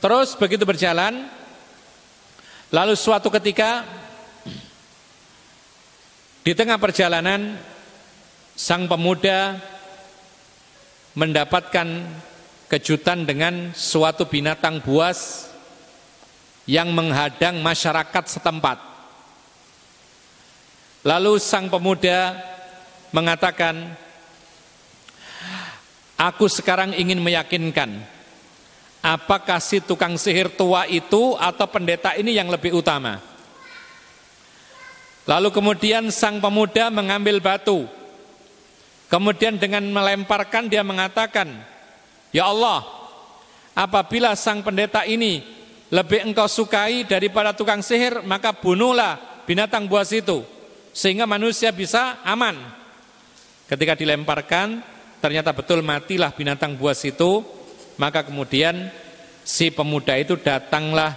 [0.00, 1.28] terus begitu berjalan
[2.72, 3.84] lalu suatu ketika
[6.40, 7.60] di tengah perjalanan
[8.56, 9.60] sang pemuda
[11.12, 11.88] mendapatkan
[12.70, 15.50] kejutan dengan suatu binatang buas
[16.64, 18.78] yang menghadang masyarakat setempat.
[21.02, 22.38] Lalu sang pemuda
[23.10, 23.94] mengatakan,
[26.20, 27.96] Aku sekarang ingin meyakinkan,
[29.00, 33.16] apakah si tukang sihir tua itu atau pendeta ini yang lebih utama.
[35.24, 37.88] Lalu kemudian sang pemuda mengambil batu,
[39.08, 41.48] kemudian dengan melemparkan dia mengatakan,
[42.36, 42.84] Ya Allah,
[43.72, 45.40] apabila sang pendeta ini
[45.88, 50.44] lebih engkau sukai daripada tukang sihir, maka bunuhlah binatang buas itu
[50.92, 52.79] sehingga manusia bisa aman.
[53.70, 54.82] Ketika dilemparkan,
[55.22, 57.46] ternyata betul matilah binatang buas itu,
[58.02, 58.90] maka kemudian
[59.46, 61.14] si pemuda itu datanglah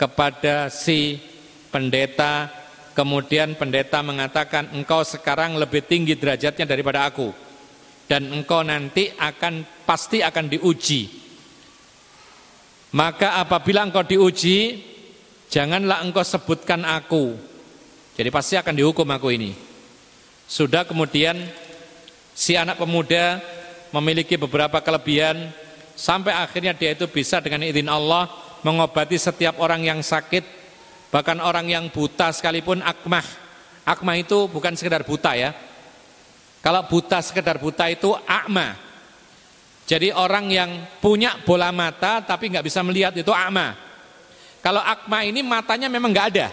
[0.00, 1.20] kepada si
[1.68, 2.48] pendeta,
[2.96, 7.50] kemudian pendeta mengatakan engkau sekarang lebih tinggi derajatnya daripada aku
[8.08, 11.06] dan engkau nanti akan pasti akan diuji.
[12.96, 14.82] Maka apabila engkau diuji,
[15.46, 17.38] janganlah engkau sebutkan aku,
[18.18, 19.54] jadi pasti akan dihukum aku ini.
[20.50, 21.38] Sudah kemudian
[22.40, 23.36] si anak pemuda
[23.92, 25.52] memiliki beberapa kelebihan
[25.92, 28.32] sampai akhirnya dia itu bisa dengan izin Allah
[28.64, 30.40] mengobati setiap orang yang sakit,
[31.12, 33.24] bahkan orang yang buta sekalipun akmah.
[33.84, 35.52] Akmah itu bukan sekedar buta ya.
[36.64, 38.76] Kalau buta sekedar buta itu akma.
[39.84, 43.76] Jadi orang yang punya bola mata tapi nggak bisa melihat itu akma.
[44.64, 46.48] Kalau akma ini matanya memang nggak ada.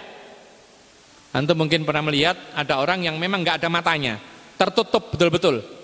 [1.36, 4.16] Antum mungkin pernah melihat ada orang yang memang nggak ada matanya,
[4.56, 5.77] tertutup betul-betul.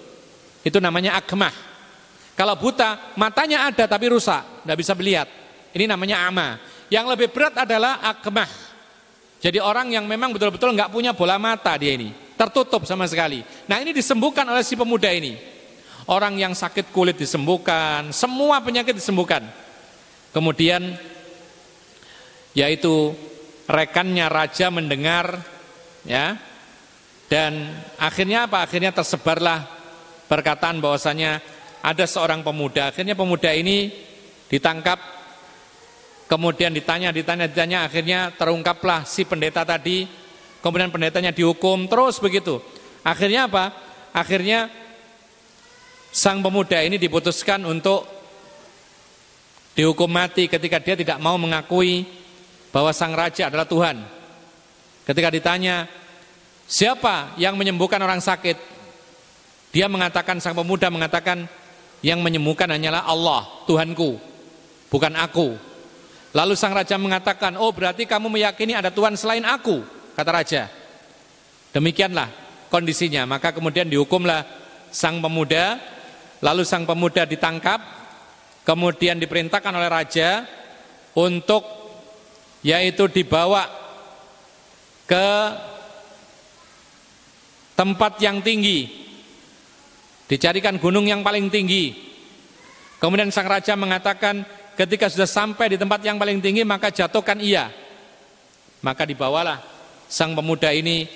[0.63, 1.51] Itu namanya akmah.
[2.33, 5.27] Kalau buta, matanya ada tapi rusak, nggak bisa melihat.
[5.75, 6.57] Ini namanya ama.
[6.89, 8.49] Yang lebih berat adalah akmah.
[9.43, 13.43] Jadi orang yang memang betul-betul nggak punya bola mata dia ini, tertutup sama sekali.
[13.67, 15.35] Nah ini disembuhkan oleh si pemuda ini.
[16.07, 19.43] Orang yang sakit kulit disembuhkan, semua penyakit disembuhkan.
[20.31, 20.95] Kemudian
[22.55, 23.13] yaitu
[23.67, 25.41] rekannya raja mendengar
[26.05, 26.37] ya
[27.31, 29.65] dan akhirnya apa akhirnya tersebarlah
[30.27, 31.43] perkataan bahwasanya
[31.83, 33.91] ada seorang pemuda akhirnya pemuda ini
[34.47, 34.99] ditangkap
[36.27, 40.07] kemudian ditanya ditanya ditanya akhirnya terungkaplah si pendeta tadi
[40.63, 42.63] kemudian pendetanya dihukum terus begitu
[43.03, 43.75] akhirnya apa
[44.15, 44.71] akhirnya
[46.13, 48.05] sang pemuda ini diputuskan untuk
[49.73, 52.05] dihukum mati ketika dia tidak mau mengakui
[52.73, 54.01] bahwa sang raja adalah Tuhan.
[55.05, 55.85] Ketika ditanya,
[56.65, 58.72] siapa yang menyembuhkan orang sakit?
[59.73, 61.49] Dia mengatakan, sang pemuda mengatakan,
[62.05, 64.21] yang menyembuhkan hanyalah Allah, Tuhanku,
[64.93, 65.57] bukan aku.
[66.29, 69.81] Lalu sang raja mengatakan, oh berarti kamu meyakini ada Tuhan selain aku,
[70.13, 70.69] kata raja.
[71.73, 72.29] Demikianlah
[72.69, 74.45] kondisinya, maka kemudian dihukumlah
[74.93, 75.81] sang pemuda,
[76.45, 77.81] lalu sang pemuda ditangkap,
[78.61, 80.45] kemudian diperintahkan oleh raja
[81.17, 81.65] untuk
[82.61, 83.65] yaitu dibawa
[85.09, 85.27] ke
[87.73, 89.02] tempat yang tinggi
[90.27, 91.93] dicarikan gunung yang paling tinggi.
[92.99, 94.47] Kemudian sang raja mengatakan
[94.79, 97.67] ketika sudah sampai di tempat yang paling tinggi maka jatuhkan ia.
[98.83, 99.63] Maka dibawalah
[100.07, 101.07] sang pemuda ini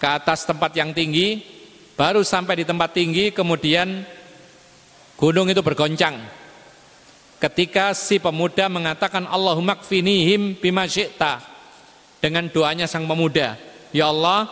[0.00, 1.40] ke atas tempat yang tinggi.
[1.96, 4.04] Baru sampai di tempat tinggi kemudian
[5.20, 6.16] gunung itu bergoncang.
[7.40, 10.88] Ketika si pemuda mengatakan Allahumma kfinihim bima
[12.20, 13.56] dengan doanya sang pemuda
[13.96, 14.44] ya Allah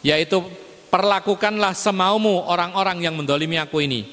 [0.00, 0.40] yaitu
[0.88, 4.08] perlakukanlah semaumu orang-orang yang mendolimi aku ini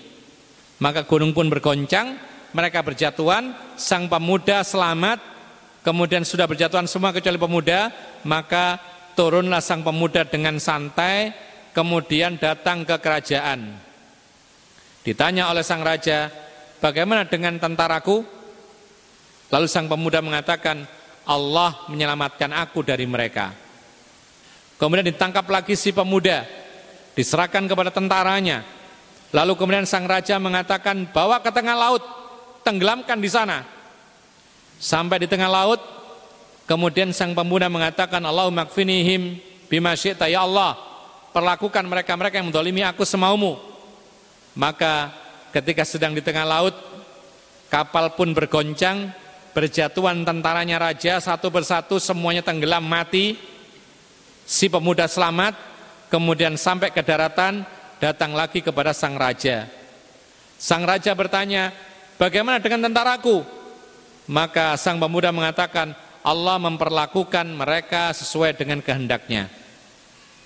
[0.80, 2.19] maka gunung pun bergoncang
[2.52, 5.19] mereka berjatuhan sang pemuda selamat
[5.84, 7.91] kemudian sudah berjatuhan semua kecuali pemuda
[8.27, 8.80] maka
[9.15, 11.31] turunlah sang pemuda dengan santai
[11.72, 13.80] kemudian datang ke kerajaan
[15.07, 16.45] ditanya oleh sang raja
[16.85, 18.22] Bagaimana dengan tentaraku?
[19.49, 20.84] Lalu sang pemuda mengatakan,
[21.26, 23.57] Allah menyelamatkan aku dari mereka.
[24.76, 26.43] Kemudian ditangkap lagi si pemuda,
[27.15, 28.61] diserahkan kepada tentaranya.
[29.33, 32.03] Lalu kemudian sang raja mengatakan, bawa ke tengah laut,
[32.61, 33.65] tenggelamkan di sana.
[34.77, 35.81] Sampai di tengah laut,
[36.67, 39.39] kemudian sang pemuda mengatakan, Allahumma kfinihim
[39.71, 40.77] bima syi'ta ya Allah,
[41.35, 43.59] perlakukan mereka-mereka yang mendolimi aku semaumu.
[44.55, 45.11] Maka
[45.51, 46.75] ketika sedang di tengah laut,
[47.67, 49.11] kapal pun bergoncang,
[49.51, 53.35] berjatuhan tentaranya raja satu persatu semuanya tenggelam mati.
[54.47, 55.74] Si pemuda selamat,
[56.15, 57.67] kemudian sampai ke daratan,
[57.99, 59.67] datang lagi kepada sang raja.
[60.55, 61.75] Sang raja bertanya,
[62.15, 63.43] bagaimana dengan tentaraku?
[64.31, 65.91] Maka sang pemuda mengatakan,
[66.23, 69.51] Allah memperlakukan mereka sesuai dengan kehendaknya.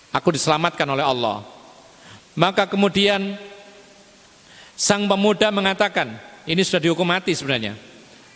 [0.10, 1.46] Aku diselamatkan oleh Allah.
[2.34, 3.38] Maka kemudian
[4.74, 6.18] sang pemuda mengatakan,
[6.50, 7.78] ini sudah dihukum mati sebenarnya.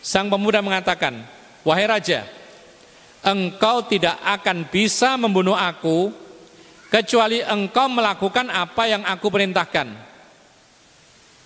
[0.05, 1.25] Sang pemuda mengatakan,
[1.65, 2.29] wahai raja,
[3.25, 6.22] engkau tidak akan bisa membunuh aku
[6.93, 9.89] kecuali engkau melakukan apa yang aku perintahkan.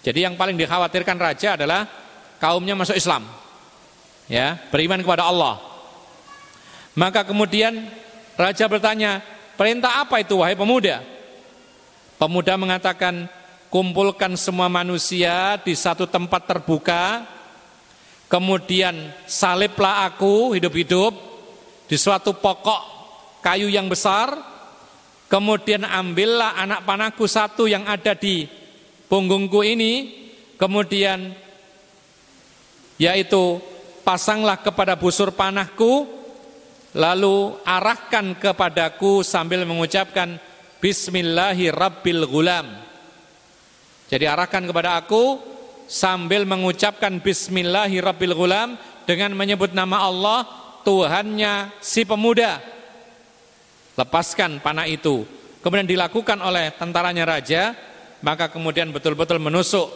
[0.03, 1.88] Jadi yang paling dikhawatirkan raja adalah
[2.36, 3.24] kaumnya masuk Islam.
[4.28, 5.56] Ya beriman kepada Allah.
[6.99, 7.88] Maka kemudian
[8.36, 9.24] raja bertanya
[9.56, 10.99] perintah apa itu wahai pemuda?
[12.19, 13.32] Pemuda mengatakan
[13.72, 17.24] kumpulkan semua manusia di satu tempat terbuka
[18.28, 21.15] kemudian saliblah aku hidup-hidup
[21.88, 22.82] di suatu pokok
[23.40, 24.57] kayu yang besar
[25.28, 28.48] kemudian ambillah anak panahku satu yang ada di
[29.08, 30.26] punggungku ini.
[30.58, 31.38] Kemudian
[32.98, 33.62] yaitu
[34.02, 36.10] pasanglah kepada busur panahku
[36.98, 40.41] lalu arahkan kepadaku sambil mengucapkan
[40.82, 42.66] Bismillahirrabbilgulam
[44.10, 45.38] jadi arahkan kepada aku
[45.86, 50.48] sambil mengucapkan Bismillahirrabbilgulam dengan menyebut nama Allah
[50.82, 52.77] Tuhannya si pemuda
[53.98, 55.26] lepaskan panah itu
[55.65, 57.74] kemudian dilakukan oleh tentaranya raja
[58.22, 59.90] maka kemudian betul-betul menusuk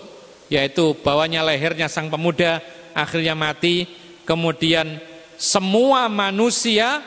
[0.51, 2.59] yaitu bawahnya lehernya sang pemuda
[2.91, 3.87] akhirnya mati
[4.27, 4.99] kemudian
[5.37, 6.99] semua manusia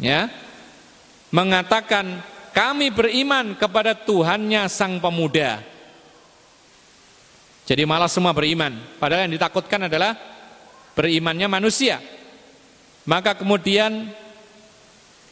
[0.00, 0.30] ya
[1.34, 2.22] mengatakan
[2.54, 5.58] kami beriman kepada Tuhannya sang pemuda.
[7.66, 10.14] Jadi malah semua beriman, padahal yang ditakutkan adalah
[10.94, 11.98] berimannya manusia.
[13.08, 14.14] Maka kemudian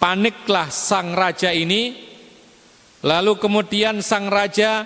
[0.03, 1.95] paniklah sang raja ini,
[3.07, 4.83] lalu kemudian sang raja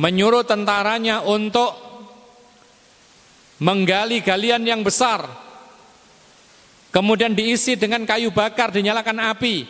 [0.00, 1.76] menyuruh tentaranya untuk
[3.60, 5.28] menggali galian yang besar,
[6.88, 9.68] kemudian diisi dengan kayu bakar, dinyalakan api,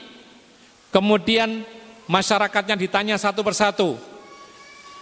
[0.94, 1.66] kemudian
[2.06, 3.98] masyarakatnya ditanya satu persatu,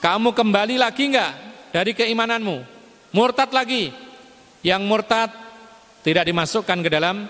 [0.01, 1.33] kamu kembali lagi enggak
[1.77, 2.65] dari keimananmu?
[3.13, 3.93] Murtad lagi,
[4.65, 5.29] yang murtad
[6.01, 7.29] tidak dimasukkan ke dalam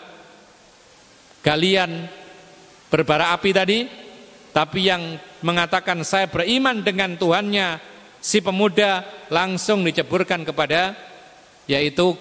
[1.43, 2.09] galian
[2.89, 3.85] berbara api tadi,
[4.55, 7.83] tapi yang mengatakan saya beriman dengan Tuhannya
[8.23, 10.95] si pemuda langsung diceburkan kepada
[11.67, 12.15] yaitu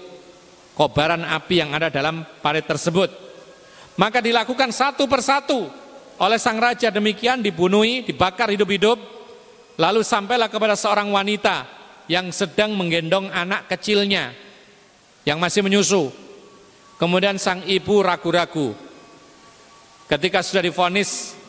[0.73, 3.13] kobaran api yang ada dalam parit tersebut.
[3.99, 5.69] Maka dilakukan satu persatu
[6.17, 8.97] oleh sang raja demikian dibunuhi, dibakar hidup-hidup,
[9.77, 11.65] lalu sampailah kepada seorang wanita
[12.09, 14.33] yang sedang menggendong anak kecilnya
[15.25, 16.09] yang masih menyusu.
[16.97, 18.73] Kemudian sang ibu ragu-ragu.
[20.11, 21.39] Ketika sudah difonis,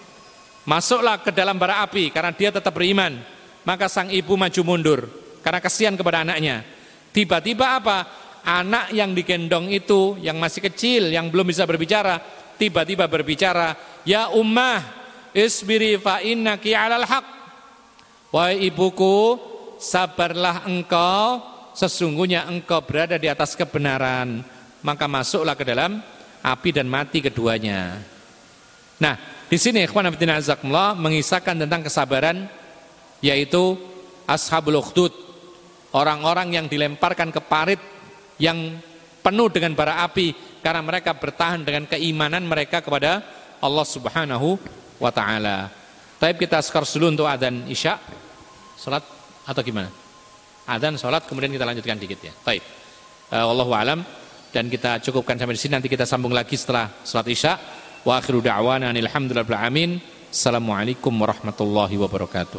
[0.63, 3.19] masuklah ke dalam bara api karena dia tetap beriman.
[3.67, 5.11] Maka sang ibu maju mundur
[5.43, 6.63] karena kasihan kepada anaknya.
[7.11, 8.07] Tiba-tiba apa?
[8.47, 12.23] Anak yang digendong itu yang masih kecil, yang belum bisa berbicara,
[12.55, 13.75] tiba-tiba berbicara,
[14.07, 14.83] "Ya ummah,
[15.35, 17.27] isbiri fa innaki 'alal haq."
[18.31, 19.43] Wahai ibuku,
[19.83, 21.43] sabarlah engkau,
[21.75, 24.47] sesungguhnya engkau berada di atas kebenaran.
[24.87, 25.99] Maka masuklah ke dalam
[26.43, 28.12] api dan mati keduanya.
[29.03, 29.19] Nah,
[29.51, 32.47] di sini ikhwan fillah mengisahkan tentang kesabaran
[33.19, 33.74] yaitu
[34.31, 35.11] ashabul ukhdud
[35.91, 37.83] orang-orang yang dilemparkan ke parit
[38.39, 38.79] yang
[39.23, 43.23] penuh dengan bara api karena mereka bertahan dengan keimanan mereka kepada
[43.62, 44.59] Allah Subhanahu
[44.99, 45.70] wa taala.
[46.19, 47.99] Tapi kita skor dulu untuk adzan Isya.
[48.79, 49.03] Salat
[49.47, 49.91] atau gimana?
[50.66, 52.35] Adzan salat kemudian kita lanjutkan dikit ya.
[52.43, 52.62] Baik.
[53.31, 54.07] Uh, wallahu alam
[54.55, 57.82] dan kita cukupkan sampai di sini nanti kita sambung lagi setelah salat Isya.
[58.03, 60.03] Wa akhiru da'wana alhamdulillah amin.
[60.27, 62.59] Assalamualaikum warahmatullahi wabarakatuh.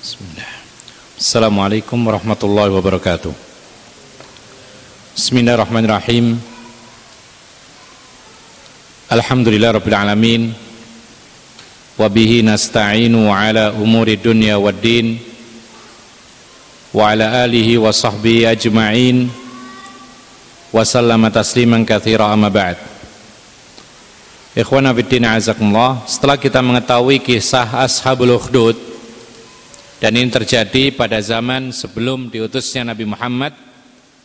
[0.00, 0.52] Bismillah.
[1.20, 3.36] Assalamualaikum warahmatullahi wabarakatuh.
[5.12, 6.40] Bismillahirrahmanirrahim.
[9.12, 10.42] Alhamdulillah rabbil alamin.
[12.00, 15.20] Wa bihi nasta'inu ala umuri dunya wad din.
[16.96, 19.39] Wa ala alihi wa sahbihi ajma'in
[20.73, 22.77] وسلم تسليما كثيرا أما بعد
[24.55, 28.79] Ikhwan Abidin Azakumullah Setelah kita mengetahui kisah Ashabul Ukhdud
[29.99, 33.51] Dan ini terjadi pada zaman sebelum diutusnya Nabi Muhammad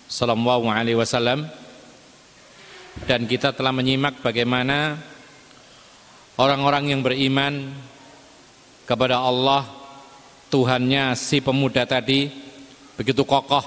[0.07, 1.51] Sallallahu Alaihi Wasallam
[3.11, 5.03] Dan kita telah menyimak bagaimana
[6.39, 7.75] Orang-orang yang beriman
[8.87, 9.67] Kepada Allah
[10.47, 12.27] Tuhannya si pemuda tadi
[12.99, 13.63] begitu kokoh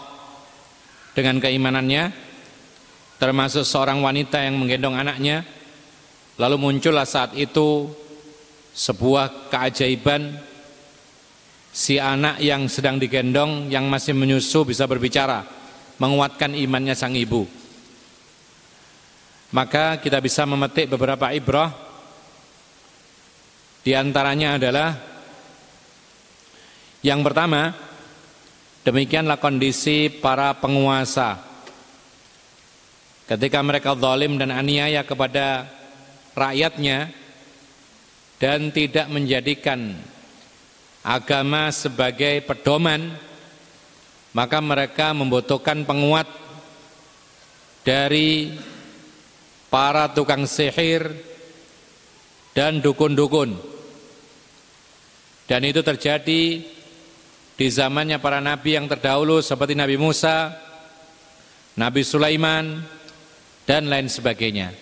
[1.15, 2.27] dengan keimanannya
[3.19, 5.45] termasuk seorang wanita yang menggendong anaknya.
[6.39, 7.90] Lalu muncullah saat itu
[8.73, 10.47] sebuah keajaiban.
[11.69, 15.45] Si anak yang sedang digendong yang masih menyusu bisa berbicara
[16.01, 17.45] menguatkan imannya sang ibu.
[19.55, 21.70] Maka kita bisa memetik beberapa ibrah
[23.85, 24.90] di antaranya adalah
[27.05, 27.89] yang pertama
[28.89, 31.36] Demikianlah kondisi para penguasa
[33.29, 35.69] Ketika mereka zalim dan aniaya kepada
[36.33, 37.13] rakyatnya
[38.41, 39.93] Dan tidak menjadikan
[41.05, 43.13] agama sebagai pedoman
[44.33, 46.27] Maka mereka membutuhkan penguat
[47.85, 48.57] Dari
[49.69, 51.13] para tukang sihir
[52.57, 53.55] dan dukun-dukun.
[55.49, 56.43] Dan itu terjadi
[57.59, 60.53] di zamannya para nabi yang terdahulu seperti Nabi Musa,
[61.79, 62.85] Nabi Sulaiman
[63.69, 64.73] dan lain sebagainya.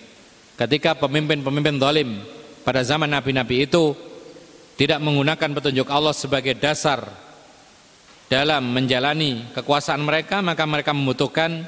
[0.55, 2.23] Ketika pemimpin-pemimpin zalim
[2.63, 3.99] pada zaman nabi-nabi itu
[4.79, 7.03] tidak menggunakan petunjuk Allah sebagai dasar
[8.31, 11.67] dalam menjalani kekuasaan mereka, maka mereka membutuhkan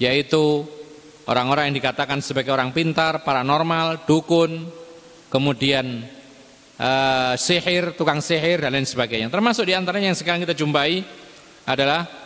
[0.00, 0.64] yaitu
[1.28, 4.64] orang-orang yang dikatakan sebagai orang pintar, paranormal, dukun,
[5.28, 6.08] kemudian
[6.80, 9.28] uh, sihir, tukang sihir dan lain sebagainya.
[9.28, 11.04] Termasuk di antaranya yang sekarang kita jumpai
[11.68, 12.19] adalah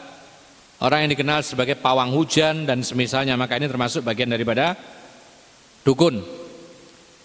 [0.85, 4.77] orang yang dikenal sebagai pawang hujan dan semisalnya maka ini termasuk bagian daripada
[5.81, 6.21] dukun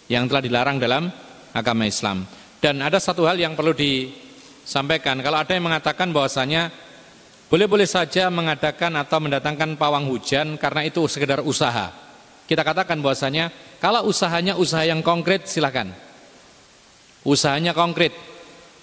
[0.08, 1.12] yang telah dilarang dalam
[1.52, 2.24] agama Islam.
[2.64, 5.20] Dan ada satu hal yang perlu disampaikan.
[5.20, 6.72] Kalau ada yang mengatakan bahwasanya
[7.52, 11.92] boleh-boleh saja mengadakan atau mendatangkan pawang hujan karena itu sekedar usaha.
[12.48, 15.94] Kita katakan bahwasanya kalau usahanya usaha yang konkret silakan.
[17.28, 18.16] Usahanya konkret.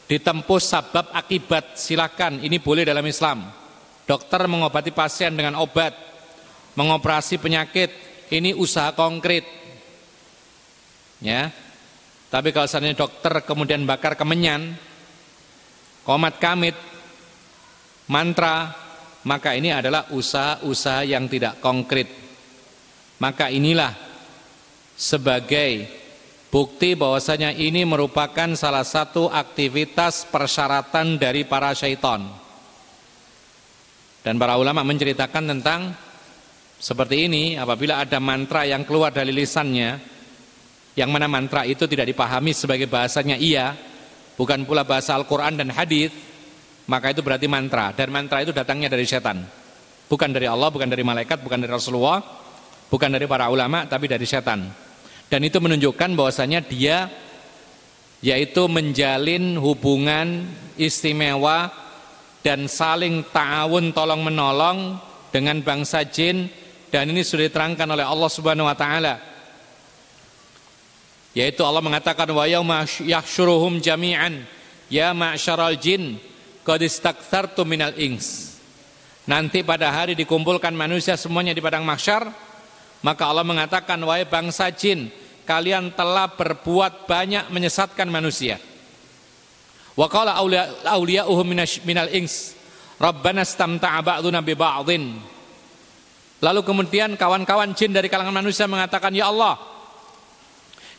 [0.06, 3.65] Ditempuh sabab akibat silakan ini boleh dalam Islam.
[4.06, 5.90] Dokter mengobati pasien dengan obat,
[6.78, 7.90] mengoperasi penyakit,
[8.30, 9.42] ini usaha konkret.
[11.18, 11.50] Ya.
[12.30, 14.78] Tapi kalau seandainya dokter kemudian bakar kemenyan,
[16.06, 16.78] komat kamit,
[18.06, 18.74] mantra,
[19.26, 22.06] maka ini adalah usaha-usaha yang tidak konkret.
[23.18, 23.90] Maka inilah
[24.94, 26.06] sebagai
[26.46, 32.22] Bukti bahwasanya ini merupakan salah satu aktivitas persyaratan dari para syaitan.
[34.26, 35.94] Dan para ulama menceritakan tentang
[36.82, 40.02] seperti ini apabila ada mantra yang keluar dari lisannya
[40.98, 43.78] yang mana mantra itu tidak dipahami sebagai bahasanya iya,
[44.34, 46.10] bukan pula bahasa Al-Qur'an dan hadis,
[46.90, 49.46] maka itu berarti mantra dan mantra itu datangnya dari setan.
[50.10, 52.18] Bukan dari Allah, bukan dari malaikat, bukan dari Rasulullah,
[52.90, 54.66] bukan dari para ulama tapi dari setan
[55.26, 57.10] dan itu menunjukkan bahwasanya dia
[58.22, 60.46] yaitu menjalin hubungan
[60.78, 61.70] istimewa
[62.46, 65.02] dan saling ta'awun tolong menolong
[65.34, 66.46] dengan bangsa jin.
[66.86, 69.18] Dan ini sudah diterangkan oleh Allah Subhanahu wa taala.
[71.34, 74.46] Yaitu Allah mengatakan wa yauma yahsyuruhum jami'an
[74.86, 76.22] ya ma'syaral jin
[76.62, 78.56] qad istakthartum minal ings
[79.28, 82.30] nanti pada hari dikumpulkan manusia semuanya di padang mahsyar
[83.04, 85.12] maka Allah mengatakan wahai bangsa jin,
[85.44, 88.58] kalian telah berbuat banyak menyesatkan manusia.
[89.96, 90.36] Wa qala
[90.84, 91.46] awliya'uhum
[91.88, 92.52] minal ings,
[93.00, 95.16] Rabbana istamta'a ba'duna bi ba'dhin.
[96.44, 99.56] Lalu kemudian kawan-kawan jin dari kalangan manusia mengatakan, "Ya Allah,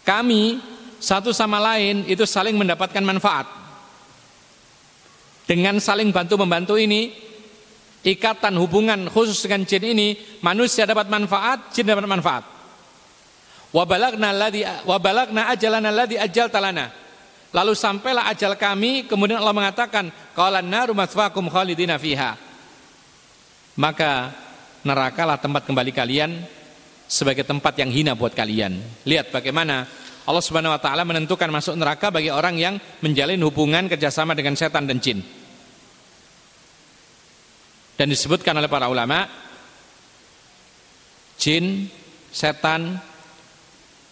[0.01, 0.57] kami
[0.97, 3.45] satu sama lain itu saling mendapatkan manfaat.
[5.45, 7.13] Dengan saling bantu membantu ini,
[8.07, 10.07] ikatan hubungan khusus dengan jin ini
[10.39, 12.43] manusia dapat manfaat jin dapat manfaat
[13.75, 16.87] wabalagna alladhi wabalagna ajalana alladhi ajal talana
[17.55, 22.35] lalu sampailah ajal kami kemudian Allah mengatakan qala naru khalidina fiha.
[23.77, 24.33] Maka
[24.81, 26.41] nerakalah tempat kembali kalian
[27.07, 28.81] sebagai tempat yang hina buat kalian.
[29.07, 29.87] Lihat bagaimana
[30.27, 34.83] Allah Subhanahu wa taala menentukan masuk neraka bagi orang yang menjalin hubungan kerjasama dengan setan
[34.83, 35.23] dan jin.
[37.97, 39.25] Dan disebutkan oleh para ulama
[41.39, 41.89] jin,
[42.29, 43.01] setan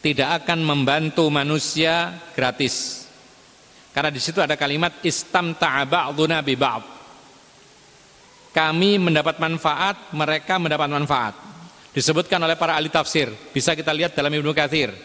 [0.01, 3.05] tidak akan membantu manusia gratis.
[3.95, 6.59] Karena di situ ada kalimat istamta'a ba'duna bi
[8.55, 11.35] kami mendapat manfaat, mereka mendapat manfaat.
[11.91, 14.95] Disebutkan oleh para ahli tafsir, bisa kita lihat dalam Ibnu Katsir.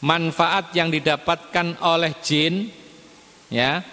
[0.00, 2.72] Manfaat yang didapatkan oleh jin
[3.52, 3.84] ya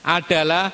[0.00, 0.72] adalah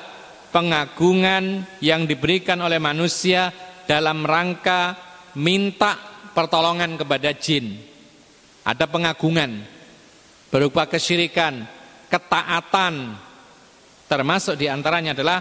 [0.55, 3.51] pengagungan yang diberikan oleh manusia
[3.83, 4.95] dalam rangka
[5.35, 5.99] minta
[6.31, 7.75] pertolongan kepada jin.
[8.63, 9.67] Ada pengagungan
[10.47, 11.67] berupa kesyirikan,
[12.11, 13.15] ketaatan.
[14.11, 15.39] Termasuk di antaranya adalah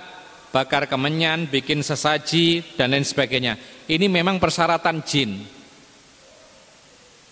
[0.55, 3.59] bakar kemenyan, bikin sesaji, dan lain sebagainya.
[3.91, 5.43] Ini memang persyaratan jin.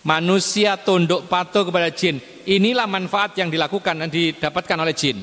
[0.03, 2.19] Manusia tunduk patuh kepada jin.
[2.49, 5.23] Inilah manfaat yang dilakukan dan didapatkan oleh jin.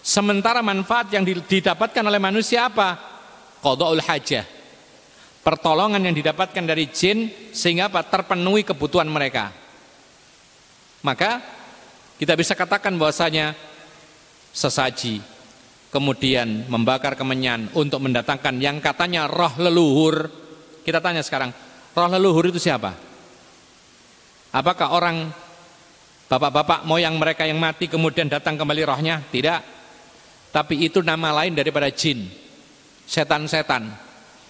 [0.00, 2.96] Sementara manfaat yang didapatkan oleh manusia apa?
[3.60, 4.44] Qada'ul hajah.
[5.42, 8.06] Pertolongan yang didapatkan dari jin sehingga apa?
[8.06, 9.50] Terpenuhi kebutuhan mereka.
[11.02, 11.51] Maka
[12.20, 13.56] kita bisa katakan bahwasanya
[14.52, 15.24] sesaji
[15.92, 20.32] kemudian membakar kemenyan untuk mendatangkan yang katanya roh leluhur.
[20.82, 21.52] Kita tanya sekarang,
[21.92, 22.96] roh leluhur itu siapa?
[24.52, 25.28] Apakah orang
[26.26, 29.20] bapak-bapak moyang mereka yang mati kemudian datang kembali rohnya?
[29.20, 29.60] Tidak.
[30.52, 32.28] Tapi itu nama lain daripada jin.
[33.08, 33.88] Setan-setan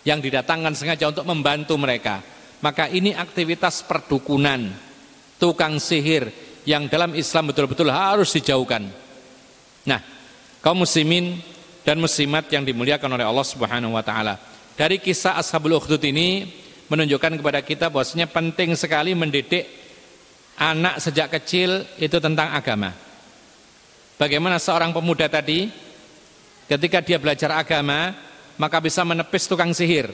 [0.06, 2.22] yang didatangkan sengaja untuk membantu mereka.
[2.62, 4.70] Maka ini aktivitas perdukunan,
[5.38, 6.30] tukang sihir
[6.68, 8.86] yang dalam Islam betul-betul harus dijauhkan.
[9.86, 10.00] Nah,
[10.62, 11.42] kaum muslimin
[11.82, 14.38] dan muslimat yang dimuliakan oleh Allah Subhanahu wa taala.
[14.78, 16.48] Dari kisah Ashabul Ukhdud ini
[16.86, 19.66] menunjukkan kepada kita bahwasanya penting sekali mendidik
[20.56, 22.94] anak sejak kecil itu tentang agama.
[24.16, 25.66] Bagaimana seorang pemuda tadi
[26.72, 28.16] Ketika dia belajar agama,
[28.56, 30.08] maka bisa menepis tukang sihir.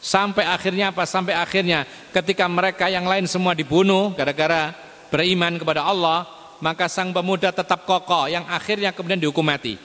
[0.00, 1.04] Sampai akhirnya apa?
[1.04, 1.84] Sampai akhirnya
[2.16, 4.72] ketika mereka yang lain semua dibunuh gara-gara
[5.16, 6.28] beriman kepada Allah,
[6.60, 9.80] maka sang pemuda tetap kokoh yang akhirnya kemudian dihukum mati.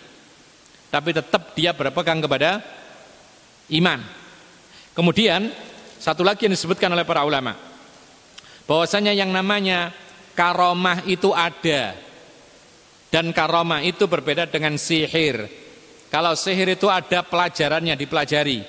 [0.92, 2.60] Tapi tetap dia berpegang kepada
[3.72, 4.04] iman.
[4.92, 5.48] Kemudian
[5.96, 7.56] satu lagi yang disebutkan oleh para ulama
[8.68, 9.96] bahwasanya yang namanya
[10.36, 11.96] karomah itu ada
[13.08, 15.48] dan karomah itu berbeda dengan sihir
[16.12, 18.60] kalau sihir itu ada pelajarannya dipelajari.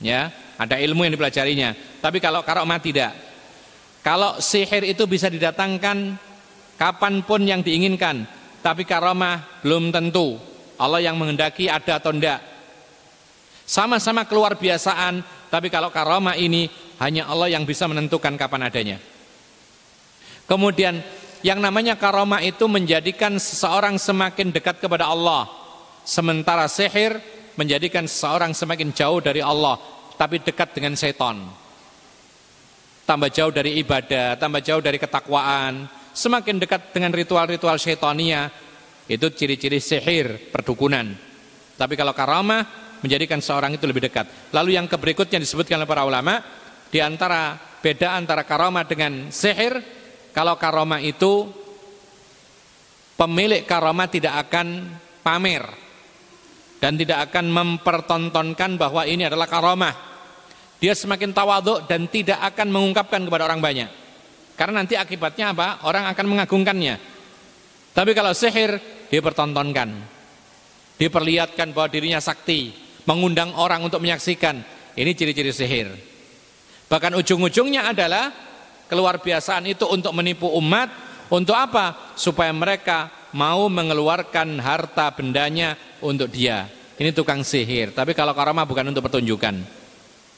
[0.00, 1.76] Ya, ada ilmu yang dipelajarinya.
[2.00, 3.12] Tapi kalau karomah tidak.
[4.02, 6.18] Kalau sihir itu bisa didatangkan
[6.74, 8.26] kapan pun yang diinginkan,
[8.58, 10.42] tapi karomah belum tentu.
[10.74, 12.42] Allah yang menghendaki ada atau tidak.
[13.62, 16.66] Sama-sama keluar biasaan, tapi kalau karomah ini
[16.98, 18.98] hanya Allah yang bisa menentukan kapan adanya.
[20.50, 20.98] Kemudian
[21.46, 25.46] yang namanya karomah itu menjadikan seseorang semakin dekat kepada Allah.
[26.02, 27.22] Sementara sihir
[27.54, 29.78] menjadikan seseorang semakin jauh dari Allah,
[30.18, 31.61] tapi dekat dengan setan.
[33.02, 38.46] Tambah jauh dari ibadah, tambah jauh dari ketakwaan, semakin dekat dengan ritual-ritual syaitania,
[39.10, 41.10] itu ciri-ciri sihir, perdukunan.
[41.74, 42.62] Tapi kalau karamah
[43.02, 44.54] menjadikan seorang itu lebih dekat.
[44.54, 46.38] Lalu yang berikutnya disebutkan oleh para ulama,
[46.92, 49.82] di antara beda antara karamah dengan sihir,
[50.30, 51.50] kalau karamah itu
[53.18, 54.94] pemilik karamah tidak akan
[55.26, 55.66] pamer
[56.78, 60.11] dan tidak akan mempertontonkan bahwa ini adalah karomah.
[60.82, 63.86] Dia semakin tawaduk dan tidak akan mengungkapkan kepada orang banyak.
[64.58, 65.86] Karena nanti akibatnya apa?
[65.86, 66.98] Orang akan mengagungkannya.
[67.94, 69.94] Tapi kalau sihir, dia pertontonkan.
[70.98, 72.74] Diperlihatkan bahwa dirinya sakti,
[73.06, 74.58] mengundang orang untuk menyaksikan.
[74.98, 75.88] Ini ciri-ciri sihir.
[76.90, 78.34] Bahkan ujung-ujungnya adalah
[78.90, 80.90] keluar biasaan itu untuk menipu umat,
[81.30, 82.10] untuk apa?
[82.18, 86.66] Supaya mereka mau mengeluarkan harta bendanya untuk dia.
[86.98, 87.94] Ini tukang sihir.
[87.94, 89.81] Tapi kalau karamah bukan untuk pertunjukan.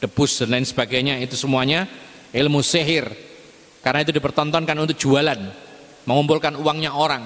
[0.05, 1.89] Debus dan lain sebagainya itu semuanya
[2.37, 3.09] ilmu sihir.
[3.81, 5.41] Karena itu dipertontonkan untuk jualan,
[6.05, 7.25] mengumpulkan uangnya orang.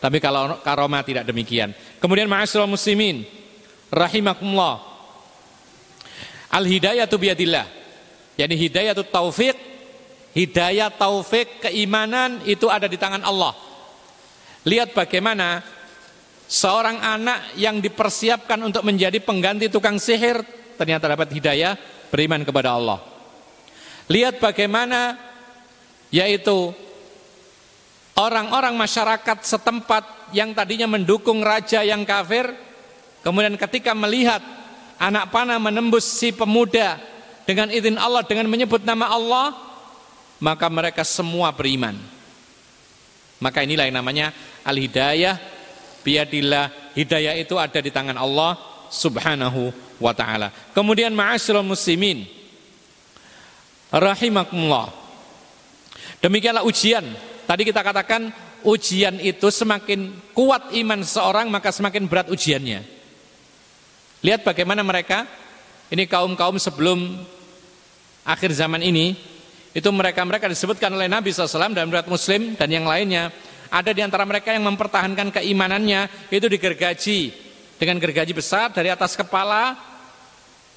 [0.00, 1.76] Tapi kalau karomah tidak demikian.
[2.00, 3.28] Kemudian ma'asyiral muslimin
[3.92, 4.80] rahimakumullah.
[6.56, 7.68] Al hidayatu biadillah.
[8.40, 9.56] Yani hidayatu taufik,
[10.32, 13.52] hidayah taufik keimanan itu ada di tangan Allah.
[14.64, 15.60] Lihat bagaimana
[16.48, 21.76] seorang anak yang dipersiapkan untuk menjadi pengganti tukang sihir ternyata dapat hidayah
[22.08, 23.04] beriman kepada Allah.
[24.08, 25.20] Lihat bagaimana
[26.08, 26.72] yaitu
[28.16, 32.50] orang-orang masyarakat setempat yang tadinya mendukung raja yang kafir
[33.20, 34.40] kemudian ketika melihat
[34.96, 36.96] anak panah menembus si pemuda
[37.44, 39.54] dengan izin Allah dengan menyebut nama Allah
[40.40, 41.94] maka mereka semua beriman.
[43.40, 44.32] Maka inilah yang namanya
[44.64, 45.36] al-hidayah
[46.00, 46.96] biadillah.
[46.96, 48.56] Hidayah itu ada di tangan Allah
[48.90, 50.48] Subhanahu wa taala.
[50.72, 52.24] Kemudian ma'asyiral muslimin
[53.92, 54.90] rahimakumullah.
[56.24, 57.04] Demikianlah ujian.
[57.44, 58.32] Tadi kita katakan
[58.64, 62.80] ujian itu semakin kuat iman seorang maka semakin berat ujiannya.
[64.20, 65.24] Lihat bagaimana mereka,
[65.88, 67.24] ini kaum-kaum sebelum
[68.28, 69.16] akhir zaman ini,
[69.72, 73.32] itu mereka-mereka disebutkan oleh Nabi SAW dan berat muslim dan yang lainnya.
[73.70, 77.32] Ada di antara mereka yang mempertahankan keimanannya, itu digergaji
[77.80, 79.72] dengan gergaji besar dari atas kepala,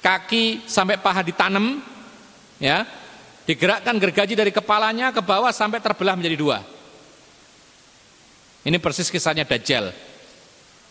[0.04, 1.80] kaki sampai paha ditanam,
[2.60, 2.84] ya,
[3.48, 6.58] digerakkan gergaji dari kepalanya ke bawah sampai terbelah menjadi dua.
[8.64, 9.92] Ini persis kisahnya Dajjal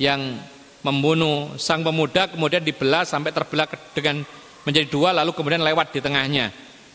[0.02, 0.42] yang
[0.82, 4.26] membunuh sang pemuda kemudian dibelah sampai terbelah dengan
[4.66, 6.54] menjadi dua lalu kemudian lewat di tengahnya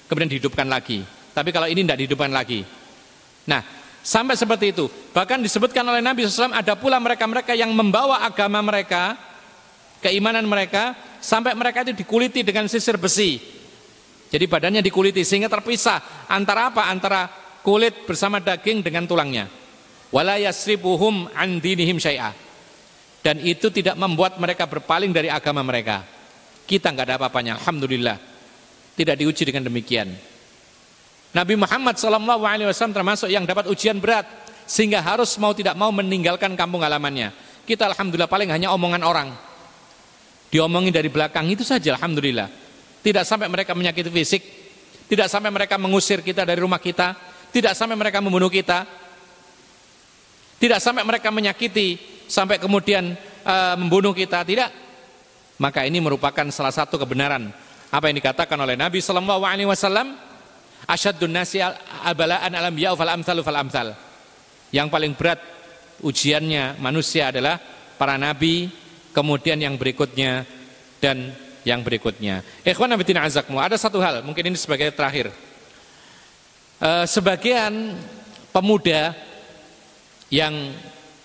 [0.08, 1.04] kemudian dihidupkan lagi.
[1.36, 2.64] Tapi kalau ini tidak dihidupkan lagi.
[3.46, 3.62] Nah,
[4.02, 4.90] sampai seperti itu.
[5.14, 9.14] Bahkan disebutkan oleh Nabi SAW ada pula mereka-mereka yang membawa agama mereka,
[10.02, 13.38] keimanan mereka, sampai mereka itu dikuliti dengan sisir besi.
[14.28, 16.92] Jadi badannya dikuliti sehingga terpisah antara apa?
[16.92, 17.28] Antara
[17.64, 19.48] kulit bersama daging dengan tulangnya.
[20.08, 21.60] Wala yasribuhum an
[23.18, 26.06] dan itu tidak membuat mereka berpaling dari agama mereka.
[26.64, 28.16] Kita nggak ada apa-apanya alhamdulillah.
[28.94, 30.10] Tidak diuji dengan demikian.
[31.28, 34.24] Nabi Muhammad SAW termasuk yang dapat ujian berat
[34.64, 37.32] sehingga harus mau tidak mau meninggalkan kampung halamannya.
[37.68, 39.28] Kita alhamdulillah paling hanya omongan orang
[40.48, 42.48] diomongin dari belakang itu saja alhamdulillah.
[43.04, 44.42] Tidak sampai mereka menyakiti fisik.
[45.08, 47.16] Tidak sampai mereka mengusir kita dari rumah kita.
[47.48, 48.84] Tidak sampai mereka membunuh kita.
[50.58, 53.16] Tidak sampai mereka menyakiti sampai kemudian
[53.46, 54.70] uh, membunuh kita, tidak.
[55.58, 57.50] Maka ini merupakan salah satu kebenaran.
[57.88, 60.14] Apa yang dikatakan oleh Nabi sallallahu alaihi wasallam,
[60.84, 61.58] asyadun nasi
[62.04, 63.96] abalaan alam ya fal amsalu fal amsal.
[64.70, 65.40] Yang paling berat
[66.04, 67.58] ujiannya manusia adalah
[67.96, 68.70] para nabi,
[69.18, 70.46] kemudian yang berikutnya
[71.02, 71.34] dan
[71.66, 72.46] yang berikutnya.
[72.62, 75.34] Ikhwan Nabi azakmu, ada satu hal, mungkin ini sebagai terakhir.
[76.78, 77.98] Uh, sebagian
[78.54, 79.10] pemuda
[80.30, 80.70] yang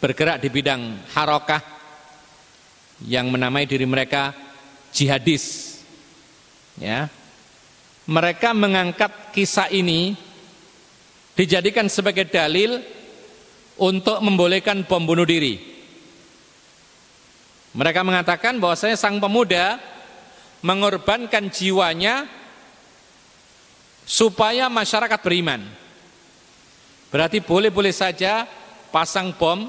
[0.01, 1.61] bergerak di bidang harokah
[3.05, 4.33] yang menamai diri mereka
[4.89, 5.77] jihadis
[6.81, 7.05] ya
[8.09, 10.17] mereka mengangkat kisah ini
[11.37, 12.81] dijadikan sebagai dalil
[13.77, 15.72] untuk membolehkan bom bunuh diri
[17.73, 19.81] mereka mengatakan bahwasanya sang pemuda
[20.61, 22.29] mengorbankan jiwanya
[24.05, 25.65] supaya masyarakat beriman.
[27.09, 28.45] Berarti boleh-boleh saja
[28.93, 29.65] pasang bom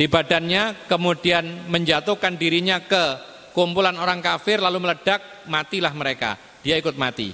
[0.00, 3.04] di badannya kemudian menjatuhkan dirinya ke
[3.52, 6.40] kumpulan orang kafir lalu meledak matilah mereka.
[6.64, 7.32] Dia ikut mati.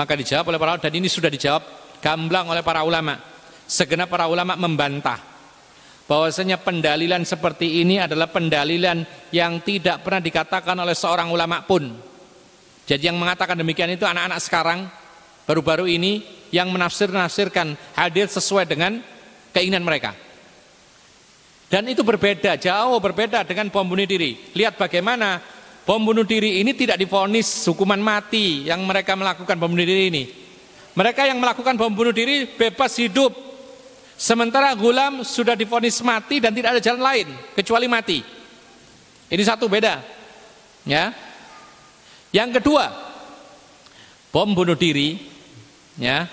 [0.00, 1.62] Maka dijawab oleh para ulama dan ini sudah dijawab
[2.00, 3.20] gamblang oleh para ulama.
[3.68, 5.29] Segenap para ulama membantah
[6.10, 12.10] bahwasanya pendalilan seperti ini adalah pendalilan yang tidak pernah dikatakan oleh seorang ulama pun
[12.90, 14.90] jadi yang mengatakan demikian itu anak-anak sekarang
[15.46, 18.98] baru-baru ini yang menafsir-nafsirkan hadir sesuai dengan
[19.54, 20.18] keinginan mereka.
[21.70, 24.50] Dan itu berbeda, jauh berbeda dengan bom bunuh diri.
[24.58, 25.38] Lihat bagaimana
[25.86, 30.24] bom bunuh diri ini tidak difonis hukuman mati yang mereka melakukan bom bunuh diri ini.
[30.98, 33.30] Mereka yang melakukan bom bunuh diri bebas hidup.
[34.20, 38.20] Sementara gulam sudah difonis mati dan tidak ada jalan lain kecuali mati.
[39.32, 40.04] Ini satu beda.
[40.84, 41.16] Ya.
[42.28, 42.92] Yang kedua,
[44.28, 45.16] bom bunuh diri
[45.96, 46.28] ya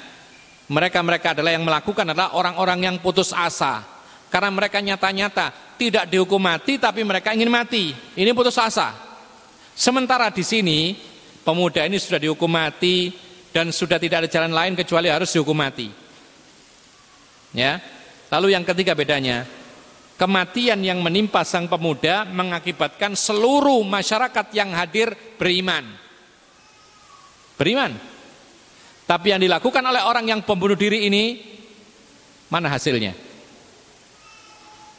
[0.67, 3.87] mereka-mereka adalah yang melakukan adalah orang-orang yang putus asa.
[4.27, 7.95] Karena mereka nyata-nyata tidak dihukum mati tapi mereka ingin mati.
[7.95, 8.91] Ini putus asa.
[9.71, 10.99] Sementara di sini
[11.47, 13.15] pemuda ini sudah dihukum mati
[13.55, 16.06] dan sudah tidak ada jalan lain kecuali harus dihukum mati.
[17.55, 17.79] Ya.
[18.27, 19.47] Lalu yang ketiga bedanya,
[20.19, 25.85] kematian yang menimpa sang pemuda mengakibatkan seluruh masyarakat yang hadir beriman.
[27.55, 27.95] Beriman.
[29.07, 31.39] Tapi yang dilakukan oleh orang yang pembunuh diri ini
[32.51, 33.15] mana hasilnya?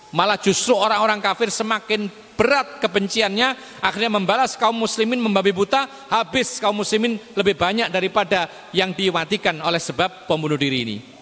[0.09, 6.81] Malah justru orang-orang kafir semakin berat kebenciannya akhirnya membalas kaum muslimin membabi buta habis kaum
[6.81, 11.18] muslimin lebih banyak daripada yang dimatikan oleh sebab pembunuh diri ini.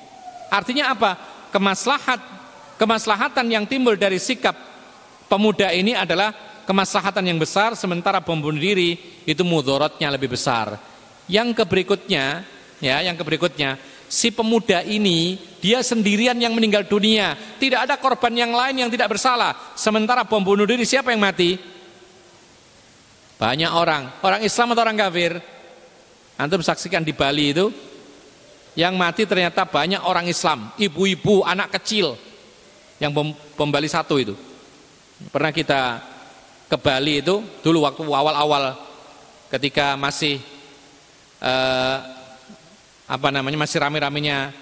[0.50, 1.18] Artinya apa?
[1.50, 2.20] Kemaslahat
[2.76, 4.52] kemaslahatan yang timbul dari sikap
[5.30, 6.34] pemuda ini adalah
[6.68, 10.76] kemaslahatan yang besar sementara pembunuh diri itu mudorotnya lebih besar.
[11.26, 12.44] Yang keberikutnya
[12.76, 18.52] Ya, yang berikutnya, si pemuda ini dia sendirian yang meninggal dunia, tidak ada korban yang
[18.52, 19.56] lain yang tidak bersalah.
[19.72, 21.56] Sementara bom bunuh diri siapa yang mati?
[23.40, 25.32] Banyak orang, orang Islam atau orang kafir.
[26.36, 27.72] Antum saksikan di Bali itu
[28.76, 32.14] yang mati ternyata banyak orang Islam, ibu-ibu, anak kecil
[33.00, 34.36] yang bom, bom Bali satu itu.
[35.32, 36.04] Pernah kita
[36.68, 38.76] ke Bali itu dulu waktu awal-awal
[39.48, 40.36] ketika masih
[41.40, 41.96] uh,
[43.06, 44.52] apa namanya masih rame-ramenya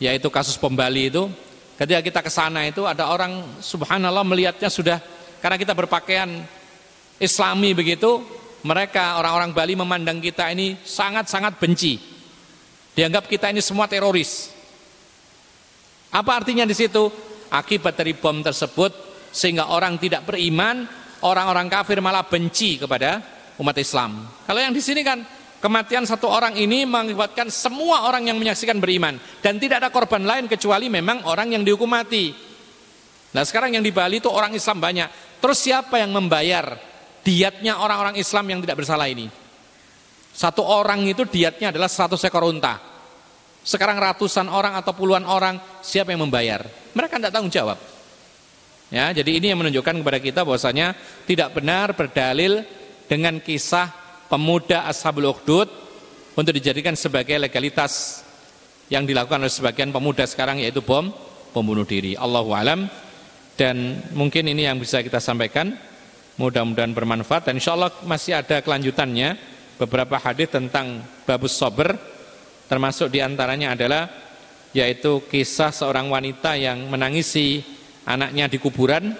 [0.00, 1.28] yaitu kasus pembali itu
[1.76, 4.98] ketika kita ke sana itu ada orang subhanallah melihatnya sudah
[5.42, 6.46] karena kita berpakaian
[7.18, 8.22] islami begitu,
[8.62, 11.98] mereka orang-orang Bali memandang kita ini sangat-sangat benci.
[12.92, 14.52] Dianggap kita ini semua teroris.
[16.12, 17.08] Apa artinya di situ?
[17.52, 18.92] Akibat dari bom tersebut
[19.32, 20.84] sehingga orang tidak beriman,
[21.24, 23.24] orang-orang kafir malah benci kepada
[23.56, 24.28] umat Islam.
[24.44, 25.24] Kalau yang di sini kan
[25.60, 30.48] kematian satu orang ini mengakibatkan semua orang yang menyaksikan beriman dan tidak ada korban lain
[30.48, 32.32] kecuali memang orang yang dihukum mati.
[33.32, 35.40] Nah sekarang yang di Bali itu orang Islam banyak.
[35.40, 36.76] Terus siapa yang membayar
[37.24, 39.41] diatnya orang-orang Islam yang tidak bersalah ini.
[40.32, 42.80] Satu orang itu diatnya adalah 100 ekor unta.
[43.62, 46.66] Sekarang ratusan orang atau puluhan orang, siapa yang membayar?
[46.96, 47.78] Mereka tidak tanggung jawab.
[48.92, 50.92] Ya, jadi ini yang menunjukkan kepada kita bahwasanya
[51.24, 52.60] tidak benar berdalil
[53.08, 53.88] dengan kisah
[54.28, 55.68] pemuda Ashabul Ukhdud
[56.36, 58.24] untuk dijadikan sebagai legalitas
[58.92, 61.08] yang dilakukan oleh sebagian pemuda sekarang yaitu bom
[61.56, 62.16] pembunuh diri.
[62.16, 62.88] Allahu alam
[63.56, 65.72] dan mungkin ini yang bisa kita sampaikan.
[66.32, 69.36] Mudah-mudahan bermanfaat dan insya Allah masih ada kelanjutannya
[69.80, 71.94] beberapa hadis tentang babus sober
[72.66, 74.08] termasuk di antaranya adalah
[74.72, 77.60] yaitu kisah seorang wanita yang menangisi
[78.08, 79.12] anaknya di kuburan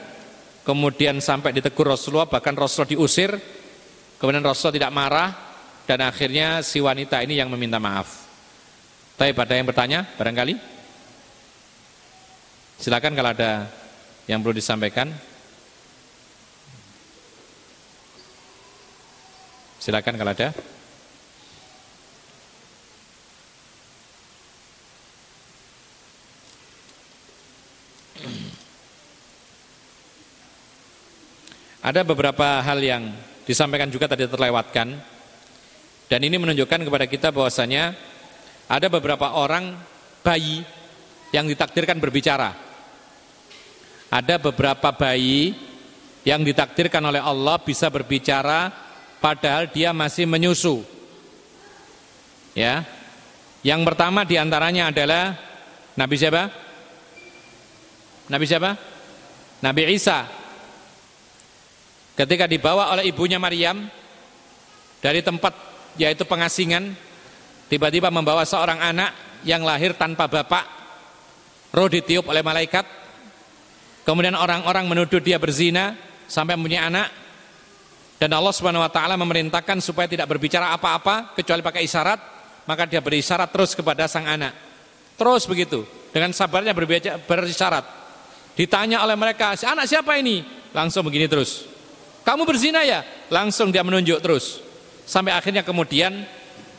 [0.64, 3.30] kemudian sampai ditegur Rasulullah bahkan Rasulullah diusir
[4.16, 5.30] kemudian Rasulullah tidak marah
[5.86, 8.24] dan akhirnya si wanita ini yang meminta maaf.
[9.18, 10.06] Tapi pada yang bertanya?
[10.16, 10.54] Barangkali?
[12.78, 13.70] Silakan kalau ada
[14.26, 15.10] yang perlu disampaikan
[19.82, 20.54] Silakan kalau ada.
[31.82, 33.10] Ada beberapa hal yang
[33.42, 35.02] disampaikan juga tadi terlewatkan
[36.06, 37.98] dan ini menunjukkan kepada kita bahwasanya
[38.70, 39.74] ada beberapa orang
[40.22, 40.62] bayi
[41.34, 42.54] yang ditakdirkan berbicara.
[44.14, 45.58] Ada beberapa bayi
[46.22, 48.81] yang ditakdirkan oleh Allah bisa berbicara
[49.22, 50.82] padahal dia masih menyusu.
[52.58, 52.82] Ya.
[53.62, 55.38] Yang pertama di antaranya adalah
[55.94, 56.50] Nabi siapa?
[58.26, 58.74] Nabi siapa?
[59.62, 60.26] Nabi Isa.
[62.18, 63.86] Ketika dibawa oleh ibunya Maryam
[64.98, 65.54] dari tempat
[65.96, 66.92] yaitu pengasingan,
[67.70, 69.14] tiba-tiba membawa seorang anak
[69.46, 70.64] yang lahir tanpa bapak,
[71.72, 72.84] roh ditiup oleh malaikat,
[74.04, 75.96] kemudian orang-orang menuduh dia berzina
[76.28, 77.21] sampai punya anak,
[78.22, 82.20] dan Allah Subhanahu wa taala memerintahkan supaya tidak berbicara apa-apa kecuali pakai isyarat,
[82.70, 84.54] maka dia berisyarat terus kepada sang anak.
[85.18, 85.82] Terus begitu,
[86.14, 87.82] dengan sabarnya berbicara berisyarat.
[88.54, 91.66] Ditanya oleh mereka, "Si anak siapa ini?" Langsung begini terus.
[92.22, 94.62] "Kamu berzina ya?" Langsung dia menunjuk terus.
[95.02, 96.22] Sampai akhirnya kemudian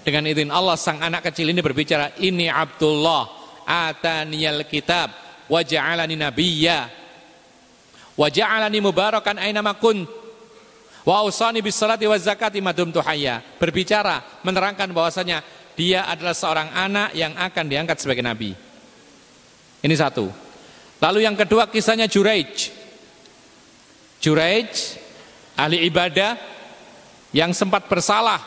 [0.07, 3.27] dengan izin Allah sang anak kecil ini berbicara, "Ini Abdullah
[3.67, 5.11] ataniyal kitab
[5.51, 6.87] wa ja'alani nabiyya
[8.15, 9.75] wa ja'alani mubarakan aina ma
[11.03, 13.43] Wa usani bis salati wa zakati madum tuhaya.
[13.59, 15.43] Berbicara, menerangkan bahwasanya
[15.75, 18.55] dia adalah seorang anak yang akan diangkat sebagai nabi.
[19.83, 20.31] Ini satu.
[21.03, 22.71] Lalu yang kedua kisahnya Juraij.
[24.23, 24.71] Juraij
[25.59, 26.39] ahli ibadah
[27.35, 28.39] yang sempat bersalah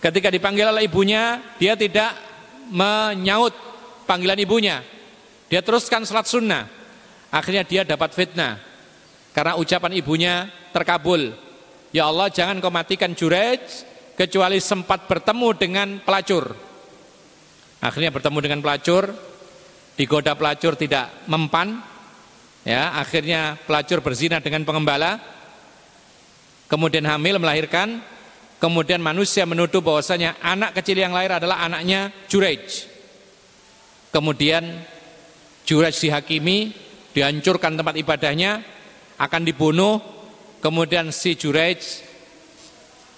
[0.00, 2.14] ketika dipanggil oleh ibunya dia tidak
[2.70, 3.52] menyaut
[4.08, 4.82] panggilan ibunya
[5.50, 6.66] dia teruskan salat sunnah
[7.30, 8.58] akhirnya dia dapat fitnah
[9.34, 10.34] karena ucapan ibunya
[10.76, 11.32] terkabul.
[11.96, 13.64] Ya Allah jangan kau matikan Jurej
[14.12, 16.52] kecuali sempat bertemu dengan pelacur.
[17.80, 19.08] Akhirnya bertemu dengan pelacur,
[19.96, 21.80] digoda pelacur tidak mempan,
[22.68, 25.16] ya akhirnya pelacur berzina dengan pengembala,
[26.68, 28.00] kemudian hamil melahirkan,
[28.60, 32.88] kemudian manusia menuduh bahwasanya anak kecil yang lahir adalah anaknya Jurej.
[34.12, 34.64] Kemudian
[35.68, 36.72] Jurej dihakimi,
[37.12, 38.64] dihancurkan tempat ibadahnya,
[39.20, 40.15] akan dibunuh
[40.66, 41.78] Kemudian si Jurej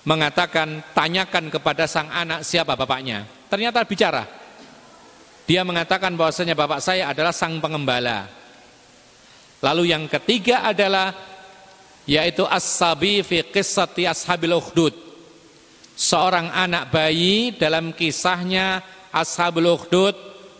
[0.04, 3.24] mengatakan, tanyakan kepada sang anak siapa bapaknya.
[3.48, 4.28] Ternyata bicara.
[5.48, 8.28] Dia mengatakan bahwasanya bapak saya adalah sang pengembala.
[9.64, 11.16] Lalu yang ketiga adalah
[12.04, 14.92] yaitu as-sabi fi qissati ashabil ukhdud.
[15.96, 20.12] Seorang anak bayi dalam kisahnya ashabul ukhdud,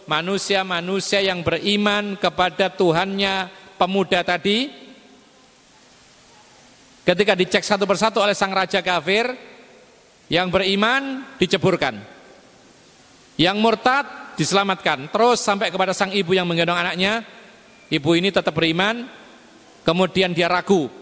[0.09, 4.88] manusia-manusia yang beriman kepada Tuhannya pemuda tadi
[7.09, 9.32] Ketika dicek satu persatu oleh sang raja kafir,
[10.28, 11.97] yang beriman diceburkan.
[13.40, 15.09] Yang murtad diselamatkan.
[15.09, 17.24] Terus sampai kepada sang ibu yang menggendong anaknya,
[17.89, 19.09] ibu ini tetap beriman,
[19.89, 20.93] kemudian dia ragu.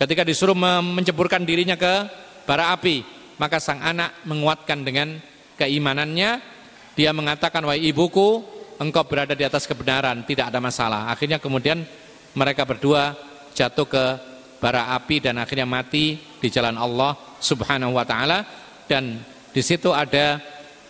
[0.00, 2.08] Ketika disuruh menceburkan dirinya ke
[2.48, 3.04] bara api,
[3.36, 5.20] maka sang anak menguatkan dengan
[5.60, 6.40] keimanannya,
[6.96, 8.40] dia mengatakan, "Wahai ibuku,
[8.80, 11.84] engkau berada di atas kebenaran, tidak ada masalah." Akhirnya kemudian
[12.32, 13.12] mereka berdua
[13.52, 14.31] jatuh ke
[14.62, 18.46] bara api dan akhirnya mati di jalan Allah Subhanahu wa taala
[18.86, 19.18] dan
[19.50, 20.38] di situ ada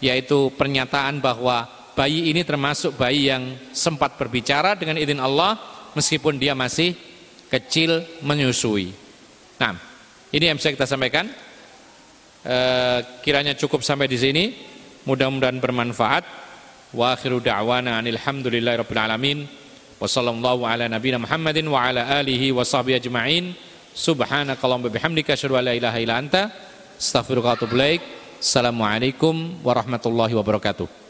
[0.04, 1.64] yaitu pernyataan bahwa
[1.96, 5.56] bayi ini termasuk bayi yang sempat berbicara dengan izin Allah
[5.96, 6.92] meskipun dia masih
[7.52, 8.92] kecil menyusui.
[9.60, 9.76] Nah,
[10.32, 11.28] ini yang bisa kita sampaikan.
[12.42, 12.58] E,
[13.20, 14.44] kiranya cukup sampai di sini.
[15.04, 16.24] Mudah-mudahan bermanfaat.
[16.96, 19.38] Wa akhiru da'wana alhamdulillahirabbil alamin.
[20.02, 23.54] Wa sallallahu ala nabiyina Muhammadin wa ala alihi wa sahbihi ajma'in.
[24.90, 26.50] Bihamdika asyhadu an la ilaha illa anta
[26.98, 28.02] astaghfiruka wa atubu ilaik.
[29.62, 31.01] Warahmatullahi wabarakatuh.